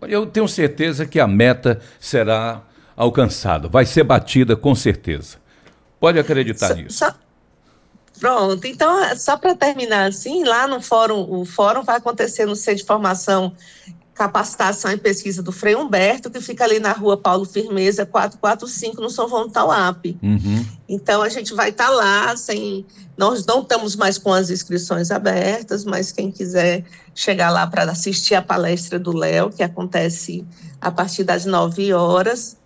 Eu 0.06 0.26
tenho 0.26 0.48
certeza 0.48 1.06
que 1.06 1.20
a 1.20 1.26
meta 1.26 1.80
será 1.98 2.62
alcançada, 2.96 3.68
vai 3.68 3.84
ser 3.84 4.04
batida 4.04 4.56
com 4.56 4.74
certeza. 4.74 5.38
Pode 5.98 6.18
acreditar 6.18 6.68
só, 6.68 6.74
nisso. 6.74 6.98
Só, 6.98 7.14
pronto, 8.20 8.66
então, 8.66 9.16
só 9.16 9.36
para 9.36 9.54
terminar 9.54 10.08
assim, 10.08 10.44
lá 10.44 10.66
no 10.66 10.80
fórum, 10.80 11.26
o 11.28 11.44
fórum 11.44 11.82
vai 11.82 11.96
acontecer 11.96 12.46
no 12.46 12.54
Centro 12.54 12.82
de 12.82 12.86
Formação 12.86 13.54
Capacitação 14.14 14.92
e 14.92 14.96
Pesquisa 14.96 15.42
do 15.42 15.50
Frei 15.50 15.74
Humberto, 15.74 16.30
que 16.30 16.40
fica 16.40 16.64
ali 16.64 16.78
na 16.78 16.92
rua 16.92 17.16
Paulo 17.16 17.44
Firmeza, 17.44 18.06
445, 18.06 19.02
no 19.02 19.10
São 19.10 19.28
João 19.28 19.48
Tauap. 19.48 20.16
Uhum. 20.22 20.64
Então, 20.88 21.20
a 21.20 21.28
gente 21.28 21.52
vai 21.52 21.70
estar 21.70 21.88
tá 21.88 21.90
lá, 21.90 22.36
sem, 22.36 22.86
nós 23.16 23.44
não 23.44 23.62
estamos 23.62 23.96
mais 23.96 24.16
com 24.16 24.32
as 24.32 24.50
inscrições 24.50 25.10
abertas, 25.10 25.84
mas 25.84 26.12
quem 26.12 26.30
quiser 26.30 26.84
chegar 27.14 27.50
lá 27.50 27.66
para 27.66 27.82
assistir 27.90 28.36
a 28.36 28.42
palestra 28.42 28.98
do 28.98 29.16
Léo, 29.16 29.50
que 29.50 29.62
acontece 29.62 30.44
a 30.80 30.92
partir 30.92 31.24
das 31.24 31.44
9 31.44 31.92
horas, 31.92 32.56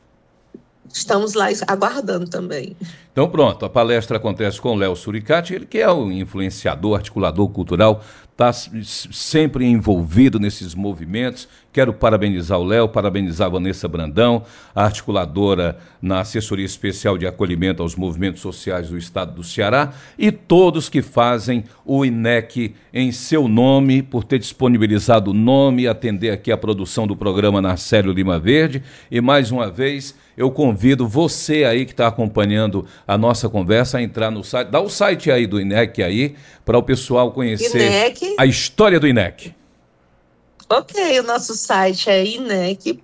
estamos 0.93 1.35
lá 1.35 1.47
aguardando 1.67 2.29
também. 2.29 2.77
Então 3.13 3.29
pronto, 3.29 3.65
a 3.65 3.71
palestra 3.71 4.17
acontece 4.17 4.61
com 4.61 4.73
o 4.73 4.77
Léo 4.77 4.95
Suricati, 4.97 5.55
ele 5.55 5.67
que 5.67 5.79
é 5.79 5.91
o 5.91 6.11
influenciador, 6.11 6.97
articulador 6.97 7.49
cultural, 7.49 8.03
está 8.39 8.53
sempre 8.53 9.65
envolvido 9.65 10.39
nesses 10.39 10.73
movimentos. 10.73 11.49
Quero 11.79 11.93
parabenizar 11.93 12.59
o 12.59 12.65
Léo, 12.65 12.89
parabenizar 12.89 13.47
a 13.47 13.51
Vanessa 13.51 13.87
Brandão, 13.87 14.43
a 14.75 14.83
articuladora 14.83 15.79
na 16.03 16.19
assessoria 16.19 16.67
especial 16.67 17.17
de 17.17 17.25
acolhimento 17.25 17.85
aos 17.85 17.95
movimentos 17.95 18.43
sociais 18.43 18.89
do 18.89 18.99
estado 18.99 19.33
do 19.33 19.45
Ceará 19.45 19.93
e 20.19 20.33
todos 20.33 20.89
que 20.89 21.01
fazem 21.01 21.63
o 21.85 22.05
INEC 22.05 22.75
em 22.93 23.13
seu 23.13 23.47
nome, 23.47 24.03
por 24.03 24.25
ter 24.25 24.41
disponibilizado 24.41 25.31
o 25.31 25.33
nome 25.33 25.83
e 25.83 25.87
atender 25.87 26.31
aqui 26.31 26.51
a 26.51 26.57
produção 26.57 27.07
do 27.07 27.15
programa 27.15 27.63
Narcélio 27.63 28.11
Lima 28.11 28.41
Verde. 28.41 28.83
E 29.09 29.21
mais 29.21 29.53
uma 29.53 29.71
vez, 29.71 30.17
eu 30.37 30.51
convido 30.51 31.07
você 31.07 31.63
aí 31.63 31.87
que 31.87 31.93
está 31.93 32.09
acompanhando 32.09 32.87
a 33.07 33.17
nossa 33.17 33.49
conversa 33.49 33.99
a 33.99 34.03
entrar 34.03 34.33
no 34.33 34.43
site, 34.43 34.67
dá 34.67 34.81
o 34.81 34.89
site 34.89 35.31
aí 35.31 35.47
do 35.47 35.61
INEC 35.61 36.03
aí, 36.03 36.35
para 36.65 36.77
o 36.77 36.83
pessoal 36.83 37.31
conhecer 37.31 37.87
INEC. 37.87 38.35
a 38.37 38.45
história 38.47 38.99
do 38.99 39.07
INEC. 39.07 39.57
Ok, 40.71 41.21
o 41.21 41.23
nosso 41.23 41.55
site 41.55 42.11
é 42.11 42.25
inec.org.br 42.27 42.99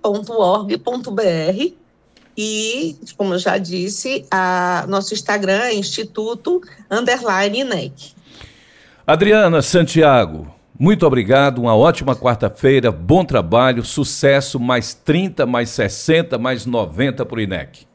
e, 2.37 2.95
como 3.17 3.33
eu 3.33 3.39
já 3.39 3.57
disse, 3.57 4.23
a, 4.29 4.85
nosso 4.87 5.15
Instagram 5.15 5.63
é 5.63 5.73
Instituto 5.73 6.61
Underline 6.91 7.61
INEC. 7.61 8.13
Adriana 9.07 9.63
Santiago, 9.63 10.53
muito 10.77 11.07
obrigado, 11.07 11.59
uma 11.59 11.75
ótima 11.75 12.15
quarta-feira, 12.15 12.91
bom 12.91 13.25
trabalho, 13.25 13.83
sucesso, 13.83 14.59
mais 14.59 14.93
30, 14.93 15.45
mais 15.45 15.69
60, 15.71 16.37
mais 16.37 16.65
90 16.65 17.25
para 17.25 17.37
o 17.37 17.41
INEC. 17.41 17.87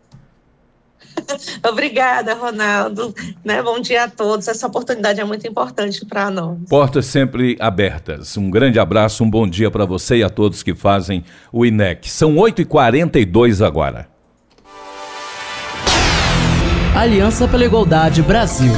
Obrigada, 1.69 2.35
Ronaldo. 2.35 3.15
Né, 3.45 3.63
bom 3.63 3.81
dia 3.81 4.05
a 4.05 4.09
todos. 4.09 4.49
Essa 4.49 4.67
oportunidade 4.67 5.21
é 5.21 5.25
muito 5.25 5.47
importante 5.47 6.05
para 6.05 6.31
nós. 6.31 6.59
Portas 6.69 7.07
sempre 7.07 7.57
abertas. 7.61 8.37
Um 8.37 8.51
grande 8.51 8.79
abraço, 8.79 9.25
um 9.25 9.31
bom 9.31 9.49
dia 9.49 9.71
para 9.71 9.85
você 9.85 10.19
e 10.19 10.23
a 10.23 10.31
todos 10.31 10.63
que 10.63 10.75
fazem 10.75 11.25
o 11.53 11.65
INEC. 11.65 12.09
São 12.09 12.35
8h42 12.37 13.65
agora. 13.65 14.09
Aliança 16.95 17.47
pela 17.47 17.65
Igualdade 17.65 18.23
Brasil. 18.23 18.73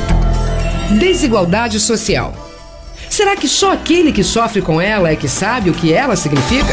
Desigualdade 0.98 1.80
social 1.80 2.34
Será 3.12 3.36
que 3.36 3.46
só 3.46 3.72
aquele 3.72 4.10
que 4.10 4.24
sofre 4.24 4.62
com 4.62 4.80
ela 4.80 5.10
é 5.10 5.16
que 5.16 5.28
sabe 5.28 5.68
o 5.68 5.74
que 5.74 5.92
ela 5.92 6.16
significa? 6.16 6.72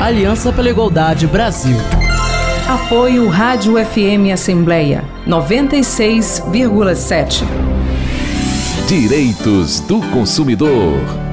Aliança 0.00 0.52
pela 0.52 0.68
Igualdade 0.68 1.26
Brasil. 1.26 1.76
Apoio 2.68 3.26
Rádio 3.28 3.74
FM 3.76 4.30
Assembleia 4.32 5.04
96,7. 5.26 7.44
Direitos 8.88 9.80
do 9.80 10.00
consumidor. 10.10 11.23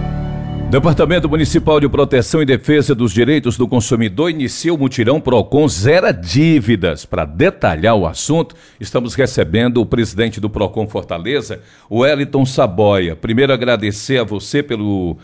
Departamento 0.71 1.27
Municipal 1.27 1.81
de 1.81 1.89
Proteção 1.89 2.41
e 2.41 2.45
Defesa 2.45 2.95
dos 2.95 3.11
Direitos 3.11 3.57
do 3.57 3.67
Consumidor 3.67 4.29
inicia 4.31 4.73
o 4.73 4.77
mutirão 4.77 5.19
Procon 5.19 5.67
Zera 5.67 6.13
Dívidas. 6.13 7.03
Para 7.03 7.25
detalhar 7.25 7.93
o 7.93 8.07
assunto, 8.07 8.55
estamos 8.79 9.13
recebendo 9.13 9.81
o 9.81 9.85
presidente 9.85 10.39
do 10.39 10.49
Procon 10.49 10.87
Fortaleza, 10.87 11.59
Wellington 11.91 12.45
Saboia. 12.45 13.17
Primeiro 13.17 13.51
agradecer 13.51 14.17
a 14.17 14.23
você 14.23 14.63
pela 14.63 15.17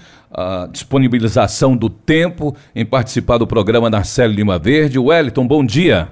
disponibilização 0.70 1.78
do 1.78 1.90
tempo 1.90 2.54
em 2.76 2.86
participar 2.86 3.38
do 3.38 3.48
programa 3.48 3.90
Narcélio 3.90 4.36
Lima 4.36 4.60
Verde. 4.60 5.00
Wellington, 5.00 5.48
bom 5.48 5.66
dia. 5.66 6.10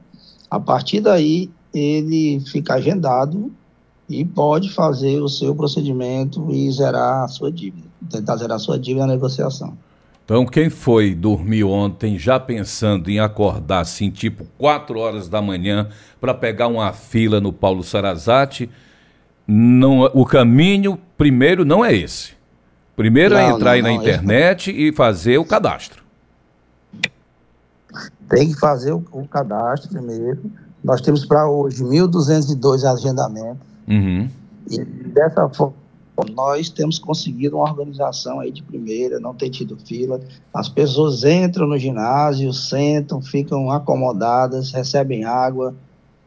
a 0.51 0.59
partir 0.59 1.01
daí, 1.01 1.49
ele 1.73 2.41
fica 2.41 2.75
agendado 2.75 3.53
e 4.09 4.25
pode 4.25 4.71
fazer 4.71 5.21
o 5.21 5.29
seu 5.29 5.55
procedimento 5.55 6.51
e 6.51 6.73
zerar 6.73 7.23
a 7.25 7.29
sua 7.29 7.53
dívida, 7.53 7.87
tentar 8.11 8.37
zerar 8.37 8.57
a 8.57 8.61
sua 8.61 8.79
dívida 8.79 9.07
na 9.07 9.13
negociação. 9.15 9.79
Então, 10.25 10.47
quem 10.47 10.71
foi 10.71 11.15
dormir 11.15 11.65
ontem 11.65 12.19
já 12.19 12.41
pensando 12.41 13.11
em 13.11 13.21
acordar 13.21 13.81
assim, 13.81 14.11
tipo 14.11 14.47
4 14.57 14.99
horas 14.99 15.29
da 15.29 15.43
manhã, 15.43 15.89
para 16.19 16.33
pegar 16.33 16.67
uma 16.67 16.93
fila 16.95 17.43
no 17.43 17.53
Paulo 17.53 17.83
Sarazate, 17.83 18.71
não, 19.47 20.05
o 20.15 20.25
caminho 20.25 20.99
primeiro 21.19 21.65
não 21.65 21.85
é 21.85 21.95
esse. 21.95 22.33
Primeiro 22.97 23.35
é 23.35 23.43
não, 23.43 23.51
é 23.51 23.51
entrar 23.51 23.71
não, 23.71 23.73
aí 23.73 23.83
na 23.83 23.93
internet 23.93 24.71
e 24.71 24.93
fazer 24.93 25.37
o 25.37 25.45
cadastro. 25.45 26.03
Tem 28.31 28.49
que 28.49 28.59
fazer 28.59 28.93
o, 28.93 29.05
o 29.13 29.29
cadastro 29.29 29.91
primeiro. 29.91 30.51
Nós 30.83 31.03
temos 31.03 31.27
para 31.27 31.47
hoje 31.47 31.85
1.202 31.85 32.91
agendamentos. 32.91 33.67
Uhum. 33.87 34.31
E 34.71 34.83
dessa 34.83 35.47
forma 35.51 35.84
nós 36.33 36.69
temos 36.69 36.99
conseguido 36.99 37.57
uma 37.57 37.65
organização 37.65 38.39
aí 38.39 38.53
de 38.53 38.63
primeira, 38.63 39.19
não 39.19 39.35
tem 39.35 39.51
tido 39.51 39.77
fila. 39.77 40.21
As 40.53 40.69
pessoas 40.69 41.25
entram 41.25 41.67
no 41.67 41.77
ginásio, 41.77 42.53
sentam, 42.53 43.21
ficam 43.21 43.71
acomodadas, 43.71 44.71
recebem 44.71 45.25
água, 45.25 45.75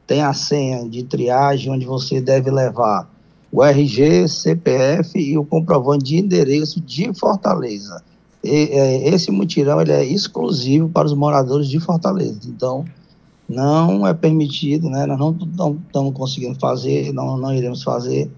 tem 0.06 0.22
a 0.22 0.34
senha 0.34 0.88
de 0.88 1.04
triagem 1.04 1.72
onde 1.72 1.86
você 1.86 2.20
deve 2.20 2.52
levar 2.52 3.10
o 3.50 3.64
RG, 3.64 4.28
CPF 4.28 5.18
e 5.18 5.38
o 5.38 5.46
comprovante 5.46 6.06
de 6.06 6.18
endereço 6.18 6.82
de 6.82 7.14
Fortaleza. 7.14 8.04
E, 8.44 8.70
é, 8.72 9.10
esse 9.10 9.32
mutirão 9.32 9.82
ele 9.82 9.94
é 9.94 10.04
exclusivo 10.04 10.90
para 10.90 11.08
os 11.08 11.14
moradores 11.14 11.68
de 11.68 11.80
Fortaleza. 11.80 12.42
Então, 12.46 12.86
não 13.48 14.06
é 14.06 14.14
permitido, 14.14 14.90
né? 14.90 15.06
Nós 15.06 15.18
não 15.18 15.78
estamos 15.88 16.14
conseguindo 16.14 16.60
fazer, 16.60 17.14
não, 17.14 17.38
não 17.38 17.54
iremos 17.54 17.84
fazer 17.84 18.30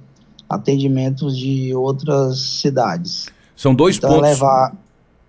atendimentos 0.49 1.37
de 1.37 1.73
outras 1.75 2.39
cidades. 2.39 3.27
São 3.55 3.75
dois 3.75 3.97
então, 3.97 4.09
pontos. 4.09 4.29
Levar, 4.29 4.73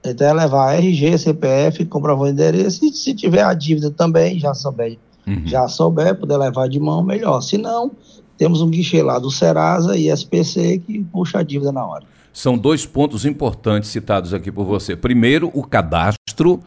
então 0.04 0.26
é 0.26 0.32
levar 0.32 0.74
RG, 0.74 1.18
CPF, 1.18 1.84
comprovante 1.84 2.34
de 2.34 2.42
endereço, 2.42 2.84
e 2.84 2.92
se 2.92 3.14
tiver 3.14 3.42
a 3.42 3.52
dívida 3.52 3.90
também, 3.90 4.38
já 4.38 4.54
souber, 4.54 4.96
uhum. 5.26 5.46
já 5.46 5.68
souber, 5.68 6.14
puder 6.18 6.38
levar 6.38 6.68
de 6.68 6.80
mão, 6.80 7.02
melhor. 7.02 7.40
Se 7.40 7.58
não, 7.58 7.90
temos 8.38 8.62
um 8.62 8.70
guichê 8.70 9.02
lá 9.02 9.18
do 9.18 9.30
Serasa 9.30 9.96
e 9.96 10.08
SPC 10.08 10.78
que 10.78 11.04
puxa 11.04 11.40
a 11.40 11.42
dívida 11.42 11.70
na 11.70 11.84
hora. 11.84 12.04
São 12.32 12.56
dois 12.56 12.86
pontos 12.86 13.26
importantes 13.26 13.90
citados 13.90 14.32
aqui 14.32 14.50
por 14.50 14.64
você. 14.64 14.96
Primeiro, 14.96 15.50
o 15.52 15.62
cadastro. 15.64 16.60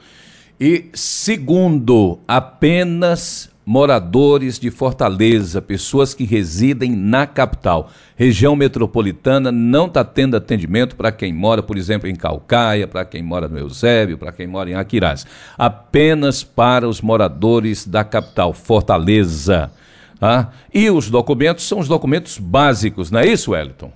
E 0.59 0.89
segundo, 0.93 2.19
apenas 2.27 3.49
moradores 3.65 4.59
de 4.59 4.69
Fortaleza, 4.69 5.61
pessoas 5.61 6.13
que 6.13 6.25
residem 6.25 6.91
na 6.91 7.25
capital. 7.25 7.89
Região 8.15 8.55
metropolitana 8.55 9.51
não 9.51 9.87
está 9.87 10.03
tendo 10.03 10.35
atendimento 10.35 10.95
para 10.95 11.11
quem 11.11 11.33
mora, 11.33 11.63
por 11.63 11.77
exemplo, 11.77 12.09
em 12.09 12.15
Calcaia, 12.15 12.87
para 12.87 13.05
quem 13.05 13.23
mora 13.23 13.47
no 13.47 13.57
Eusébio, 13.57 14.17
para 14.17 14.31
quem 14.31 14.47
mora 14.47 14.69
em 14.69 14.73
Aquiraz. 14.73 15.25
Apenas 15.57 16.43
para 16.43 16.87
os 16.87 17.01
moradores 17.01 17.87
da 17.87 18.03
capital, 18.03 18.53
Fortaleza. 18.53 19.71
Tá? 20.19 20.51
E 20.73 20.89
os 20.89 21.09
documentos 21.09 21.67
são 21.67 21.79
os 21.79 21.87
documentos 21.87 22.37
básicos, 22.37 23.11
não 23.11 23.19
é 23.19 23.27
isso, 23.27 23.51
Wellington? 23.51 23.91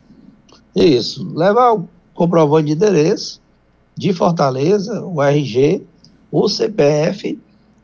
Isso. 0.75 1.27
Levar 1.35 1.73
o 1.73 1.87
comprovante 2.13 2.67
de 2.67 2.73
endereço 2.73 3.41
de 3.95 4.13
Fortaleza, 4.13 5.01
o 5.03 5.21
RG, 5.21 5.83
o 6.31 6.47
CPF 6.47 7.39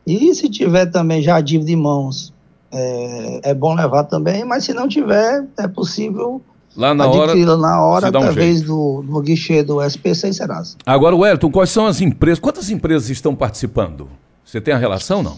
e 0.06 0.34
se 0.34 0.50
tiver 0.50 0.88
também 0.88 1.22
já 1.22 1.36
a 1.38 1.42
dívida 1.42 1.72
em 1.72 1.76
mãos, 1.76 2.34
é, 2.72 3.52
é 3.52 3.54
bom 3.54 3.76
levar 3.76 4.04
também, 4.06 4.44
mas 4.44 4.64
se 4.64 4.74
não 4.74 4.88
tiver, 4.88 5.46
é 5.58 5.68
possível 5.68 6.42
Lá 6.76 6.94
na 6.94 7.06
hora, 7.06 7.36
na 7.36 7.82
hora 7.84 8.06
um 8.06 8.10
através 8.10 8.64
do, 8.64 9.04
do 9.04 9.22
guichê 9.22 9.62
do 9.62 9.80
SPC 9.82 10.30
e 10.30 10.34
Serasa. 10.34 10.76
Agora, 10.86 11.16
Wellington, 11.16 11.52
quais 11.52 11.70
são 11.70 11.86
as 11.86 12.02
empresas? 12.02 12.40
Quantas 12.40 12.70
empresas 12.70 13.10
estão 13.12 13.36
participando? 13.36 14.10
Você 14.44 14.60
tem 14.60 14.74
a 14.74 14.78
relação 14.78 15.22
não? 15.22 15.38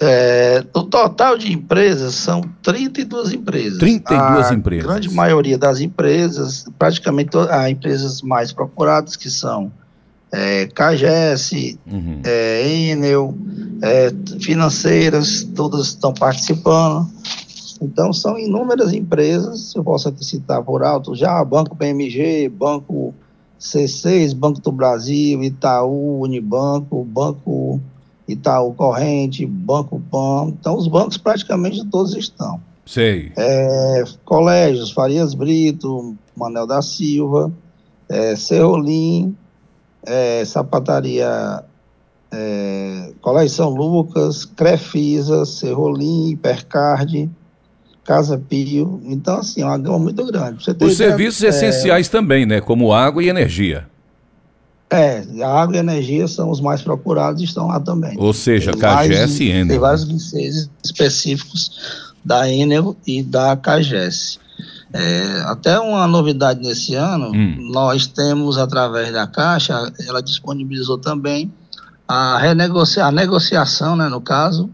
É, 0.00 0.64
o 0.74 0.82
total 0.82 1.36
de 1.36 1.52
empresas 1.52 2.14
são 2.14 2.42
32 2.62 3.32
empresas. 3.32 3.78
32 3.78 4.46
a 4.50 4.54
empresas. 4.54 4.84
A 4.84 4.92
grande 4.92 5.10
maioria 5.10 5.58
das 5.58 5.80
empresas, 5.80 6.66
praticamente 6.78 7.36
as 7.36 7.70
empresas 7.70 8.22
mais 8.22 8.52
procuradas, 8.52 9.16
que 9.16 9.30
são 9.30 9.72
é, 10.34 10.66
CAGES, 10.66 11.78
uhum. 11.86 12.20
é, 12.24 12.68
Enel, 12.90 13.32
é, 13.80 14.12
financeiras, 14.40 15.44
todas 15.54 15.86
estão 15.86 16.12
participando. 16.12 17.08
Então, 17.80 18.12
são 18.12 18.36
inúmeras 18.36 18.92
empresas, 18.92 19.72
eu 19.76 19.84
posso 19.84 20.08
aqui 20.08 20.24
citar 20.24 20.62
por 20.62 20.82
alto 20.82 21.14
já, 21.14 21.44
Banco 21.44 21.76
BMG, 21.76 22.48
Banco 22.48 23.14
C6, 23.60 24.34
Banco 24.34 24.60
do 24.60 24.72
Brasil, 24.72 25.42
Itaú, 25.44 26.22
Unibanco, 26.22 27.04
Banco 27.04 27.80
Itaú 28.26 28.74
Corrente, 28.74 29.46
Banco 29.46 30.02
PAN. 30.10 30.48
Então, 30.48 30.76
os 30.76 30.88
bancos 30.88 31.16
praticamente 31.16 31.84
todos 31.86 32.16
estão. 32.16 32.60
Sei. 32.84 33.32
É, 33.36 34.04
colégios, 34.24 34.90
Farias 34.90 35.32
Brito, 35.34 36.16
Manel 36.36 36.66
da 36.66 36.82
Silva, 36.82 37.52
é, 38.08 38.34
Cerrolim, 38.34 39.36
é, 40.06 40.44
sapataria 40.44 41.64
é, 42.32 43.12
Colégio 43.20 43.56
São 43.56 43.70
Lucas, 43.70 44.44
Crefisa, 44.44 45.44
Serrolim, 45.44 46.30
Hipercard, 46.30 47.30
Casa 48.04 48.38
Pio. 48.38 49.00
Então, 49.04 49.38
assim, 49.38 49.62
é 49.62 49.64
uma 49.64 49.78
gama 49.78 49.98
muito 49.98 50.24
grande. 50.26 50.58
Os 50.58 50.68
ideia, 50.68 50.92
serviços 50.92 51.42
é, 51.42 51.48
essenciais 51.48 52.08
também, 52.08 52.44
né? 52.44 52.60
Como 52.60 52.92
água 52.92 53.22
e 53.22 53.28
energia. 53.28 53.86
É, 54.90 55.24
a 55.42 55.62
água 55.62 55.76
e 55.76 55.78
energia 55.78 56.28
são 56.28 56.50
os 56.50 56.60
mais 56.60 56.82
procurados 56.82 57.40
e 57.40 57.44
estão 57.44 57.66
lá 57.68 57.80
também. 57.80 58.14
Ou 58.18 58.32
seja, 58.32 58.72
CAGES 58.72 59.40
e 59.40 59.48
Enel. 59.48 59.68
Tem 59.68 59.78
vários 59.78 60.04
guichês 60.04 60.70
específicos 60.84 62.04
da 62.24 62.48
Enel 62.50 62.96
e 63.06 63.22
da 63.22 63.56
CAGES. 63.56 64.38
É, 64.92 65.42
até 65.46 65.78
uma 65.80 66.06
novidade 66.06 66.60
nesse 66.60 66.94
ano, 66.94 67.32
hum. 67.32 67.70
nós 67.72 68.06
temos, 68.06 68.56
através 68.56 69.12
da 69.12 69.26
Caixa, 69.26 69.92
ela 70.06 70.22
disponibilizou 70.22 70.98
também 70.98 71.52
a, 72.06 72.38
renegocia 72.38 73.04
a 73.04 73.10
negociação, 73.10 73.96
né, 73.96 74.08
no 74.08 74.20
caso, 74.20 74.70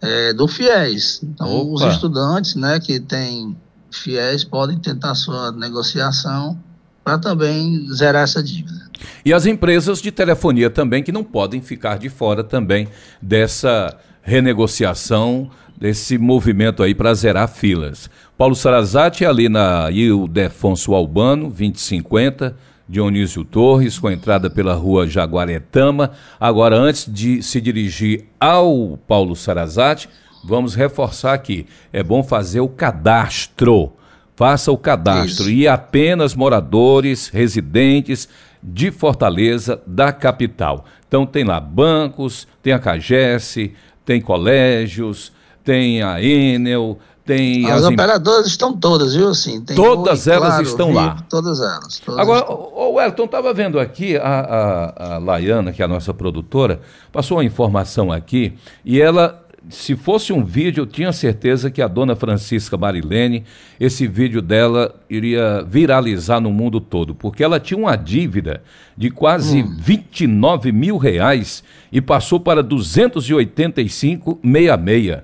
é, 0.00 0.32
do 0.32 0.46
FIES. 0.46 1.20
Então, 1.22 1.48
Opa. 1.48 1.86
os 1.86 1.94
estudantes 1.94 2.54
né, 2.54 2.78
que 2.78 3.00
têm 3.00 3.56
FIES 3.90 4.44
podem 4.44 4.78
tentar 4.78 5.14
sua 5.14 5.50
negociação 5.52 6.58
para 7.04 7.18
também 7.18 7.86
zerar 7.92 8.22
essa 8.22 8.42
dívida. 8.42 8.80
E 9.24 9.32
as 9.32 9.46
empresas 9.46 10.00
de 10.00 10.12
telefonia 10.12 10.70
também, 10.70 11.02
que 11.02 11.10
não 11.10 11.24
podem 11.24 11.60
ficar 11.60 11.98
de 11.98 12.08
fora 12.08 12.44
também 12.44 12.88
dessa 13.20 13.96
renegociação, 14.22 15.50
desse 15.82 16.16
movimento 16.16 16.80
aí 16.80 16.94
para 16.94 17.12
zerar 17.12 17.48
filas. 17.48 18.08
Paulo 18.38 18.54
Sarazati 18.54 19.26
ali 19.26 19.48
na 19.48 19.90
Ildefonso 19.90 20.94
Albano, 20.94 21.48
2050, 21.48 22.56
Dionísio 22.88 23.44
Torres, 23.44 23.98
com 23.98 24.08
entrada 24.08 24.48
pela 24.48 24.74
rua 24.74 25.08
Jaguaretama. 25.08 26.12
Agora, 26.38 26.76
antes 26.76 27.12
de 27.12 27.42
se 27.42 27.60
dirigir 27.60 28.26
ao 28.38 28.96
Paulo 29.08 29.34
Sarazati, 29.34 30.08
vamos 30.44 30.76
reforçar 30.76 31.32
aqui: 31.32 31.66
é 31.92 32.00
bom 32.00 32.22
fazer 32.22 32.60
o 32.60 32.68
cadastro. 32.68 33.92
Faça 34.36 34.70
o 34.70 34.78
cadastro. 34.78 35.44
Isso. 35.44 35.50
E 35.50 35.66
apenas 35.66 36.34
moradores, 36.34 37.28
residentes 37.28 38.28
de 38.62 38.92
Fortaleza, 38.92 39.82
da 39.84 40.12
capital. 40.12 40.84
Então, 41.08 41.26
tem 41.26 41.44
lá 41.44 41.60
bancos, 41.60 42.46
tem 42.62 42.72
a 42.72 42.78
CAGES, 42.78 43.70
tem 44.04 44.20
colégios, 44.20 45.32
tem 45.64 46.02
a 46.02 46.22
Enel, 46.22 46.98
tem 47.24 47.70
as, 47.70 47.84
as 47.84 47.92
operadoras 47.92 48.46
estão 48.46 48.76
todas, 48.76 49.14
viu? 49.14 49.28
Assim, 49.28 49.60
todas 49.60 50.26
elas 50.26 50.48
claro, 50.48 50.62
estão 50.64 50.92
lá. 50.92 51.24
Todas 51.28 51.60
elas. 51.60 52.00
Todas 52.00 52.20
Agora, 52.20 52.40
estão... 52.40 52.72
o 52.74 53.00
Elton, 53.00 53.24
estava 53.24 53.54
vendo 53.54 53.78
aqui, 53.78 54.16
a, 54.16 54.22
a, 54.22 55.14
a 55.14 55.18
Laiana, 55.18 55.72
que 55.72 55.82
é 55.82 55.84
a 55.84 55.88
nossa 55.88 56.12
produtora, 56.12 56.80
passou 57.12 57.36
uma 57.36 57.44
informação 57.44 58.10
aqui 58.10 58.58
e 58.84 59.00
ela 59.00 59.41
se 59.68 59.96
fosse 59.96 60.32
um 60.32 60.44
vídeo, 60.44 60.82
eu 60.82 60.86
tinha 60.86 61.12
certeza 61.12 61.70
que 61.70 61.80
a 61.80 61.88
dona 61.88 62.16
Francisca 62.16 62.76
Marilene, 62.76 63.44
esse 63.78 64.06
vídeo 64.06 64.42
dela 64.42 64.94
iria 65.08 65.62
viralizar 65.62 66.40
no 66.40 66.52
mundo 66.52 66.80
todo, 66.80 67.14
porque 67.14 67.44
ela 67.44 67.60
tinha 67.60 67.78
uma 67.78 67.94
dívida 67.96 68.62
de 68.96 69.10
quase 69.10 69.62
hum. 69.62 69.76
29 69.78 70.72
mil 70.72 70.96
reais 70.96 71.62
e 71.90 72.00
passou 72.00 72.40
para 72.40 72.64
285,66. 72.64 75.22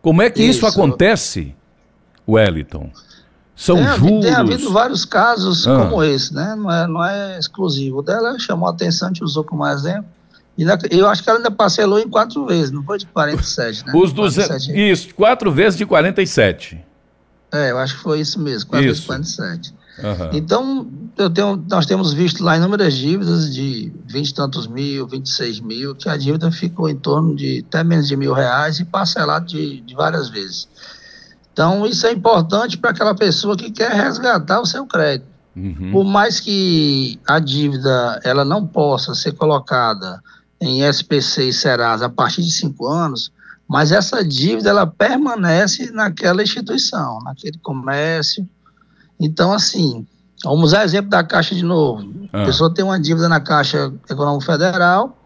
Como 0.00 0.22
é 0.22 0.30
que 0.30 0.42
isso, 0.42 0.58
isso 0.58 0.66
acontece, 0.66 1.54
Wellington? 2.28 2.90
São 3.56 3.78
é, 3.78 3.96
juros. 3.96 4.24
Tem 4.24 4.34
havido 4.34 4.72
vários 4.72 5.04
casos 5.04 5.66
ah. 5.66 5.78
como 5.78 6.02
esse, 6.02 6.34
né? 6.34 6.54
Não 6.56 6.70
é, 6.70 6.86
não 6.86 7.04
é 7.04 7.38
exclusivo. 7.38 7.98
O 7.98 8.02
dela 8.02 8.38
chamou 8.38 8.68
a 8.68 8.72
atenção, 8.72 9.08
a 9.08 9.10
gente 9.10 9.24
usou 9.24 9.44
como 9.44 9.66
exemplo. 9.66 10.06
Eu 10.90 11.08
acho 11.08 11.22
que 11.22 11.28
ela 11.28 11.38
ainda 11.38 11.50
parcelou 11.50 11.98
em 11.98 12.08
quatro 12.08 12.46
vezes, 12.46 12.70
não 12.70 12.82
foi 12.84 12.98
de 12.98 13.06
47, 13.06 13.86
né? 13.86 13.92
Os 13.94 14.12
200, 14.12 14.68
isso, 14.68 15.14
quatro 15.14 15.50
vezes 15.50 15.76
de 15.76 15.84
47. 15.84 16.80
É, 17.52 17.70
eu 17.70 17.78
acho 17.78 17.96
que 17.96 18.02
foi 18.02 18.20
isso 18.20 18.40
mesmo, 18.40 18.70
quatro 18.70 18.86
isso. 18.86 19.12
vezes 19.12 19.32
de 19.32 19.36
47. 19.42 19.74
Uhum. 19.96 20.30
Então, 20.32 20.88
eu 21.16 21.30
tenho, 21.30 21.64
nós 21.68 21.86
temos 21.86 22.12
visto 22.12 22.42
lá 22.42 22.56
inúmeras 22.56 22.94
dívidas 22.94 23.52
de 23.52 23.92
20 24.06 24.28
e 24.28 24.34
tantos 24.34 24.66
mil, 24.66 25.06
26 25.06 25.60
mil, 25.60 25.94
que 25.94 26.08
a 26.08 26.16
dívida 26.16 26.50
ficou 26.50 26.88
em 26.88 26.96
torno 26.96 27.34
de 27.34 27.64
até 27.66 27.84
menos 27.84 28.08
de 28.08 28.16
mil 28.16 28.32
reais 28.32 28.80
e 28.80 28.84
parcelado 28.84 29.46
de, 29.46 29.80
de 29.80 29.94
várias 29.94 30.28
vezes. 30.28 30.68
Então, 31.52 31.86
isso 31.86 32.06
é 32.06 32.12
importante 32.12 32.76
para 32.76 32.90
aquela 32.90 33.14
pessoa 33.14 33.56
que 33.56 33.70
quer 33.70 33.92
resgatar 33.92 34.60
o 34.60 34.66
seu 34.66 34.84
crédito. 34.86 35.28
Uhum. 35.54 35.92
Por 35.92 36.04
mais 36.04 36.40
que 36.40 37.20
a 37.24 37.38
dívida 37.38 38.20
ela 38.24 38.44
não 38.44 38.66
possa 38.66 39.14
ser 39.14 39.32
colocada 39.32 40.20
em 40.60 40.82
SPC 40.82 41.48
e 41.48 41.52
Serasa 41.52 42.06
a 42.06 42.10
partir 42.10 42.42
de 42.42 42.50
cinco 42.50 42.86
anos, 42.86 43.32
mas 43.68 43.92
essa 43.92 44.24
dívida 44.24 44.70
ela 44.70 44.86
permanece 44.86 45.90
naquela 45.90 46.42
instituição, 46.42 47.18
naquele 47.22 47.58
comércio, 47.58 48.48
então, 49.18 49.52
assim, 49.52 50.06
vamos 50.44 50.64
usar 50.66 50.84
exemplo 50.84 51.10
da 51.10 51.22
Caixa 51.22 51.54
de 51.54 51.64
novo. 51.64 52.04
Ah. 52.32 52.42
A 52.42 52.46
pessoa 52.46 52.72
tem 52.72 52.84
uma 52.84 53.00
dívida 53.00 53.28
na 53.28 53.40
Caixa 53.40 53.92
Econômica 54.08 54.52
Federal, 54.52 55.16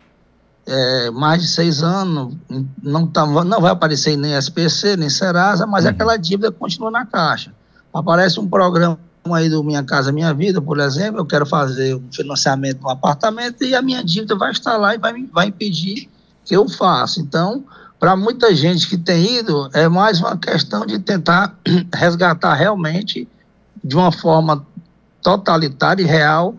é, 0.67 1.11
mais 1.11 1.41
de 1.41 1.49
seis 1.49 1.83
anos, 1.83 2.37
não, 2.83 3.07
tá, 3.07 3.25
não 3.25 3.61
vai 3.61 3.73
aparecer 3.73 4.17
nem 4.17 4.37
SPC, 4.37 4.97
nem 4.97 5.09
Serasa, 5.09 5.67
mas 5.67 5.85
uhum. 5.85 5.91
aquela 5.91 6.17
dívida 6.17 6.53
continua 6.53 6.91
na 6.91 7.07
Caixa. 7.07 7.53
Aparece 7.93 8.39
um 8.39 8.47
programa 8.47 8.99
aí 9.33 9.49
do 9.49 9.63
Minha 9.63 9.83
Casa 9.83 10.13
Minha 10.13 10.33
Vida, 10.33 10.61
por 10.61 10.79
exemplo, 10.79 11.21
eu 11.21 11.27
quero 11.27 11.47
fazer 11.47 11.95
um 11.95 12.13
financiamento 12.13 12.79
de 12.79 12.85
um 12.85 12.91
apartamento 12.91 13.65
e 13.65 13.75
a 13.75 13.83
minha 13.83 14.03
dívida 14.03 14.35
vai 14.37 14.51
estar 14.51 14.77
lá 14.77 14.95
e 14.95 14.99
vai, 14.99 15.13
vai 15.33 15.47
impedir 15.49 16.09
que 16.45 16.57
eu 16.57 16.69
faça. 16.69 17.21
Então, 17.21 17.65
para 17.99 18.17
muita 18.17 18.55
gente 18.55 18.89
que 18.89 18.97
tem 18.97 19.39
ido, 19.39 19.69
é 19.73 19.89
mais 19.89 20.21
uma 20.21 20.37
questão 20.37 20.87
de 20.87 20.99
tentar 20.99 21.55
resgatar 21.95 22.55
realmente 22.55 23.29
de 23.83 23.97
uma 23.97 24.13
forma 24.13 24.67
totalitária 25.23 26.03
e 26.03 26.07
real 26.07 26.55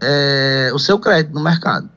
é, 0.00 0.70
o 0.72 0.78
seu 0.78 0.98
crédito 0.98 1.34
no 1.34 1.42
mercado. 1.42 1.88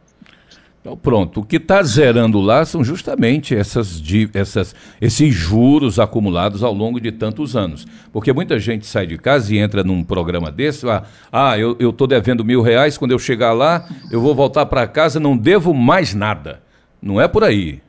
Então, 0.82 0.96
pronto, 0.96 1.42
o 1.42 1.44
que 1.44 1.58
está 1.58 1.84
zerando 1.84 2.40
lá 2.40 2.64
são 2.64 2.84
justamente 2.84 3.54
essas, 3.54 4.02
essas, 4.34 4.74
esses 5.02 5.34
juros 5.34 6.00
acumulados 6.00 6.64
ao 6.64 6.74
longo 6.74 7.02
de 7.02 7.12
tantos 7.12 7.56
anos. 7.56 7.86
Porque 8.14 8.32
muita 8.32 8.58
gente 8.58 8.86
sai 8.86 9.06
de 9.06 9.18
casa 9.18 9.54
e 9.54 9.58
entra 9.58 9.84
num 9.84 10.04
programa 10.04 10.50
desse, 10.50 10.88
ah, 10.90 11.04
ah 11.32 11.60
eu 11.60 11.90
estou 11.90 12.08
devendo 12.08 12.46
mil 12.46 12.62
reais, 12.62 12.98
quando 12.98 13.12
eu 13.12 13.20
chegar 13.20 13.52
lá, 13.52 13.90
eu 14.10 14.22
vou 14.22 14.34
voltar 14.34 14.66
para 14.68 14.88
casa, 14.88 15.20
não 15.20 15.36
devo 15.36 15.74
mais 15.74 16.14
nada. 16.14 16.62
Não 17.02 17.20
é 17.20 17.28
por 17.28 17.44
aí. 17.44 17.82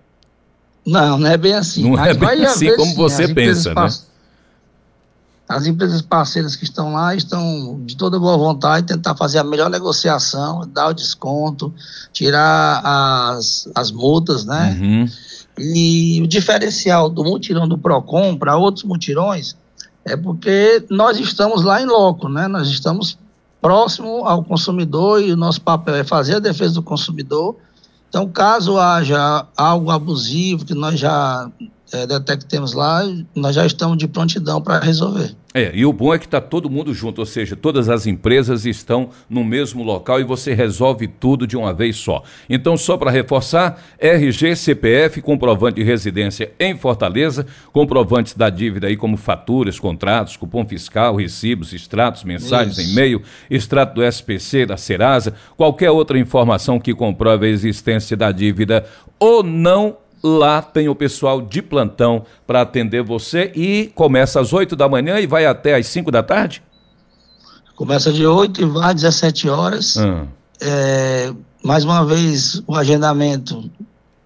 Não, 0.85 1.19
não 1.19 1.29
é 1.29 1.37
bem 1.37 1.55
assim. 1.55 1.83
Não 1.83 2.05
é 2.05 2.13
bem 2.13 2.45
assim 2.45 2.75
como 2.75 2.91
sim, 2.91 2.97
você 2.97 3.33
pensa, 3.33 3.73
né? 3.73 3.89
As 5.51 5.67
empresas 5.67 6.01
parceiras 6.01 6.55
que 6.55 6.63
estão 6.63 6.93
lá 6.93 7.13
estão 7.13 7.83
de 7.85 7.97
toda 7.97 8.21
boa 8.21 8.39
vontade 8.39 8.87
tentar 8.87 9.17
fazer 9.17 9.41
a 9.41 9.45
melhor 9.45 9.69
negociação, 9.69 10.61
dar 10.73 10.91
o 10.91 10.95
desconto, 10.95 11.75
tirar 12.13 12.81
as, 12.85 13.69
as 13.75 13.91
multas, 13.91 14.45
né? 14.45 14.79
Uhum. 14.81 15.09
E 15.59 16.23
o 16.23 16.29
diferencial 16.29 17.11
do 17.11 17.25
mutirão 17.25 17.67
do 17.67 17.77
PROCON 17.77 18.37
para 18.37 18.57
outros 18.57 18.85
mutirões 18.85 19.57
é 20.05 20.17
porque 20.17 20.87
nós 20.89 21.19
estamos 21.19 21.65
lá 21.65 21.83
em 21.83 21.87
loco, 21.87 22.29
né? 22.29 22.47
Nós 22.47 22.69
estamos 22.69 23.19
próximo 23.61 24.25
ao 24.25 24.45
consumidor 24.45 25.21
e 25.21 25.33
o 25.33 25.37
nosso 25.37 25.61
papel 25.61 25.97
é 25.97 26.05
fazer 26.05 26.37
a 26.37 26.39
defesa 26.41 26.75
do 26.75 26.83
consumidor. 26.83 27.57
Então, 28.09 28.29
caso 28.29 28.79
haja 28.79 29.45
algo 29.57 29.91
abusivo 29.91 30.65
que 30.65 30.75
nós 30.75 31.01
já 31.01 31.51
é, 31.91 32.07
detectemos 32.07 32.73
lá, 32.73 33.03
nós 33.35 33.57
já 33.57 33.67
estamos 33.67 33.99
de 33.99 34.07
prontidão 34.07 34.63
para 34.63 34.79
resolver. 34.79 35.35
É, 35.53 35.73
e 35.75 35.85
o 35.85 35.93
bom 35.93 36.15
é 36.15 36.19
que 36.19 36.27
está 36.27 36.41
todo 36.41 36.71
mundo 36.71 36.95
junto, 36.95 37.19
ou 37.19 37.27
seja, 37.27 37.57
todas 37.57 37.89
as 37.89 38.07
empresas 38.07 38.65
estão 38.65 39.11
no 39.29 39.43
mesmo 39.43 39.83
local 39.83 40.21
e 40.21 40.25
você 40.25 40.55
resolve 40.55 41.09
tudo 41.09 41.45
de 41.45 41.57
uma 41.57 41.75
vez 41.75 41.97
só. 41.97 42.23
Então, 42.49 42.77
só 42.77 42.97
para 42.97 43.11
reforçar, 43.11 43.83
RG, 43.99 44.55
CPF, 44.55 45.21
comprovante 45.21 45.77
de 45.77 45.83
residência 45.83 46.53
em 46.57 46.77
Fortaleza, 46.77 47.45
comprovantes 47.73 48.35
da 48.35 48.49
dívida 48.49 48.87
aí 48.87 48.97
como 48.97 49.17
faturas, 49.17 49.81
contratos, 49.81 50.37
cupom 50.37 50.65
fiscal, 50.65 51.17
recibos, 51.17 51.73
extratos, 51.73 52.23
mensagens, 52.23 52.79
e-mail, 52.79 53.21
extrato 53.51 53.95
do 53.97 54.05
SPC, 54.05 54.67
da 54.67 54.77
Serasa, 54.77 55.35
qualquer 55.57 55.91
outra 55.91 56.17
informação 56.17 56.79
que 56.79 56.95
comprove 56.95 57.47
a 57.47 57.51
existência 57.51 58.17
da 58.17 58.31
dívida 58.31 58.87
ou 59.19 59.43
não 59.43 59.97
Lá 60.23 60.61
tem 60.61 60.87
o 60.89 60.95
pessoal 60.95 61.41
de 61.41 61.63
plantão 61.63 62.27
para 62.47 62.61
atender 62.61 63.03
você 63.03 63.51
e 63.55 63.91
começa 63.95 64.39
às 64.39 64.53
8 64.53 64.77
da 64.77 64.87
manhã 64.89 65.19
e 65.19 65.27
vai 65.27 65.47
até 65.47 65.75
às 65.75 65.87
5 65.87 66.11
da 66.11 66.23
tarde? 66.23 66.63
Começa 67.75 68.13
de 68.13 68.27
8 68.27 68.61
e 68.61 68.67
vai 68.67 68.91
às 68.91 68.97
17 68.97 69.49
horas. 69.49 69.97
Hum. 69.97 70.27
É, 70.61 71.33
mais 71.65 71.85
uma 71.85 72.05
vez, 72.05 72.63
o 72.67 72.77
agendamento 72.77 73.71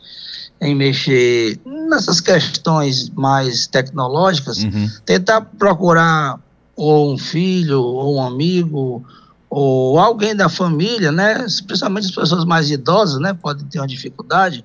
em 0.60 0.74
mexer 0.74 1.58
nessas 1.64 2.20
questões 2.20 3.08
mais 3.10 3.66
tecnológicas, 3.66 4.62
uhum. 4.62 4.88
tentar 5.04 5.40
procurar 5.40 6.38
ou 6.76 7.12
um 7.12 7.18
filho, 7.18 7.80
ou 7.80 8.16
um 8.16 8.22
amigo, 8.22 9.04
ou 9.48 9.98
alguém 9.98 10.34
da 10.34 10.48
família, 10.48 11.10
né? 11.10 11.46
Principalmente 11.66 12.06
as 12.06 12.14
pessoas 12.14 12.44
mais 12.44 12.70
idosas, 12.70 13.20
né? 13.20 13.34
Podem 13.34 13.66
ter 13.66 13.80
uma 13.80 13.86
dificuldade, 13.86 14.64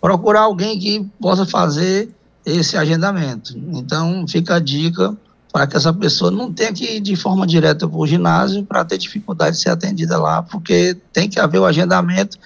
procurar 0.00 0.42
alguém 0.42 0.78
que 0.78 1.06
possa 1.20 1.44
fazer 1.44 2.08
esse 2.44 2.76
agendamento. 2.76 3.56
Então, 3.72 4.26
fica 4.26 4.56
a 4.56 4.58
dica 4.58 5.16
para 5.52 5.66
que 5.66 5.76
essa 5.76 5.92
pessoa 5.92 6.30
não 6.30 6.52
tenha 6.52 6.72
que 6.72 6.96
ir 6.96 7.00
de 7.00 7.14
forma 7.14 7.46
direta 7.46 7.86
para 7.86 7.98
o 7.98 8.06
ginásio 8.06 8.64
para 8.64 8.84
ter 8.84 8.96
dificuldade 8.96 9.56
de 9.56 9.62
ser 9.62 9.68
atendida 9.68 10.18
lá, 10.18 10.42
porque 10.42 10.96
tem 11.12 11.28
que 11.28 11.38
haver 11.38 11.58
o 11.58 11.66
agendamento 11.66 12.38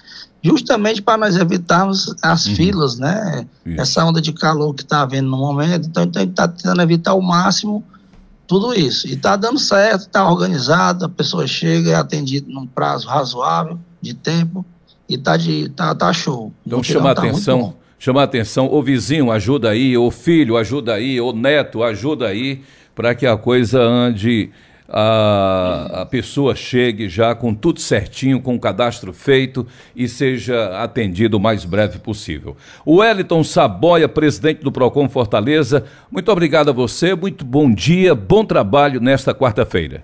justamente 0.47 1.01
para 1.01 1.17
nós 1.17 1.35
evitarmos 1.35 2.15
as 2.21 2.45
uhum. 2.45 2.55
filas, 2.55 2.97
né? 2.97 3.45
Isso. 3.65 3.81
Essa 3.81 4.05
onda 4.05 4.21
de 4.21 4.31
calor 4.31 4.73
que 4.73 4.83
está 4.83 5.01
havendo 5.01 5.29
no 5.29 5.37
momento, 5.37 5.87
então, 5.87 6.03
então 6.03 6.21
a 6.21 6.25
gente 6.25 6.31
está 6.31 6.47
tentando 6.47 6.81
evitar 6.81 7.11
ao 7.11 7.21
máximo 7.21 7.83
tudo 8.47 8.73
isso. 8.73 9.07
E 9.07 9.13
está 9.13 9.35
dando 9.35 9.59
certo, 9.59 10.01
está 10.01 10.29
organizado, 10.29 11.05
a 11.05 11.09
pessoa 11.09 11.45
chega, 11.45 11.91
é 11.91 11.95
atendida 11.95 12.47
num 12.49 12.65
prazo 12.65 13.07
razoável 13.07 13.77
de 14.01 14.13
tempo 14.13 14.65
e 15.09 15.15
está 15.15 15.37
tá, 15.75 15.93
tá 15.93 16.13
show. 16.13 16.53
Então 16.65 16.81
chama 16.81 17.11
a 17.11 17.15
tá 17.15 17.21
atenção, 17.23 17.75
chama 17.99 18.21
a 18.21 18.23
atenção, 18.23 18.71
o 18.71 18.81
vizinho 18.81 19.31
ajuda 19.31 19.69
aí, 19.69 19.97
o 19.97 20.09
filho 20.09 20.55
ajuda 20.55 20.93
aí, 20.93 21.19
o 21.19 21.33
neto 21.33 21.83
ajuda 21.83 22.27
aí, 22.27 22.63
para 22.95 23.13
que 23.13 23.27
a 23.27 23.37
coisa 23.37 23.81
ande 23.81 24.49
a, 24.89 26.01
a 26.01 26.05
pessoa 26.05 26.55
chegue 26.55 27.09
já 27.09 27.35
com 27.35 27.53
tudo 27.53 27.81
certinho, 27.81 28.41
com 28.41 28.55
o 28.55 28.59
cadastro 28.59 29.11
feito 29.11 29.67
e 29.95 30.07
seja 30.07 30.81
atendido 30.81 31.37
o 31.37 31.39
mais 31.39 31.65
breve 31.65 31.99
possível. 31.99 32.55
O 32.85 32.97
Wellington 32.97 33.43
Saboia, 33.43 34.07
presidente 34.07 34.63
do 34.63 34.71
Procon 34.71 35.09
Fortaleza, 35.09 35.83
muito 36.09 36.31
obrigado 36.31 36.69
a 36.69 36.73
você, 36.73 37.13
muito 37.15 37.43
bom 37.43 37.71
dia, 37.73 38.15
bom 38.15 38.45
trabalho 38.45 39.01
nesta 39.01 39.33
quarta-feira. 39.33 40.03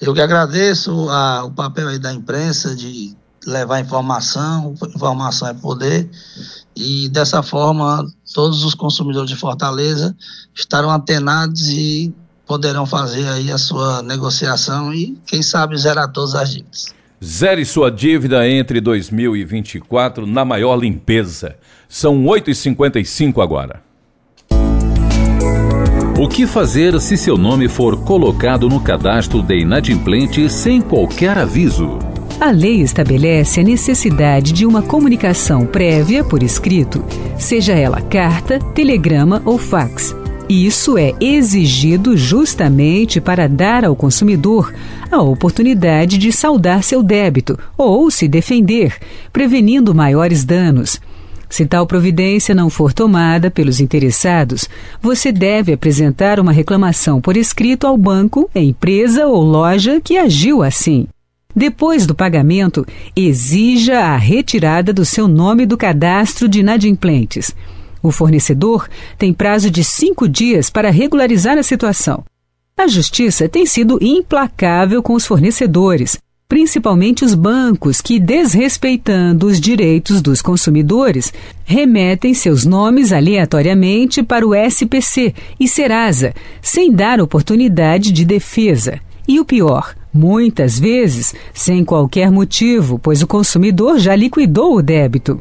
Eu 0.00 0.14
que 0.14 0.20
agradeço 0.20 1.08
a, 1.10 1.44
o 1.44 1.50
papel 1.50 1.88
aí 1.88 1.98
da 1.98 2.12
imprensa 2.12 2.74
de 2.74 3.16
levar 3.44 3.80
informação, 3.80 4.74
informação 4.94 5.48
é 5.48 5.54
poder, 5.54 6.08
e 6.76 7.08
dessa 7.08 7.42
forma 7.42 8.06
todos 8.32 8.64
os 8.64 8.74
consumidores 8.74 9.30
de 9.30 9.36
Fortaleza 9.36 10.16
estarão 10.54 10.90
antenados 10.90 11.66
e 11.68 12.14
poderão 12.48 12.86
fazer 12.86 13.28
aí 13.28 13.52
a 13.52 13.58
sua 13.58 14.02
negociação 14.02 14.92
e, 14.92 15.18
quem 15.26 15.42
sabe, 15.42 15.76
zerar 15.76 16.10
todas 16.10 16.34
as 16.34 16.50
dívidas. 16.50 16.86
Zere 17.22 17.64
sua 17.64 17.90
dívida 17.90 18.48
entre 18.48 18.80
2024 18.80 20.26
na 20.26 20.44
maior 20.44 20.76
limpeza. 20.76 21.56
São 21.88 22.24
8h55 22.24 23.42
agora. 23.42 23.82
O 26.18 26.28
que 26.28 26.46
fazer 26.46 26.98
se 27.00 27.16
seu 27.16 27.36
nome 27.36 27.68
for 27.68 28.02
colocado 28.04 28.68
no 28.68 28.80
cadastro 28.80 29.42
de 29.42 29.58
inadimplente 29.58 30.48
sem 30.48 30.80
qualquer 30.80 31.36
aviso? 31.38 31.98
A 32.40 32.50
lei 32.50 32.80
estabelece 32.80 33.60
a 33.60 33.64
necessidade 33.64 34.52
de 34.52 34.64
uma 34.64 34.80
comunicação 34.80 35.66
prévia 35.66 36.24
por 36.24 36.42
escrito, 36.42 37.04
seja 37.36 37.72
ela 37.72 38.00
carta, 38.00 38.58
telegrama 38.74 39.42
ou 39.44 39.58
fax 39.58 40.14
isso 40.48 40.96
é 40.96 41.14
exigido 41.20 42.16
justamente 42.16 43.20
para 43.20 43.48
dar 43.48 43.84
ao 43.84 43.94
consumidor 43.94 44.72
a 45.10 45.20
oportunidade 45.20 46.16
de 46.16 46.32
saldar 46.32 46.82
seu 46.82 47.02
débito 47.02 47.58
ou 47.76 48.10
se 48.10 48.26
defender, 48.26 48.96
prevenindo 49.32 49.94
maiores 49.94 50.44
danos. 50.44 51.00
Se 51.50 51.64
tal 51.64 51.86
providência 51.86 52.54
não 52.54 52.68
for 52.68 52.92
tomada 52.92 53.50
pelos 53.50 53.80
interessados, 53.80 54.68
você 55.00 55.32
deve 55.32 55.72
apresentar 55.72 56.38
uma 56.38 56.52
reclamação 56.52 57.20
por 57.20 57.36
escrito 57.36 57.86
ao 57.86 57.96
banco, 57.96 58.50
empresa 58.54 59.26
ou 59.26 59.42
loja 59.42 60.00
que 60.00 60.18
agiu 60.18 60.62
assim. 60.62 61.06
Depois 61.56 62.06
do 62.06 62.14
pagamento, 62.14 62.86
exija 63.16 64.00
a 64.00 64.16
retirada 64.16 64.92
do 64.92 65.04
seu 65.04 65.26
nome 65.26 65.64
do 65.66 65.76
cadastro 65.76 66.48
de 66.48 66.60
inadimplentes. 66.60 67.54
O 68.02 68.10
fornecedor 68.10 68.88
tem 69.16 69.32
prazo 69.32 69.70
de 69.70 69.82
cinco 69.82 70.28
dias 70.28 70.70
para 70.70 70.90
regularizar 70.90 71.58
a 71.58 71.62
situação. 71.62 72.24
A 72.76 72.86
justiça 72.86 73.48
tem 73.48 73.66
sido 73.66 73.98
implacável 74.00 75.02
com 75.02 75.14
os 75.14 75.26
fornecedores, 75.26 76.16
principalmente 76.48 77.24
os 77.24 77.34
bancos 77.34 78.00
que, 78.00 78.18
desrespeitando 78.18 79.46
os 79.46 79.60
direitos 79.60 80.22
dos 80.22 80.40
consumidores, 80.40 81.32
remetem 81.64 82.32
seus 82.32 82.64
nomes 82.64 83.12
aleatoriamente 83.12 84.22
para 84.22 84.46
o 84.46 84.54
SPC 84.54 85.34
e 85.60 85.68
Serasa, 85.68 86.32
sem 86.62 86.90
dar 86.90 87.20
oportunidade 87.20 88.10
de 88.12 88.24
defesa. 88.24 88.98
E 89.26 89.38
o 89.38 89.44
pior, 89.44 89.94
muitas 90.14 90.78
vezes 90.78 91.34
sem 91.52 91.84
qualquer 91.84 92.30
motivo, 92.30 92.98
pois 92.98 93.22
o 93.22 93.26
consumidor 93.26 93.98
já 93.98 94.16
liquidou 94.16 94.76
o 94.76 94.82
débito. 94.82 95.38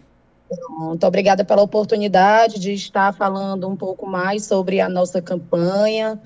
Muito 0.77 1.07
obrigada 1.07 1.43
pela 1.43 1.63
oportunidade 1.63 2.59
de 2.59 2.71
estar 2.73 3.11
falando 3.11 3.67
um 3.67 3.75
pouco 3.75 4.05
mais 4.05 4.45
sobre 4.45 4.79
a 4.79 4.87
nossa 4.87 5.23
campanha, 5.23 6.19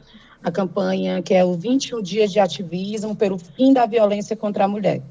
a 0.43 0.51
campanha 0.51 1.21
que 1.21 1.33
é 1.33 1.45
o 1.45 1.53
21 1.53 2.01
Dias 2.01 2.33
de 2.33 2.41
Ativismo 2.41 3.15
pelo 3.15 3.37
Fim 3.37 3.71
da 3.71 3.85
Violência 3.85 4.35
contra 4.35 4.65
a 4.65 4.67
Mulher. 4.67 5.01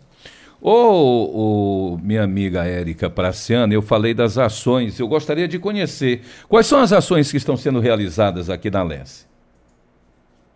Ô, 0.65 1.99
minha 2.01 2.23
amiga 2.23 2.65
Érica 2.65 3.11
Praciana, 3.11 3.75
eu 3.75 3.83
falei 3.83 4.15
das 4.15 4.39
ações, 4.39 4.97
eu 5.01 5.09
gostaria 5.09 5.49
de 5.49 5.59
conhecer. 5.59 6.23
Quais 6.49 6.69
são 6.69 6.79
as 6.79 6.93
ações 6.93 7.33
que 7.33 7.37
estão 7.37 7.57
sendo 7.57 7.81
realizadas 7.81 8.49
aqui 8.49 8.71
na 8.71 8.81
Lesse? 8.85 9.27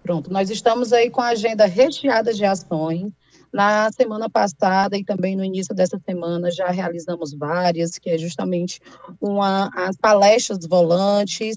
Pronto, 0.04 0.32
nós 0.32 0.48
estamos 0.48 0.92
aí 0.92 1.10
com 1.10 1.20
a 1.20 1.30
agenda 1.30 1.66
recheada 1.66 2.32
de 2.32 2.44
ações. 2.44 3.10
Na 3.52 3.90
semana 3.90 4.30
passada 4.30 4.96
e 4.96 5.02
também 5.02 5.34
no 5.34 5.42
início 5.42 5.74
dessa 5.74 5.98
semana 5.98 6.52
já 6.52 6.68
realizamos 6.68 7.34
várias, 7.34 7.98
que 7.98 8.10
é 8.10 8.16
justamente 8.16 8.80
uma, 9.20 9.72
as 9.74 9.96
palestras 9.96 10.60
volantes, 10.68 11.56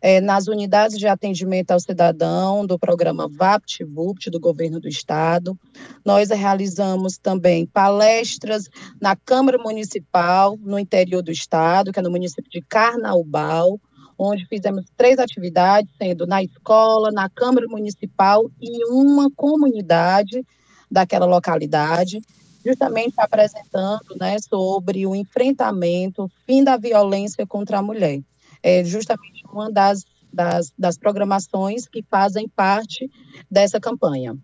é, 0.00 0.20
nas 0.20 0.46
unidades 0.46 0.98
de 0.98 1.06
atendimento 1.06 1.70
ao 1.70 1.80
cidadão 1.80 2.66
do 2.66 2.78
programa 2.78 3.28
VAPT-VUPT 3.28 4.30
do 4.30 4.40
governo 4.40 4.80
do 4.80 4.88
estado. 4.88 5.58
Nós 6.04 6.30
realizamos 6.30 7.18
também 7.18 7.66
palestras 7.66 8.68
na 9.00 9.16
Câmara 9.16 9.58
Municipal 9.58 10.56
no 10.60 10.78
interior 10.78 11.22
do 11.22 11.30
estado, 11.30 11.92
que 11.92 11.98
é 11.98 12.02
no 12.02 12.10
município 12.10 12.50
de 12.50 12.62
Carnaubal, 12.62 13.80
onde 14.18 14.46
fizemos 14.46 14.86
três 14.96 15.18
atividades, 15.18 15.90
sendo 15.98 16.26
na 16.26 16.42
escola, 16.42 17.10
na 17.10 17.28
Câmara 17.28 17.66
Municipal 17.68 18.50
e 18.60 18.84
uma 18.90 19.30
comunidade 19.34 20.44
daquela 20.90 21.26
localidade, 21.26 22.20
justamente 22.64 23.14
apresentando 23.18 24.16
né, 24.18 24.36
sobre 24.38 25.06
o 25.06 25.14
enfrentamento, 25.14 26.30
fim 26.46 26.64
da 26.64 26.76
violência 26.76 27.46
contra 27.46 27.78
a 27.78 27.82
mulher 27.82 28.20
é 28.66 28.82
justamente 28.82 29.35
uma 29.52 29.70
das 29.70 30.04
das, 30.32 30.72
das 30.78 30.98
programações 30.98 31.88
que 31.88 32.02
fazem 32.02 32.46
parte 32.46 33.10
dessa 33.50 33.80
campanha. 33.80 34.36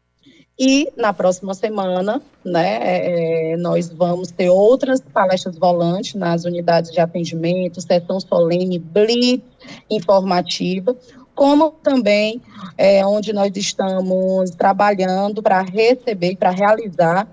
E 0.58 0.90
na 0.96 1.12
próxima 1.12 1.54
semana, 1.54 2.22
né, 2.44 2.78
é, 2.82 3.56
nós 3.56 3.88
vamos 3.90 4.30
ter 4.30 4.48
outras 4.48 5.00
palestras 5.00 5.58
volantes 5.58 6.14
nas 6.14 6.44
unidades 6.44 6.90
de 6.90 7.00
atendimento, 7.00 7.80
sessão 7.80 8.20
solene, 8.20 8.78
blitz 8.78 9.42
informativa, 9.90 10.96
como 11.34 11.70
também 11.70 12.40
é, 12.76 13.04
onde 13.04 13.32
nós 13.32 13.50
estamos 13.56 14.50
trabalhando 14.50 15.42
para 15.42 15.62
receber, 15.62 16.36
para 16.36 16.50
realizar 16.50 17.26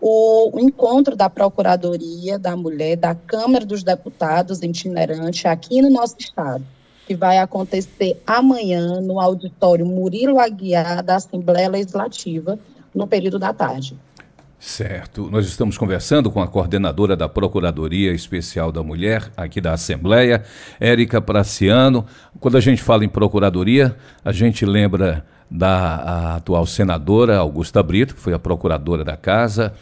o, 0.00 0.58
encontro 0.58 1.16
da 1.16 1.30
Procuradoria 1.30 2.38
da 2.38 2.54
Mulher, 2.56 2.96
da 2.96 3.14
Câmara 3.14 3.64
dos 3.64 3.82
Deputados 3.82 4.62
itinerante 4.62 5.48
aqui 5.48 5.80
no 5.80 5.88
nosso 5.88 6.16
estado, 6.18 6.62
que 7.06 7.14
vai 7.14 7.38
acontecer 7.38 8.20
amanhã 8.26 9.00
no 9.00 9.20
auditório 9.20 9.84
Murilo 9.84 10.38
Aguiar 10.38 11.02
da 11.02 11.16
Assembleia 11.16 11.68
Legislativa, 11.68 12.58
no 12.94 13.06
período 13.06 13.38
da 13.38 13.52
tarde. 13.52 13.96
Certo. 14.58 15.28
Nós 15.30 15.46
estamos 15.46 15.76
conversando 15.76 16.30
com 16.30 16.40
a 16.40 16.48
coordenadora 16.48 17.14
da 17.14 17.28
Procuradoria 17.28 18.12
Especial 18.12 18.72
da 18.72 18.82
Mulher, 18.82 19.30
aqui 19.36 19.60
da 19.60 19.74
Assembleia, 19.74 20.42
Érica 20.80 21.20
Praciano. 21.20 22.06
Quando 22.40 22.56
a 22.56 22.60
gente 22.60 22.82
fala 22.82 23.04
em 23.04 23.08
Procuradoria, 23.08 23.94
a 24.24 24.32
gente 24.32 24.64
lembra 24.64 25.22
da 25.50 26.36
atual 26.36 26.64
senadora 26.64 27.36
Augusta 27.36 27.82
Brito, 27.82 28.14
que 28.14 28.20
foi 28.20 28.32
a 28.32 28.38
procuradora 28.38 29.04
da 29.04 29.16
Casa, 29.18 29.74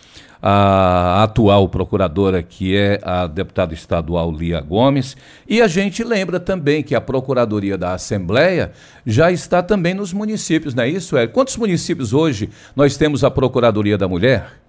a 0.43 1.23
atual 1.23 1.69
procuradora, 1.69 2.43
que 2.43 2.77
é 2.77 2.99
a 3.03 3.29
deputada 3.29 3.73
estadual 3.73 4.33
Lia 4.33 4.61
Gomes. 4.61 5.17
E 5.49 5.63
a 5.63 5.69
gente 5.69 6.03
lembra 6.03 6.41
também 6.41 6.83
que 6.83 6.97
a 6.97 7.01
Procuradoria 7.01 7.79
da 7.79 7.95
Assembleia 7.95 8.73
já 9.07 9.31
está 9.31 9.63
também 9.63 9.95
nos 9.95 10.13
municípios, 10.13 10.75
não 10.75 10.83
é 10.83 10.89
isso, 10.89 11.17
é? 11.17 11.29
Quantos 11.29 11.57
municípios 11.57 12.13
hoje 12.13 12.51
nós 12.75 12.97
temos 12.97 13.23
a 13.23 13.31
Procuradoria 13.31 13.97
da 13.97 14.09
Mulher? 14.09 14.61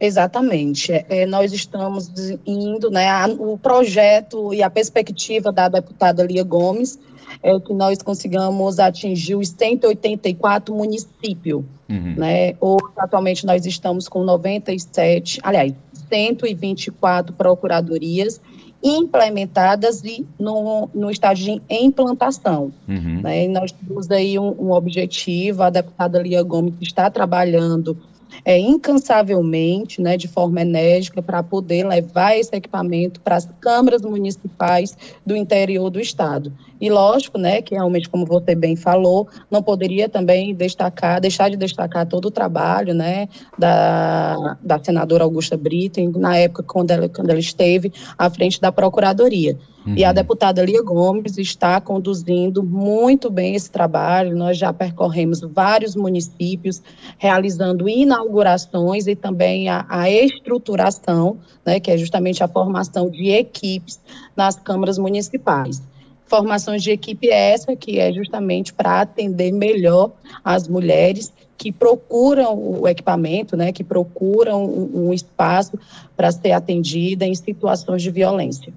Exatamente. 0.00 0.92
É, 0.92 1.26
nós 1.26 1.52
estamos 1.52 2.10
indo, 2.46 2.90
né, 2.90 3.08
a, 3.08 3.26
o 3.26 3.58
projeto 3.58 4.54
e 4.54 4.62
a 4.62 4.70
perspectiva 4.70 5.52
da 5.52 5.68
deputada 5.68 6.22
Lia 6.22 6.42
Gomes 6.42 6.98
é 7.42 7.58
que 7.60 7.72
nós 7.72 8.02
consigamos 8.02 8.78
atingir 8.78 9.34
os 9.34 9.48
184 9.48 10.74
municípios. 10.74 11.64
Uhum. 11.88 12.14
Né? 12.16 12.54
Hoje, 12.60 12.84
atualmente, 12.96 13.46
nós 13.46 13.64
estamos 13.66 14.08
com 14.08 14.22
97, 14.24 15.40
aliás, 15.42 15.74
124 16.08 17.34
procuradorias 17.34 18.40
implementadas 18.82 20.04
e 20.04 20.24
no, 20.38 20.88
no 20.94 21.10
estágio 21.10 21.54
de 21.54 21.62
implantação. 21.68 22.72
Uhum. 22.86 23.22
Né? 23.22 23.44
E 23.44 23.48
nós 23.48 23.72
temos 23.72 24.10
aí 24.10 24.38
um, 24.38 24.54
um 24.58 24.72
objetivo, 24.72 25.62
a 25.62 25.70
deputada 25.70 26.20
Lia 26.22 26.42
Gomes 26.42 26.74
está 26.80 27.10
trabalhando 27.10 27.96
é, 28.44 28.58
incansavelmente, 28.58 30.00
né, 30.00 30.16
de 30.16 30.28
forma 30.28 30.60
enérgica, 30.60 31.22
para 31.22 31.42
poder 31.42 31.86
levar 31.86 32.36
esse 32.36 32.54
equipamento 32.54 33.20
para 33.20 33.36
as 33.36 33.48
câmaras 33.60 34.02
municipais 34.02 34.96
do 35.24 35.36
interior 35.36 35.90
do 35.90 36.00
estado. 36.00 36.52
E 36.80 36.88
lógico, 36.88 37.38
né, 37.38 37.60
que 37.60 37.74
realmente, 37.74 38.08
como 38.08 38.24
você 38.24 38.54
bem 38.54 38.76
falou, 38.76 39.28
não 39.50 39.62
poderia 39.62 40.08
também 40.08 40.54
destacar, 40.54 41.20
deixar 41.20 41.50
de 41.50 41.56
destacar 41.56 42.06
todo 42.06 42.26
o 42.26 42.30
trabalho, 42.30 42.94
né, 42.94 43.28
da, 43.58 44.56
da 44.62 44.78
senadora 44.82 45.24
Augusta 45.24 45.56
Brito, 45.56 46.00
na 46.18 46.36
época 46.36 46.62
quando 46.62 46.90
ela, 46.90 47.08
quando 47.08 47.30
ela 47.30 47.40
esteve 47.40 47.92
à 48.16 48.30
frente 48.30 48.60
da 48.60 48.70
Procuradoria. 48.70 49.58
Uhum. 49.86 49.94
E 49.96 50.04
a 50.04 50.08
uhum. 50.08 50.14
deputada 50.14 50.64
Lia 50.64 50.82
Gomes 50.82 51.38
está 51.38 51.80
conduzindo 51.80 52.62
muito 52.62 53.30
bem 53.30 53.54
esse 53.54 53.70
trabalho. 53.70 54.36
Nós 54.36 54.58
já 54.58 54.72
percorremos 54.72 55.40
vários 55.40 55.94
municípios, 55.94 56.82
realizando 57.16 57.88
inaugurações 57.88 59.06
e 59.06 59.14
também 59.14 59.68
a, 59.68 59.86
a 59.88 60.10
estruturação, 60.10 61.38
né, 61.64 61.80
que 61.80 61.90
é 61.90 61.96
justamente 61.96 62.42
a 62.42 62.48
formação 62.48 63.08
de 63.08 63.30
equipes 63.30 64.00
nas 64.36 64.56
câmaras 64.56 64.98
municipais. 64.98 65.82
Formações 66.26 66.82
de 66.82 66.90
equipe 66.90 67.30
essa 67.30 67.74
que 67.74 67.98
é 67.98 68.12
justamente 68.12 68.74
para 68.74 69.00
atender 69.00 69.50
melhor 69.50 70.10
as 70.44 70.68
mulheres 70.68 71.32
que 71.56 71.72
procuram 71.72 72.56
o 72.56 72.86
equipamento, 72.86 73.56
né, 73.56 73.72
que 73.72 73.82
procuram 73.82 74.64
um, 74.64 75.08
um 75.08 75.12
espaço 75.12 75.78
para 76.16 76.30
ser 76.30 76.52
atendida 76.52 77.24
em 77.24 77.34
situações 77.34 78.02
de 78.02 78.10
violência. 78.10 78.72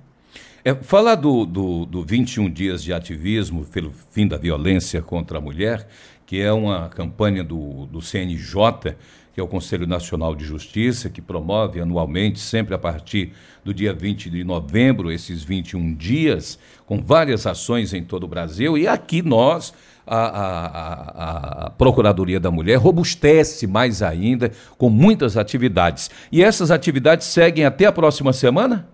É, 0.63 0.75
falar 0.75 1.15
do, 1.15 1.43
do, 1.43 1.85
do 1.87 2.03
21 2.03 2.47
dias 2.47 2.83
de 2.83 2.93
ativismo 2.93 3.65
pelo 3.65 3.91
fim 4.11 4.27
da 4.27 4.37
violência 4.37 5.01
contra 5.01 5.39
a 5.39 5.41
mulher, 5.41 5.87
que 6.23 6.39
é 6.39 6.53
uma 6.53 6.87
campanha 6.89 7.43
do, 7.43 7.87
do 7.87 7.99
CNJ, 7.99 8.95
que 9.33 9.39
é 9.39 9.43
o 9.43 9.47
Conselho 9.47 9.87
Nacional 9.87 10.35
de 10.35 10.45
Justiça, 10.45 11.09
que 11.09 11.19
promove 11.19 11.81
anualmente, 11.81 12.39
sempre 12.39 12.75
a 12.75 12.77
partir 12.77 13.33
do 13.63 13.73
dia 13.73 13.91
20 13.91 14.29
de 14.29 14.43
novembro, 14.43 15.11
esses 15.11 15.43
21 15.43 15.95
dias, 15.95 16.59
com 16.85 17.01
várias 17.01 17.47
ações 17.47 17.91
em 17.91 18.03
todo 18.03 18.25
o 18.25 18.27
Brasil. 18.27 18.77
E 18.77 18.87
aqui 18.87 19.23
nós, 19.23 19.73
a, 20.05 20.17
a, 20.17 20.65
a, 20.65 21.65
a, 21.65 21.69
Procuradoria 21.71 22.39
da 22.39 22.51
Mulher 22.51 22.75
robustece 22.75 23.65
mais 23.65 24.03
ainda, 24.03 24.51
com 24.77 24.91
muitas 24.91 25.37
atividades. 25.37 26.11
E 26.31 26.43
essas 26.43 26.69
atividades 26.69 27.25
seguem 27.25 27.65
até 27.65 27.85
a 27.85 27.91
próxima 27.91 28.31
semana? 28.31 28.87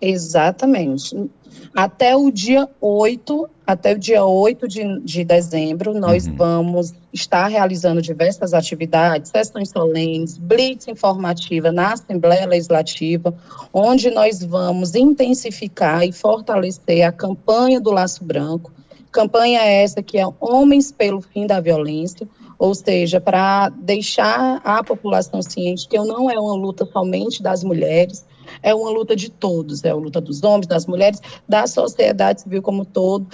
Exatamente. 0.00 1.28
Até 1.74 2.16
o 2.16 2.30
dia 2.30 2.68
8, 2.80 3.48
até 3.66 3.92
o 3.94 3.98
dia 3.98 4.24
8 4.24 4.68
de, 4.68 5.00
de 5.00 5.24
dezembro, 5.24 5.92
nós 5.94 6.26
uhum. 6.26 6.36
vamos 6.36 6.94
estar 7.12 7.46
realizando 7.48 8.00
diversas 8.00 8.54
atividades, 8.54 9.30
sessões 9.30 9.70
solenes, 9.70 10.36
blitz 10.36 10.88
informativa 10.88 11.72
na 11.72 11.92
Assembleia 11.92 12.46
Legislativa, 12.46 13.34
onde 13.72 14.10
nós 14.10 14.42
vamos 14.42 14.94
intensificar 14.94 16.04
e 16.04 16.12
fortalecer 16.12 17.02
a 17.02 17.12
campanha 17.12 17.80
do 17.80 17.90
Laço 17.90 18.24
Branco. 18.24 18.72
Campanha 19.10 19.60
essa 19.60 20.02
que 20.02 20.18
é 20.18 20.26
Homens 20.40 20.92
pelo 20.92 21.20
Fim 21.20 21.46
da 21.46 21.60
Violência, 21.60 22.28
ou 22.58 22.74
seja, 22.74 23.20
para 23.20 23.70
deixar 23.70 24.60
a 24.64 24.82
população 24.82 25.42
ciente 25.42 25.88
que 25.88 25.98
não 25.98 26.30
é 26.30 26.38
uma 26.38 26.54
luta 26.54 26.86
somente 26.86 27.42
das 27.42 27.62
mulheres, 27.62 28.24
é 28.62 28.74
uma 28.74 28.90
luta 28.90 29.14
de 29.14 29.30
todos, 29.30 29.84
é 29.84 29.94
uma 29.94 30.04
luta 30.04 30.20
dos 30.20 30.42
homens, 30.42 30.66
das 30.66 30.86
mulheres, 30.86 31.20
da 31.48 31.66
sociedade 31.66 32.42
civil 32.42 32.62
como 32.62 32.82
um 32.82 32.84
todo, 32.84 33.26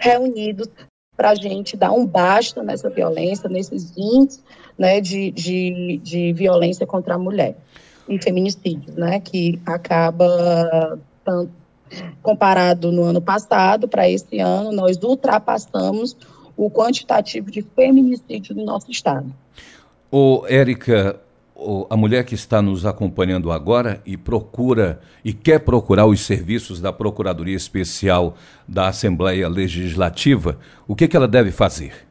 reunidos 0.00 0.68
para 1.16 1.30
a 1.30 1.34
gente 1.34 1.76
dar 1.76 1.92
um 1.92 2.06
basta 2.06 2.62
nessa 2.62 2.90
violência, 2.90 3.48
nesses 3.48 3.92
índices 3.96 4.42
né, 4.78 5.00
de, 5.00 5.30
de, 5.30 6.00
de 6.02 6.32
violência 6.32 6.86
contra 6.86 7.14
a 7.14 7.18
mulher 7.18 7.56
e 8.08 8.20
feminicídios, 8.22 8.96
né, 8.96 9.20
que 9.20 9.60
acaba 9.64 10.98
comparado 12.22 12.90
no 12.90 13.04
ano 13.04 13.20
passado 13.20 13.86
para 13.86 14.08
esse 14.08 14.38
ano, 14.40 14.72
nós 14.72 15.00
ultrapassamos 15.02 16.16
o 16.56 16.70
quantitativo 16.70 17.50
de 17.50 17.62
feminicídio 17.62 18.54
do 18.54 18.64
nosso 18.64 18.90
estado. 18.90 19.32
Ô, 20.10 20.44
Érica, 20.48 21.20
a 21.88 21.96
mulher 21.96 22.24
que 22.24 22.34
está 22.34 22.60
nos 22.60 22.84
acompanhando 22.84 23.52
agora 23.52 24.02
e 24.04 24.16
procura 24.16 25.00
e 25.24 25.32
quer 25.32 25.60
procurar 25.60 26.06
os 26.06 26.20
serviços 26.20 26.80
da 26.80 26.92
Procuradoria 26.92 27.56
Especial 27.56 28.34
da 28.66 28.88
Assembleia 28.88 29.48
Legislativa, 29.48 30.58
o 30.86 30.96
que, 30.96 31.06
que 31.06 31.16
ela 31.16 31.28
deve 31.28 31.52
fazer? 31.52 32.06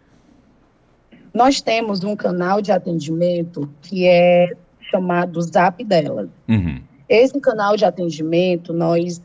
Nós 1.34 1.62
temos 1.62 2.04
um 2.04 2.16
canal 2.16 2.62
de 2.62 2.72
atendimento 2.72 3.70
que 3.82 4.08
é 4.08 4.54
chamado 4.90 5.42
Zap 5.42 5.84
dela. 5.84 6.30
Uhum. 6.48 6.82
Esse 7.10 7.40
canal 7.42 7.76
de 7.76 7.84
atendimento, 7.84 8.72
nós 8.72 9.22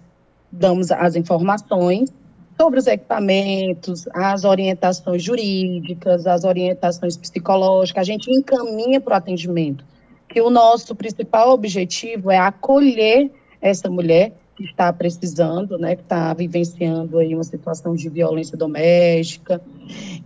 damos 0.51 0.91
as 0.91 1.15
informações 1.15 2.13
sobre 2.61 2.81
os 2.81 2.87
equipamentos, 2.89 4.09
as 4.13 4.45
orientações 4.45 5.23
jurídicas, 5.23 6.27
as 6.27 6.43
orientações 6.43 7.17
psicológicas, 7.17 8.01
a 8.01 8.05
gente 8.05 8.33
encaminha 8.33 9.01
para 9.01 9.15
o 9.15 9.17
atendimento 9.17 9.85
que 10.29 10.41
o 10.41 10.51
nosso 10.51 10.95
principal 10.95 11.51
objetivo 11.51 12.31
é 12.31 12.39
acolher 12.39 13.31
essa 13.61 13.89
mulher 13.89 14.33
que 14.57 14.65
está 14.65 14.93
precisando, 14.93 15.79
né, 15.79 15.95
que 15.97 16.03
está 16.03 16.35
vivenciando 16.35 17.19
aí 17.19 17.35
uma 17.35 17.45
situação 17.45 17.95
de 17.95 18.09
violência 18.09 18.57
doméstica 18.57 19.63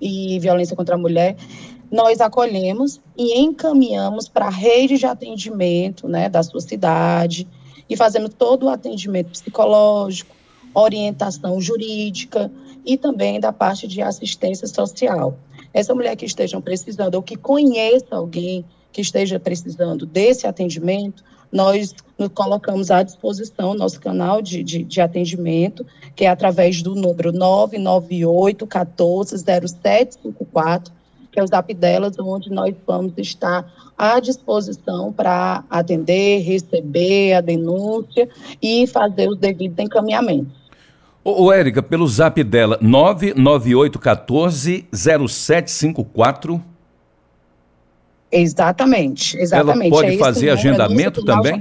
e 0.01 0.39
violência 0.41 0.75
contra 0.75 0.95
a 0.95 0.99
mulher, 0.99 1.37
nós 1.91 2.21
acolhemos 2.21 3.01
e 3.17 3.39
encaminhamos 3.39 4.29
para 4.29 4.47
a 4.47 4.51
rede 4.51 4.97
de 4.97 5.05
atendimento, 5.05 6.09
né, 6.09 6.29
da 6.31 6.43
sua 6.43 6.63
cidade 6.63 7.47
e 7.89 7.97
fazemos 7.97 8.31
todo 8.33 8.65
o 8.65 8.69
atendimento 8.71 9.31
psicológico, 9.31 10.35
orientação 10.75 11.61
jurídica 11.61 12.51
e 12.87 12.97
também 12.97 13.39
da 13.39 13.53
parte 13.53 13.87
de 13.87 14.01
assistência 14.01 14.67
social. 14.67 15.37
Essa 15.75 15.95
mulher 15.95 16.17
que 16.17 16.25
esteja 16.25 16.59
precisando 16.61 17.17
ou 17.17 17.23
que 17.23 17.37
conheça 17.37 18.17
alguém 18.17 18.65
que 18.93 19.01
esteja 19.01 19.41
precisando 19.41 20.05
desse 20.05 20.47
atendimento, 20.47 21.25
nós 21.51 21.95
nos 22.19 22.29
colocamos 22.29 22.91
à 22.91 23.03
disposição, 23.03 23.75
nosso 23.75 24.01
canal 24.01 24.41
de, 24.41 24.63
de, 24.63 24.83
de 24.83 25.01
atendimento, 25.01 25.85
que 26.17 26.25
é 26.25 26.29
através 26.29 26.83
do 26.83 26.95
número 26.95 27.33
998 27.33 28.67
14 28.67 29.37
0754, 29.39 30.93
que 31.31 31.41
é 31.41 31.43
o 31.43 31.47
zap 31.47 31.73
delas, 31.75 32.19
onde 32.19 32.51
nós 32.51 32.75
vamos 32.87 33.13
estar 33.17 33.71
à 33.97 34.19
disposição 34.21 35.13
para 35.13 35.65
atender, 35.71 36.43
receber 36.43 37.35
a 37.35 37.41
denúncia 37.41 38.29
e 38.61 38.87
fazer 38.87 39.29
os 39.29 39.39
devidos 39.39 39.79
encaminhamentos. 39.79 40.63
Ô, 41.25 41.53
Érica, 41.53 41.83
pelo 41.83 42.07
zap 42.09 42.43
dela, 42.43 42.79
998 42.81 43.99
14 43.99 44.87
0754. 44.93 46.72
Exatamente, 48.33 49.37
exatamente. 49.37 49.93
Ela 49.93 50.03
pode 50.03 50.15
é 50.15 50.19
fazer 50.19 50.49
agendamento 50.49 51.23
também? 51.23 51.61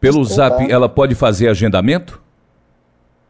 Pelo 0.00 0.22
Desculpa. 0.22 0.34
zap, 0.34 0.70
ela 0.70 0.88
pode 0.88 1.16
fazer 1.16 1.48
agendamento? 1.48 2.22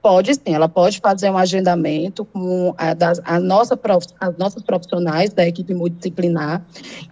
Pode 0.02 0.34
sim, 0.34 0.54
ela 0.54 0.68
pode 0.68 1.00
fazer 1.00 1.30
um 1.30 1.38
agendamento 1.38 2.24
com 2.26 2.74
a, 2.76 2.94
das, 2.94 3.20
a 3.24 3.40
nossa, 3.40 3.78
as 4.20 4.36
nossas 4.36 4.62
profissionais 4.62 5.32
da 5.32 5.46
equipe 5.46 5.74
multidisciplinar 5.74 6.62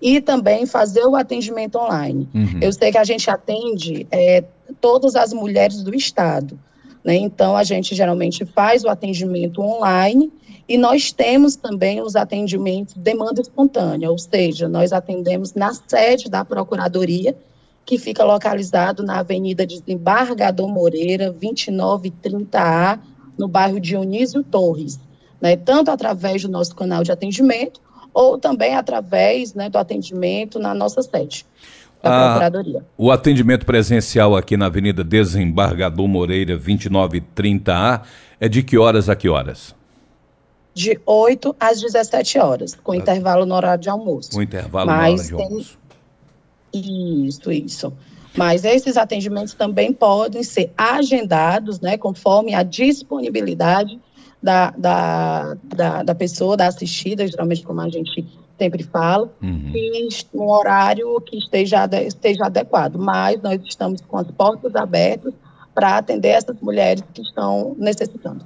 e 0.01 0.21
também 0.21 0.67
fazer 0.67 1.05
o 1.05 1.17
atendimento 1.17 1.77
online. 1.79 2.29
Uhum. 2.35 2.61
Eu 2.61 2.73
sei 2.73 2.93
que 2.93 2.99
a 2.99 3.05
gente 3.05 3.29
atende 3.29 4.07
é, 4.11 4.45
todas 4.81 5.17
as 5.17 5.33
mulheres 5.33 5.83
do 5.83 5.95
Estado, 5.95 6.59
né? 7.07 7.15
então 7.15 7.57
a 7.57 7.63
gente 7.63 7.95
geralmente 7.95 8.45
faz 8.45 8.83
o 8.83 8.89
atendimento 8.89 9.63
online 9.63 10.33
e 10.69 10.77
nós 10.77 11.13
temos 11.13 11.55
também 11.55 12.03
os 12.03 12.17
atendimentos 12.17 12.95
demanda 12.95 13.41
espontânea, 13.41 14.11
ou 14.11 14.19
seja, 14.19 14.69
nós 14.69 14.93
atendemos 14.93 15.55
na 15.55 15.73
sede 15.73 16.29
da 16.29 16.45
Procuradoria, 16.45 17.37
que 17.85 17.97
fica 17.97 18.25
localizado 18.25 19.05
na 19.05 19.21
Avenida 19.21 19.65
Desembargador 19.65 20.69
Moreira, 20.69 21.33
2930A, 21.33 22.99
no 23.39 23.47
bairro 23.47 23.79
Dionísio 23.79 24.43
Torres, 24.43 24.99
né, 25.41 25.57
tanto 25.57 25.93
através 25.93 26.43
do 26.43 26.49
nosso 26.49 26.75
canal 26.75 27.05
de 27.05 27.13
atendimento, 27.13 27.81
ou 28.13 28.37
também 28.37 28.75
através 28.75 29.55
né, 29.55 29.71
do 29.71 29.79
atendimento 29.79 30.59
na 30.59 30.75
nossa 30.75 31.01
sede. 31.03 31.47
Da 32.09 32.17
ah, 32.17 32.29
Procuradoria. 32.29 32.85
O 32.97 33.11
atendimento 33.11 33.67
presencial 33.67 34.37
aqui 34.37 34.57
na 34.57 34.67
Avenida 34.67 35.03
Desembargador 35.03 36.07
Moreira, 36.07 36.59
2930A, 36.59 38.03
é 38.41 38.49
de 38.49 38.63
que 38.63 38.79
horas 38.79 39.09
a 39.09 39.17
que 39.17 39.29
horas? 39.29 39.75
de 40.77 41.01
8 41.07 41.57
às 41.59 41.81
17 41.81 42.39
horas, 42.39 42.75
com 42.75 42.93
ah. 42.93 42.97
intervalo 42.99 43.47
no 43.47 43.55
horário 43.55 43.81
de 43.81 43.89
almoço. 43.89 44.33
Com 44.33 44.43
intervalo 44.43 44.87
Mas 44.87 45.31
no 45.31 45.39
horário 45.39 45.49
de 45.49 45.55
almoço. 45.55 45.79
Isso, 46.75 47.51
isso. 47.51 47.93
Mas 48.37 48.63
esses 48.63 48.99
atendimentos 48.99 49.55
também 49.55 49.95
podem 49.95 50.43
ser 50.43 50.71
agendados, 50.77 51.81
né, 51.81 51.97
conforme 51.97 52.55
a 52.55 52.63
disponibilidade 52.63 53.99
da, 54.43 54.71
da, 54.73 55.57
da, 55.65 56.03
da 56.03 56.15
pessoa, 56.15 56.59
da 56.59 56.67
assistida, 56.67 57.27
geralmente 57.27 57.63
como 57.63 57.81
a 57.81 57.89
gente 57.89 58.27
sempre 58.59 58.83
fala, 58.83 59.31
uhum. 59.43 59.73
e 59.75 60.09
um 60.35 60.51
horário 60.51 61.21
que 61.21 61.39
esteja, 61.39 61.89
esteja 62.03 62.47
adequado. 62.47 62.97
Mas 62.97 63.41
nós 63.43 63.61
estamos 63.65 64.01
com 64.01 64.17
as 64.19 64.31
portas 64.31 64.75
abertas 64.75 65.33
para 65.75 65.99
atender 65.99 66.31
essas 66.31 66.59
mulheres 66.61 67.05
que 67.13 67.21
estão 67.21 67.77
necessitando. 67.79 68.45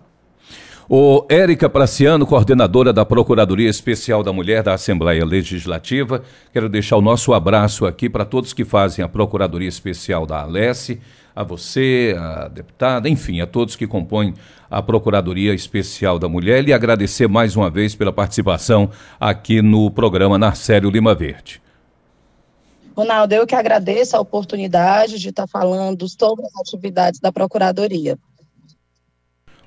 O 0.92 1.24
Érica 1.28 1.70
Praciano, 1.70 2.26
coordenadora 2.26 2.92
da 2.92 3.04
Procuradoria 3.04 3.70
Especial 3.70 4.24
da 4.24 4.32
Mulher 4.32 4.64
da 4.64 4.74
Assembleia 4.74 5.24
Legislativa, 5.24 6.20
quero 6.52 6.68
deixar 6.68 6.96
o 6.96 7.00
nosso 7.00 7.32
abraço 7.32 7.86
aqui 7.86 8.10
para 8.10 8.24
todos 8.24 8.52
que 8.52 8.64
fazem 8.64 9.04
a 9.04 9.08
Procuradoria 9.08 9.68
Especial 9.68 10.26
da 10.26 10.40
Alesse, 10.40 11.00
a 11.32 11.44
você, 11.44 12.16
a 12.18 12.48
deputada, 12.48 13.08
enfim, 13.08 13.40
a 13.40 13.46
todos 13.46 13.76
que 13.76 13.86
compõem 13.86 14.34
a 14.68 14.82
Procuradoria 14.82 15.54
Especial 15.54 16.18
da 16.18 16.28
Mulher 16.28 16.66
e 16.66 16.72
agradecer 16.72 17.28
mais 17.28 17.54
uma 17.54 17.70
vez 17.70 17.94
pela 17.94 18.12
participação 18.12 18.90
aqui 19.20 19.62
no 19.62 19.92
programa 19.92 20.38
Narcélio 20.38 20.90
Lima 20.90 21.14
Verde. 21.14 21.62
Ronaldo, 22.96 23.32
eu 23.32 23.46
que 23.46 23.54
agradeço 23.54 24.16
a 24.16 24.20
oportunidade 24.20 25.20
de 25.20 25.28
estar 25.28 25.46
falando 25.46 26.08
sobre 26.08 26.44
as 26.46 26.56
atividades 26.66 27.20
da 27.20 27.30
Procuradoria. 27.30 28.18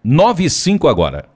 95 0.05 0.87
agora. 0.87 1.32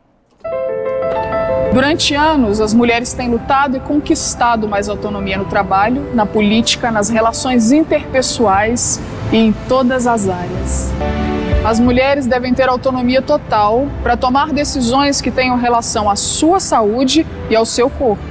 Durante 1.77 2.15
anos, 2.15 2.59
as 2.59 2.73
mulheres 2.73 3.13
têm 3.13 3.29
lutado 3.29 3.77
e 3.77 3.79
conquistado 3.79 4.67
mais 4.67 4.89
autonomia 4.89 5.37
no 5.37 5.45
trabalho, 5.45 6.09
na 6.11 6.25
política, 6.25 6.89
nas 6.89 7.07
relações 7.07 7.71
interpessoais 7.71 8.99
e 9.31 9.37
em 9.37 9.53
todas 9.69 10.07
as 10.07 10.27
áreas. 10.27 10.91
As 11.63 11.79
mulheres 11.79 12.25
devem 12.25 12.51
ter 12.51 12.67
autonomia 12.67 13.21
total 13.21 13.87
para 14.01 14.17
tomar 14.17 14.51
decisões 14.51 15.21
que 15.21 15.29
tenham 15.29 15.55
relação 15.55 16.09
à 16.09 16.15
sua 16.15 16.59
saúde 16.59 17.27
e 17.47 17.55
ao 17.55 17.63
seu 17.63 17.91
corpo. 17.91 18.23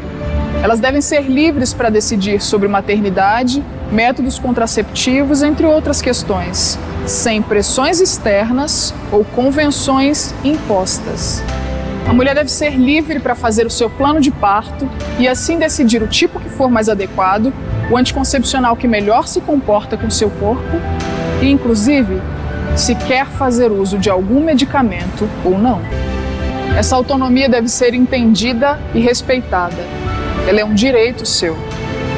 Elas 0.60 0.80
devem 0.80 1.00
ser 1.00 1.22
livres 1.22 1.72
para 1.72 1.88
decidir 1.88 2.42
sobre 2.42 2.66
maternidade, 2.66 3.62
métodos 3.92 4.40
contraceptivos, 4.40 5.44
entre 5.44 5.66
outras 5.66 6.02
questões, 6.02 6.76
sem 7.06 7.40
pressões 7.40 8.00
externas 8.00 8.92
ou 9.12 9.24
convenções 9.24 10.34
impostas. 10.42 11.44
A 12.08 12.12
mulher 12.12 12.34
deve 12.36 12.50
ser 12.50 12.70
livre 12.76 13.18
para 13.18 13.34
fazer 13.34 13.66
o 13.66 13.70
seu 13.70 13.90
plano 13.90 14.20
de 14.20 14.30
parto 14.30 14.88
e 15.18 15.26
assim 15.26 15.58
decidir 15.58 16.02
o 16.02 16.06
tipo 16.06 16.38
que 16.38 16.48
for 16.48 16.70
mais 16.70 16.88
adequado, 16.88 17.52
o 17.90 17.96
anticoncepcional 17.96 18.76
que 18.76 18.86
melhor 18.86 19.26
se 19.26 19.40
comporta 19.40 19.96
com 19.96 20.08
seu 20.08 20.30
corpo 20.30 20.80
e, 21.42 21.50
inclusive, 21.50 22.20
se 22.76 22.94
quer 22.94 23.26
fazer 23.26 23.72
uso 23.72 23.98
de 23.98 24.08
algum 24.08 24.40
medicamento 24.40 25.28
ou 25.44 25.58
não. 25.58 25.80
Essa 26.76 26.94
autonomia 26.94 27.48
deve 27.48 27.68
ser 27.68 27.92
entendida 27.94 28.78
e 28.94 29.00
respeitada. 29.00 29.82
Ela 30.46 30.60
é 30.60 30.64
um 30.64 30.74
direito 30.74 31.26
seu. 31.26 31.56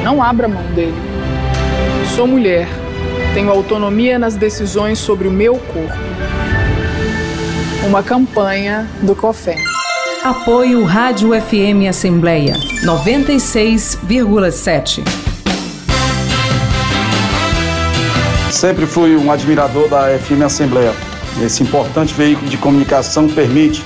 Não 0.03 0.21
abra 0.21 0.47
mão 0.47 0.63
dele. 0.75 0.97
Sou 2.15 2.27
mulher. 2.27 2.67
Tenho 3.33 3.49
autonomia 3.49 4.19
nas 4.19 4.35
decisões 4.35 4.99
sobre 4.99 5.27
o 5.27 5.31
meu 5.31 5.55
corpo. 5.55 5.97
Uma 7.87 8.03
campanha 8.03 8.85
do 9.01 9.15
COFEM. 9.15 9.68
Apoio 10.23 10.83
Rádio 10.83 11.29
FM 11.29 11.87
Assembleia 11.87 12.55
96,7. 12.83 15.01
Sempre 18.51 18.85
fui 18.85 19.15
um 19.15 19.31
admirador 19.31 19.87
da 19.87 20.09
FM 20.19 20.41
Assembleia. 20.43 20.93
Esse 21.41 21.63
importante 21.63 22.13
veículo 22.13 22.49
de 22.49 22.57
comunicação 22.57 23.29
permite 23.29 23.81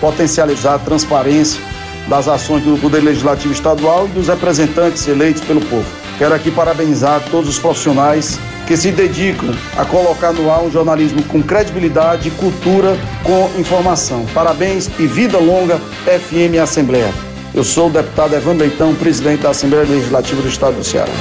potencializar 0.00 0.76
a 0.76 0.78
transparência 0.78 1.60
das 2.08 2.28
ações 2.28 2.62
do 2.62 2.78
Poder 2.78 3.00
Legislativo 3.00 3.52
Estadual 3.52 4.06
e 4.06 4.10
dos 4.10 4.28
representantes 4.28 5.08
eleitos 5.08 5.42
pelo 5.42 5.60
povo. 5.62 5.86
Quero 6.18 6.36
aqui 6.36 6.52
parabenizar 6.52 7.20
todos 7.32 7.50
os 7.50 7.58
profissionais 7.58 8.38
que 8.66 8.76
se 8.76 8.90
dedicam 8.90 9.54
a 9.76 9.84
colocar 9.84 10.32
no 10.32 10.50
ar 10.50 10.62
um 10.62 10.70
jornalismo 10.70 11.22
com 11.24 11.42
credibilidade 11.42 12.30
cultura 12.32 12.96
com 13.22 13.50
informação. 13.58 14.24
Parabéns 14.34 14.88
e 14.98 15.06
vida 15.06 15.38
longa 15.38 15.78
FM 16.06 16.60
Assembleia. 16.62 17.12
Eu 17.54 17.62
sou 17.62 17.88
o 17.88 17.90
deputado 17.90 18.34
Evandro 18.34 18.66
Leitão, 18.66 18.94
presidente 18.94 19.42
da 19.42 19.50
Assembleia 19.50 19.86
Legislativa 19.86 20.42
do 20.42 20.48
Estado 20.48 20.76
do 20.76 20.84
Ceará. 20.84 21.12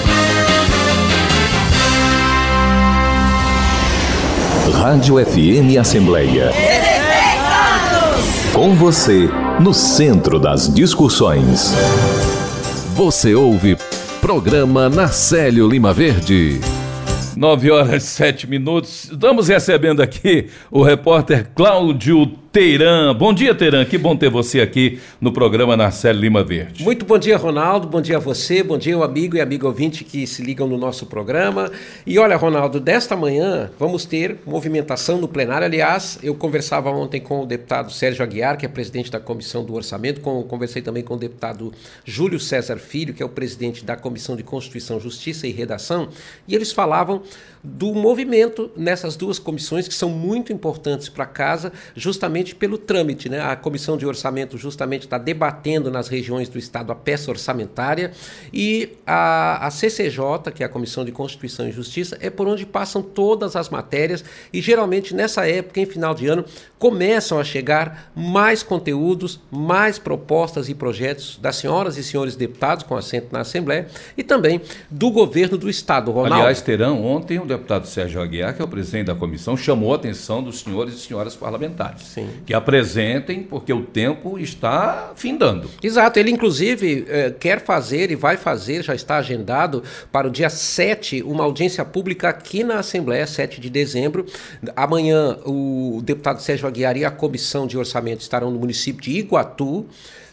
Rádio 4.74 5.24
FM 5.24 5.80
Assembleia. 5.80 6.52
Com 8.54 8.76
você, 8.76 9.30
no 9.60 9.74
centro 9.74 10.40
das 10.40 10.74
discussões. 10.74 11.74
Você 12.96 13.34
ouve 13.34 13.78
Programa 14.20 14.90
Narcélio 14.90 15.68
Lima 15.68 15.94
Verde. 15.94 16.60
9 17.36 17.72
horas 17.72 18.04
e 18.04 18.08
7 18.08 18.48
minutos. 18.48 19.10
Estamos 19.12 19.48
recebendo 19.48 20.02
aqui 20.02 20.50
o 20.72 20.84
repórter 20.84 21.50
Cláudio 21.56 22.43
Teirã. 22.54 23.16
Bom 23.16 23.34
dia, 23.34 23.56
Teirã. 23.56 23.84
Que 23.84 23.98
bom 23.98 24.16
ter 24.16 24.30
você 24.30 24.62
aqui 24.62 25.02
no 25.20 25.34
programa 25.34 25.76
Narcélio 25.76 26.22
Lima 26.22 26.44
Verde. 26.44 26.84
Muito 26.84 27.04
bom 27.04 27.18
dia, 27.18 27.36
Ronaldo. 27.36 27.88
Bom 27.88 28.00
dia 28.00 28.18
a 28.18 28.20
você. 28.20 28.62
Bom 28.62 28.78
dia, 28.78 28.96
o 28.96 29.02
amigo 29.02 29.36
e 29.36 29.42
amigo 29.42 29.66
ouvinte 29.66 30.04
que 30.04 30.28
se 30.28 30.44
ligam 30.44 30.68
no 30.68 30.78
nosso 30.78 31.08
programa. 31.08 31.72
E 32.06 32.20
olha, 32.20 32.38
Ronaldo, 32.38 32.80
desta 32.80 33.16
manhã 33.16 33.72
vamos 33.80 34.06
ter 34.06 34.38
movimentação 34.46 35.18
no 35.18 35.28
plenário. 35.28 35.66
Aliás, 35.66 36.20
eu 36.22 36.36
conversava 36.36 36.92
ontem 36.92 37.20
com 37.20 37.42
o 37.42 37.46
deputado 37.48 37.92
Sérgio 37.92 38.22
Aguiar, 38.22 38.56
que 38.56 38.68
é 38.68 38.70
presidente 38.70 39.10
da 39.10 39.20
Comissão 39.20 39.66
do 39.66 39.74
Orçamento. 39.74 40.22
Com, 40.22 40.44
conversei 40.44 40.84
também 40.84 41.02
com 41.02 41.16
o 41.16 41.18
deputado 41.18 41.74
Júlio 42.06 42.40
César 42.40 42.78
Filho, 42.78 43.16
que 43.16 43.24
é 43.24 43.26
o 43.26 43.30
presidente 43.30 43.84
da 43.84 43.96
Comissão 43.96 44.36
de 44.36 44.44
Constituição, 44.44 45.00
Justiça 45.00 45.48
e 45.48 45.52
Redação. 45.52 46.10
E 46.48 46.54
eles 46.54 46.72
falavam 46.72 47.24
do 47.64 47.96
movimento 47.96 48.70
nessas 48.76 49.16
duas 49.16 49.40
comissões 49.40 49.88
que 49.88 49.94
são 49.94 50.10
muito 50.10 50.52
importantes 50.52 51.08
para 51.08 51.26
casa, 51.26 51.72
justamente 51.96 52.43
pelo 52.52 52.78
trâmite. 52.78 53.30
Né? 53.30 53.40
A 53.40 53.56
comissão 53.56 53.96
de 53.96 54.06
orçamento 54.06 54.58
justamente 54.58 55.04
está 55.04 55.18
debatendo 55.18 55.92
nas 55.92 56.08
regiões 56.08 56.50
do 56.50 56.58
estado 56.58 56.92
a 56.92 56.96
peça 56.96 57.30
orçamentária 57.30 58.12
e 58.52 58.90
a, 59.06 59.68
a 59.68 59.72
CCJ, 59.72 60.52
que 60.54 60.64
é 60.64 60.66
a 60.66 60.70
Comissão 60.70 61.06
de 61.06 61.12
Constituição 61.12 61.68
e 61.68 61.72
Justiça, 61.72 62.18
é 62.20 62.30
por 62.30 62.48
onde 62.48 62.66
passam 62.66 63.04
todas 63.04 63.56
as 63.56 63.70
matérias 63.70 64.26
e 64.52 64.62
geralmente 64.62 65.14
nessa 65.14 65.48
época, 65.48 65.80
em 65.80 65.86
final 65.86 66.16
de 66.16 66.28
ano, 66.28 66.46
começam 66.80 67.40
a 67.40 67.44
chegar 67.44 68.12
mais 68.16 68.64
conteúdos, 68.64 69.40
mais 69.50 70.00
propostas 70.00 70.68
e 70.68 70.74
projetos 70.74 71.38
das 71.42 71.58
senhoras 71.58 71.98
e 71.98 72.04
senhores 72.04 72.36
deputados 72.36 72.84
com 72.84 72.96
assento 72.96 73.28
na 73.32 73.42
Assembleia 73.42 73.88
e 74.18 74.24
também 74.24 74.60
do 74.90 75.12
governo 75.12 75.58
do 75.58 75.70
estado. 75.70 76.12
Ronaldo. 76.12 76.36
Aliás, 76.36 76.62
terão 76.62 77.06
ontem 77.06 77.40
o 77.40 77.46
deputado 77.46 77.88
Sérgio 77.88 78.22
Aguiar, 78.22 78.56
que 78.56 78.62
é 78.62 78.66
o 78.66 78.68
presidente 78.68 79.08
da 79.08 79.16
comissão, 79.16 79.56
chamou 79.56 79.94
a 79.94 79.96
atenção 79.96 80.44
dos 80.44 80.60
senhores 80.60 80.96
e 80.96 81.00
senhoras 81.00 81.36
parlamentares. 81.36 82.02
Sim. 82.04 82.30
Que 82.46 82.54
apresentem, 82.54 83.44
porque 83.44 83.72
o 83.72 83.82
tempo 83.84 84.38
está 84.38 85.12
findando. 85.16 85.70
Exato. 85.82 86.20
Ele, 86.20 86.32
inclusive, 86.32 87.06
eh, 87.08 87.34
quer 87.40 87.64
fazer 87.64 88.12
e 88.12 88.16
vai 88.16 88.38
fazer, 88.38 88.84
já 88.84 88.96
está 88.96 89.18
agendado 89.18 89.84
para 90.12 90.28
o 90.28 90.32
dia 90.32 90.50
7, 90.50 91.24
uma 91.24 91.44
audiência 91.44 91.84
pública 91.86 92.30
aqui 92.30 92.64
na 92.64 92.80
Assembleia, 92.80 93.26
7 93.26 93.60
de 93.60 93.70
dezembro. 93.70 94.26
Amanhã, 94.76 95.38
o 95.46 96.02
deputado 96.04 96.42
Sérgio 96.42 96.68
Aguiar 96.68 96.98
e 96.98 97.06
a 97.06 97.12
comissão 97.12 97.66
de 97.66 97.78
orçamento 97.78 98.22
estarão 98.22 98.52
no 98.52 98.60
município 98.60 99.02
de 99.02 99.12
Iguatu. 99.12 99.88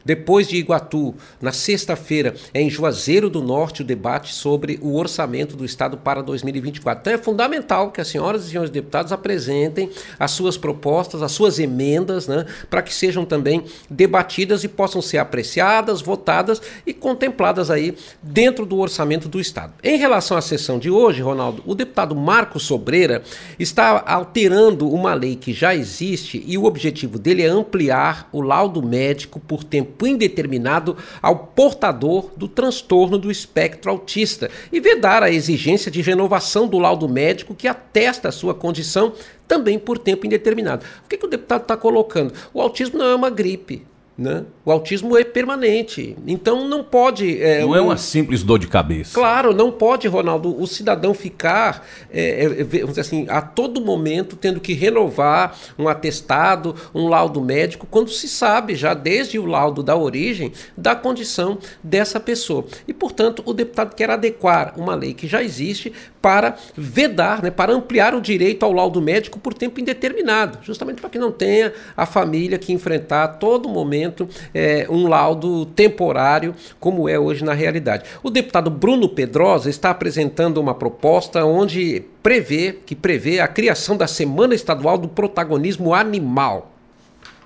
Depois 0.04 0.48
de 0.48 0.56
Iguatu, 0.56 1.14
na 1.40 1.52
sexta-feira, 1.52 2.34
é 2.54 2.60
em 2.60 2.70
Juazeiro 2.70 3.28
do 3.28 3.42
Norte 3.42 3.82
o 3.82 3.84
debate 3.84 4.32
sobre 4.32 4.78
o 4.80 4.96
orçamento 4.96 5.56
do 5.56 5.64
Estado 5.64 5.96
para 5.96 6.22
2024. 6.22 7.00
Então 7.02 7.12
é 7.12 7.18
fundamental 7.18 7.90
que 7.90 8.00
as 8.00 8.08
senhoras 8.08 8.46
e 8.46 8.50
senhores 8.50 8.70
deputados 8.70 9.12
apresentem 9.12 9.90
as 10.18 10.30
suas 10.30 10.56
propostas, 10.56 11.22
as 11.22 11.32
suas 11.32 11.58
emendas, 11.58 11.89
né, 11.98 12.46
para 12.68 12.82
que 12.82 12.92
sejam 12.92 13.24
também 13.24 13.64
debatidas 13.88 14.64
e 14.64 14.68
possam 14.68 15.02
ser 15.02 15.18
apreciadas, 15.18 16.00
votadas 16.00 16.60
e 16.86 16.92
contempladas 16.92 17.70
aí 17.70 17.94
dentro 18.22 18.66
do 18.66 18.78
orçamento 18.78 19.28
do 19.28 19.40
Estado. 19.40 19.72
Em 19.82 19.96
relação 19.96 20.36
à 20.36 20.40
sessão 20.40 20.78
de 20.78 20.90
hoje, 20.90 21.22
Ronaldo, 21.22 21.62
o 21.66 21.74
deputado 21.74 22.14
Marcos 22.14 22.62
Sobreira 22.62 23.22
está 23.58 24.02
alterando 24.06 24.88
uma 24.88 25.14
lei 25.14 25.36
que 25.36 25.52
já 25.52 25.74
existe 25.74 26.42
e 26.46 26.56
o 26.56 26.64
objetivo 26.64 27.18
dele 27.18 27.42
é 27.42 27.48
ampliar 27.48 28.28
o 28.32 28.40
laudo 28.40 28.82
médico 28.82 29.40
por 29.40 29.64
tempo 29.64 30.06
indeterminado 30.06 30.96
ao 31.20 31.36
portador 31.38 32.30
do 32.36 32.48
transtorno 32.48 33.18
do 33.18 33.30
espectro 33.30 33.90
autista 33.90 34.50
e 34.72 34.80
vedar 34.80 35.22
a 35.22 35.30
exigência 35.30 35.90
de 35.90 36.02
renovação 36.02 36.66
do 36.66 36.78
laudo 36.78 37.08
médico 37.08 37.54
que 37.54 37.68
atesta 37.68 38.28
a 38.28 38.32
sua 38.32 38.54
condição 38.54 39.12
também 39.50 39.80
por 39.80 39.98
tempo 39.98 40.24
indeterminado. 40.24 40.84
O 41.04 41.08
que, 41.08 41.16
que 41.16 41.26
o 41.26 41.28
deputado 41.28 41.62
está 41.62 41.76
colocando? 41.76 42.32
O 42.54 42.62
autismo 42.62 43.00
não 43.00 43.06
é 43.06 43.14
uma 43.16 43.28
gripe. 43.28 43.84
Né? 44.20 44.44
O 44.66 44.70
autismo 44.70 45.16
é 45.16 45.24
permanente. 45.24 46.14
Então 46.26 46.68
não 46.68 46.84
pode. 46.84 47.42
É, 47.42 47.62
não 47.62 47.74
é 47.74 47.80
uma 47.80 47.96
simples 47.96 48.42
dor 48.42 48.58
de 48.58 48.66
cabeça. 48.66 49.14
Claro, 49.14 49.54
não 49.54 49.72
pode, 49.72 50.06
Ronaldo, 50.08 50.60
o 50.60 50.66
cidadão 50.66 51.14
ficar, 51.14 51.86
é, 52.12 52.44
é, 52.44 52.64
vamos 52.64 52.88
dizer 52.90 53.00
assim, 53.00 53.24
a 53.30 53.40
todo 53.40 53.80
momento 53.80 54.36
tendo 54.36 54.60
que 54.60 54.74
renovar 54.74 55.56
um 55.78 55.88
atestado, 55.88 56.76
um 56.94 57.08
laudo 57.08 57.40
médico, 57.40 57.86
quando 57.90 58.10
se 58.10 58.28
sabe 58.28 58.74
já 58.74 58.92
desde 58.92 59.38
o 59.38 59.46
laudo 59.46 59.82
da 59.82 59.96
origem 59.96 60.52
da 60.76 60.94
condição 60.94 61.56
dessa 61.82 62.20
pessoa. 62.20 62.66
E, 62.86 62.92
portanto, 62.92 63.42
o 63.46 63.54
deputado 63.54 63.94
quer 63.94 64.10
adequar 64.10 64.74
uma 64.76 64.94
lei 64.94 65.14
que 65.14 65.26
já 65.26 65.42
existe 65.42 65.94
para 66.20 66.56
vedar, 66.76 67.42
né, 67.42 67.50
para 67.50 67.72
ampliar 67.72 68.14
o 68.14 68.20
direito 68.20 68.66
ao 68.66 68.72
laudo 68.74 69.00
médico 69.00 69.38
por 69.38 69.54
tempo 69.54 69.80
indeterminado, 69.80 70.58
justamente 70.60 71.00
para 71.00 71.08
que 71.08 71.18
não 71.18 71.32
tenha 71.32 71.72
a 71.96 72.04
família 72.04 72.58
que 72.58 72.70
enfrentar 72.70 73.24
a 73.24 73.28
todo 73.28 73.66
momento 73.66 74.09
é, 74.54 74.86
um 74.88 75.06
laudo 75.06 75.66
temporário, 75.66 76.54
como 76.78 77.08
é 77.08 77.18
hoje 77.18 77.44
na 77.44 77.52
realidade. 77.52 78.04
O 78.22 78.30
deputado 78.30 78.70
Bruno 78.70 79.08
Pedrosa 79.08 79.70
está 79.70 79.90
apresentando 79.90 80.58
uma 80.58 80.74
proposta 80.74 81.44
onde 81.44 82.04
prevê, 82.22 82.72
que 82.84 82.94
prevê 82.94 83.40
a 83.40 83.48
criação 83.48 83.96
da 83.96 84.06
Semana 84.06 84.54
Estadual 84.54 84.98
do 84.98 85.08
Protagonismo 85.08 85.94
Animal. 85.94 86.72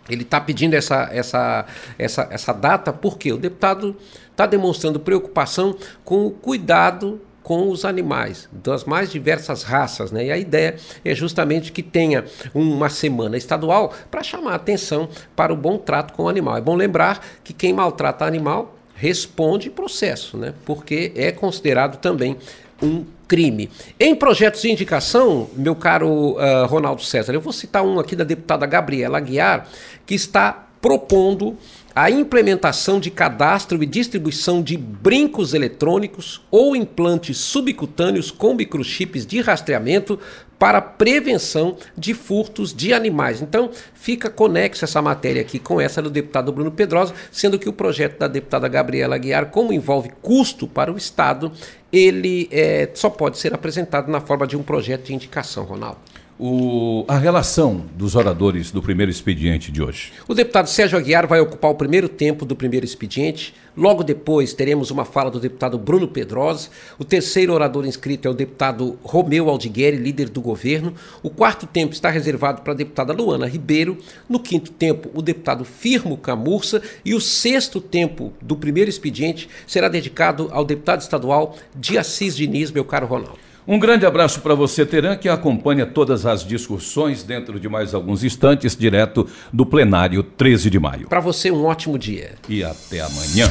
Ele 0.09 0.23
está 0.23 0.41
pedindo 0.41 0.75
essa, 0.75 1.09
essa, 1.13 1.65
essa, 1.99 2.29
essa 2.31 2.53
data 2.53 2.93
porque 2.93 3.33
o 3.33 3.39
deputado 3.39 3.97
está 4.31 4.47
demonstrando 4.47 5.01
preocupação 5.01 5.75
com 6.05 6.27
o 6.27 6.31
cuidado 6.31 7.21
com 7.45 7.69
os 7.69 7.85
animais, 7.85 8.49
das 8.51 8.85
mais 8.85 9.13
diversas 9.13 9.63
raças. 9.63 10.11
Né? 10.11 10.25
E 10.25 10.33
a 10.33 10.39
ideia 10.39 10.77
é 11.05 11.15
justamente 11.15 11.71
que 11.71 11.83
tenha 11.83 12.25
uma 12.55 12.89
semana 12.89 13.37
estadual 13.37 13.93
para 14.11 14.23
chamar 14.23 14.55
atenção 14.55 15.09
para 15.37 15.53
o 15.53 15.57
bom 15.57 15.77
trato 15.77 16.15
com 16.15 16.25
o 16.25 16.29
animal. 16.29 16.57
É 16.57 16.61
bom 16.63 16.75
lembrar 16.75 17.25
que 17.45 17.53
quem 17.53 17.75
maltrata 17.75 18.25
animal 18.25 18.75
responde 18.95 19.69
processo, 19.69 20.39
né? 20.39 20.55
porque 20.65 21.13
é 21.15 21.31
considerado 21.31 21.99
também 21.99 22.39
um 22.83 23.05
crime. 23.29 23.71
Em 24.01 24.15
projetos 24.15 24.63
de 24.63 24.71
indicação, 24.71 25.51
meu 25.55 25.77
caro 25.77 26.39
uh, 26.39 26.67
Ronaldo 26.67 27.03
César, 27.03 27.35
eu 27.35 27.41
vou 27.43 27.53
citar 27.53 27.85
um 27.85 28.01
aqui 28.01 28.17
da 28.17 28.25
deputada 28.25 28.65
Gabriela 28.65 29.19
Aguiar, 29.19 29.69
que 30.07 30.15
está 30.15 30.67
propondo 30.81 31.57
a 31.95 32.11
implementação 32.11 32.99
de 32.99 33.11
cadastro 33.11 33.81
e 33.81 33.87
distribuição 33.87 34.61
de 34.61 34.77
brincos 34.77 35.55
eletrônicos 35.55 36.43
ou 36.51 36.75
implantes 36.75 37.39
subcutâneos 37.39 38.33
com 38.33 38.55
microchips 38.55 39.25
de 39.25 39.41
rastreamento 39.41 40.19
para 40.59 40.81
prevenção 40.81 41.77
de 41.97 42.15
furtos 42.15 42.75
de 42.75 42.93
animais. 42.93 43.41
Então, 43.41 43.71
fica 43.93 44.31
conexa 44.31 44.87
essa 44.87 45.01
matéria 45.01 45.43
aqui 45.43 45.59
com 45.59 45.81
essa 45.81 46.03
do 46.03 46.11
deputado 46.11 46.53
Bruno 46.53 46.73
Pedrosa, 46.73 47.15
sendo 47.31 47.59
que 47.59 47.69
o 47.69 47.73
projeto 47.73 48.19
da 48.19 48.27
deputada 48.27 48.67
Gabriela 48.67 49.15
Aguiar, 49.15 49.51
como 49.51 49.73
envolve 49.73 50.11
custo 50.23 50.67
para 50.67 50.93
o 50.93 50.97
Estado, 50.97 51.53
ele 51.93 52.49
é, 52.51 52.89
só 52.95 53.11
pode 53.11 53.39
ser 53.39 53.55
apresentado 53.55 54.11
na 54.11 54.21
forma 54.21 54.47
de 54.47 54.57
um 54.57 54.63
projeto 54.63 55.05
de 55.05 55.15
indicação, 55.15 55.65
Ronaldo. 55.65 55.99
O, 56.37 57.05
a 57.07 57.17
relação 57.17 57.85
dos 57.95 58.17
oradores 58.17 58.73
do 58.73 58.83
primeiro 58.83 59.09
expediente 59.09 59.71
de 59.71 59.81
hoje. 59.81 60.13
O 60.27 60.35
deputado 60.35 60.67
Sérgio 60.67 60.99
Aguiar 60.99 61.29
vai 61.29 61.39
ocupar 61.39 61.71
o 61.71 61.77
primeiro 61.77 62.09
tempo 62.09 62.45
do 62.45 62.57
primeiro 62.57 62.85
expediente. 62.85 63.55
Logo 63.77 64.03
depois 64.03 64.53
teremos 64.53 64.91
uma 64.91 65.05
fala 65.05 65.31
do 65.31 65.39
deputado 65.39 65.79
Bruno 65.79 66.09
Pedrosa. 66.09 66.71
O 66.99 67.05
terceiro 67.05 67.53
orador 67.53 67.87
inscrito 67.87 68.27
é 68.27 68.31
o 68.33 68.35
deputado 68.35 68.99
Romeu 69.05 69.49
Aldigueri, 69.49 69.97
líder 69.97 70.29
do 70.29 70.41
governo. 70.41 70.95
O 71.23 71.31
quarto 71.31 71.69
tempo 71.69 71.93
está 71.93 72.11
reservado 72.11 72.63
para 72.63 72.73
a 72.73 72.77
deputada 72.77 73.13
Luana 73.13 73.47
Ribeiro. 73.47 73.97
No 74.29 74.41
quinto 74.41 74.73
tempo, 74.73 75.09
o 75.15 75.23
deputado 75.23 75.65
Firmo 75.65 76.17
Camurça. 76.17 76.83
E 77.05 77.15
o 77.15 77.21
sexto 77.21 77.81
tempo 77.81 78.33
do 78.43 78.57
primeiro 78.57 78.91
expediente 78.91 79.49
será 79.69 79.89
dedicado 79.89 80.49
ao 80.51 80.65
deputado 80.65 81.01
estadual 81.01 81.57
de 81.77 81.97
Assis 81.97 82.35
Diniz, 82.37 82.73
meu 82.73 82.85
caro 82.85 83.07
Ronaldo. 83.07 83.44
Um 83.67 83.79
grande 83.79 84.05
abraço 84.05 84.43
para 84.43 84.55
você, 84.55 84.85
Teran, 84.85 85.17
que 85.17 85.27
acompanha 85.27 85.87
todas 85.87 86.27
as 86.27 86.47
discussões 86.47 87.23
dentro 87.23 87.59
de 87.59 87.67
mais 87.67 87.95
alguns 87.95 88.23
instantes, 88.23 88.77
direto 88.77 89.27
do 89.51 89.65
plenário 89.65 90.23
13 90.23 90.69
de 90.69 90.79
maio. 90.79 91.09
Para 91.09 91.21
você, 91.21 91.51
um 91.51 91.65
ótimo 91.65 91.99
dia. 91.99 92.33
E 92.47 92.63
até 92.63 93.01
amanhã. 93.01 93.49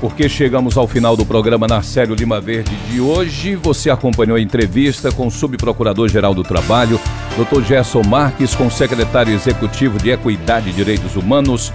Porque 0.00 0.28
chegamos 0.28 0.76
ao 0.76 0.86
final 0.86 1.16
do 1.16 1.26
programa 1.26 1.66
Narcélio 1.66 2.14
Lima 2.14 2.40
Verde 2.40 2.76
de 2.88 3.00
hoje. 3.00 3.56
Você 3.56 3.90
acompanhou 3.90 4.36
a 4.36 4.40
entrevista 4.40 5.10
com 5.10 5.26
o 5.26 5.30
subprocurador-geral 5.30 6.32
do 6.32 6.44
Trabalho, 6.44 7.00
Dr. 7.36 7.64
Gerson 7.64 8.02
Marques, 8.02 8.54
com 8.54 8.68
o 8.68 8.70
secretário 8.70 9.34
executivo 9.34 9.98
de 9.98 10.10
Equidade 10.10 10.70
e 10.70 10.72
Direitos 10.72 11.16
Humanos, 11.16 11.72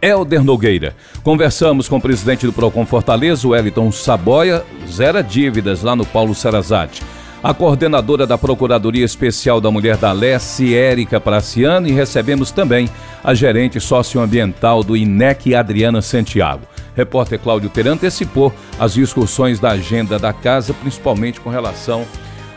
Helder 0.00 0.42
Nogueira. 0.42 0.94
Conversamos 1.22 1.88
com 1.88 1.96
o 1.96 2.00
presidente 2.00 2.46
do 2.46 2.52
Procon 2.52 2.86
Fortaleza, 2.86 3.46
Wellington 3.46 3.90
Saboia, 3.92 4.64
zera 4.88 5.22
dívidas 5.22 5.82
lá 5.82 5.94
no 5.94 6.06
Paulo 6.06 6.34
Sarazate. 6.34 7.02
A 7.42 7.54
coordenadora 7.54 8.26
da 8.26 8.36
Procuradoria 8.36 9.04
Especial 9.04 9.60
da 9.60 9.70
Mulher 9.70 9.96
da 9.96 10.10
Leste, 10.10 10.74
Érica 10.74 11.20
Praciano, 11.20 11.86
e 11.86 11.92
recebemos 11.92 12.50
também 12.50 12.90
a 13.22 13.32
gerente 13.32 13.78
socioambiental 13.78 14.82
do 14.82 14.96
INEC, 14.96 15.54
Adriana 15.54 16.02
Santiago. 16.02 16.62
Repórter 16.96 17.38
Cláudio 17.38 17.70
Teran 17.70 17.92
antecipou 17.92 18.52
as 18.76 18.94
discussões 18.94 19.60
da 19.60 19.70
agenda 19.70 20.18
da 20.18 20.32
casa, 20.32 20.74
principalmente 20.74 21.40
com 21.40 21.48
relação 21.48 22.04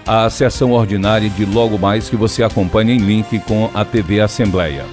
à 0.06 0.28
sessão 0.32 0.72
ordinária 0.72 1.30
de 1.30 1.46
logo 1.46 1.78
mais 1.78 2.10
que 2.10 2.16
você 2.16 2.42
acompanha 2.42 2.92
em 2.92 2.98
link 2.98 3.38
com 3.42 3.70
a 3.76 3.86
TV 3.86 4.20
Assembleia. 4.20 4.84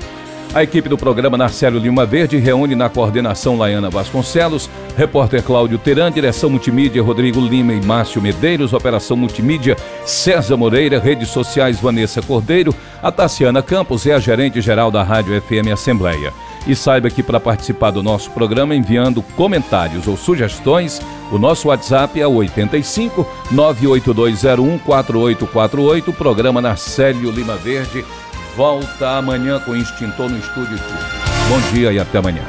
A 0.54 0.62
equipe 0.62 0.88
do 0.88 0.96
programa 0.96 1.36
Narcélio 1.36 1.78
Lima 1.78 2.06
Verde 2.06 2.38
reúne 2.38 2.74
na 2.74 2.88
coordenação 2.88 3.56
Laiana 3.56 3.90
Vasconcelos, 3.90 4.68
repórter 4.96 5.42
Cláudio 5.42 5.78
Teran, 5.78 6.10
direção 6.10 6.48
multimídia 6.48 7.02
Rodrigo 7.02 7.38
Lima 7.38 7.74
e 7.74 7.84
Márcio 7.84 8.20
Medeiros, 8.20 8.72
operação 8.72 9.14
multimídia 9.14 9.76
César 10.06 10.56
Moreira, 10.56 10.98
redes 10.98 11.28
sociais 11.28 11.78
Vanessa 11.78 12.22
Cordeiro, 12.22 12.74
a 13.02 13.12
Tassiana 13.12 13.62
Campos 13.62 14.06
é 14.06 14.14
a 14.14 14.18
gerente 14.18 14.60
geral 14.62 14.90
da 14.90 15.02
Rádio 15.02 15.40
FM 15.40 15.70
Assembleia. 15.70 16.32
E 16.66 16.74
saiba 16.74 17.10
que 17.10 17.22
para 17.22 17.38
participar 17.38 17.90
do 17.90 18.02
nosso 18.02 18.30
programa 18.30 18.74
enviando 18.74 19.22
comentários 19.36 20.08
ou 20.08 20.16
sugestões, 20.16 21.00
o 21.30 21.38
nosso 21.38 21.68
WhatsApp 21.68 22.20
é 22.20 22.26
85 22.26 23.26
98201 23.50 24.78
4848, 24.78 26.12
programa 26.14 26.60
Narcélio 26.60 27.30
Lima 27.30 27.54
Verde 27.56 28.04
volta 28.58 29.10
amanhã 29.10 29.60
com 29.60 29.70
o 29.70 29.76
Extintor 29.76 30.28
no 30.28 30.36
Estúdio. 30.36 30.76
Bom 31.48 31.60
dia 31.72 31.92
e 31.92 32.00
até 32.00 32.18
amanhã. 32.18 32.42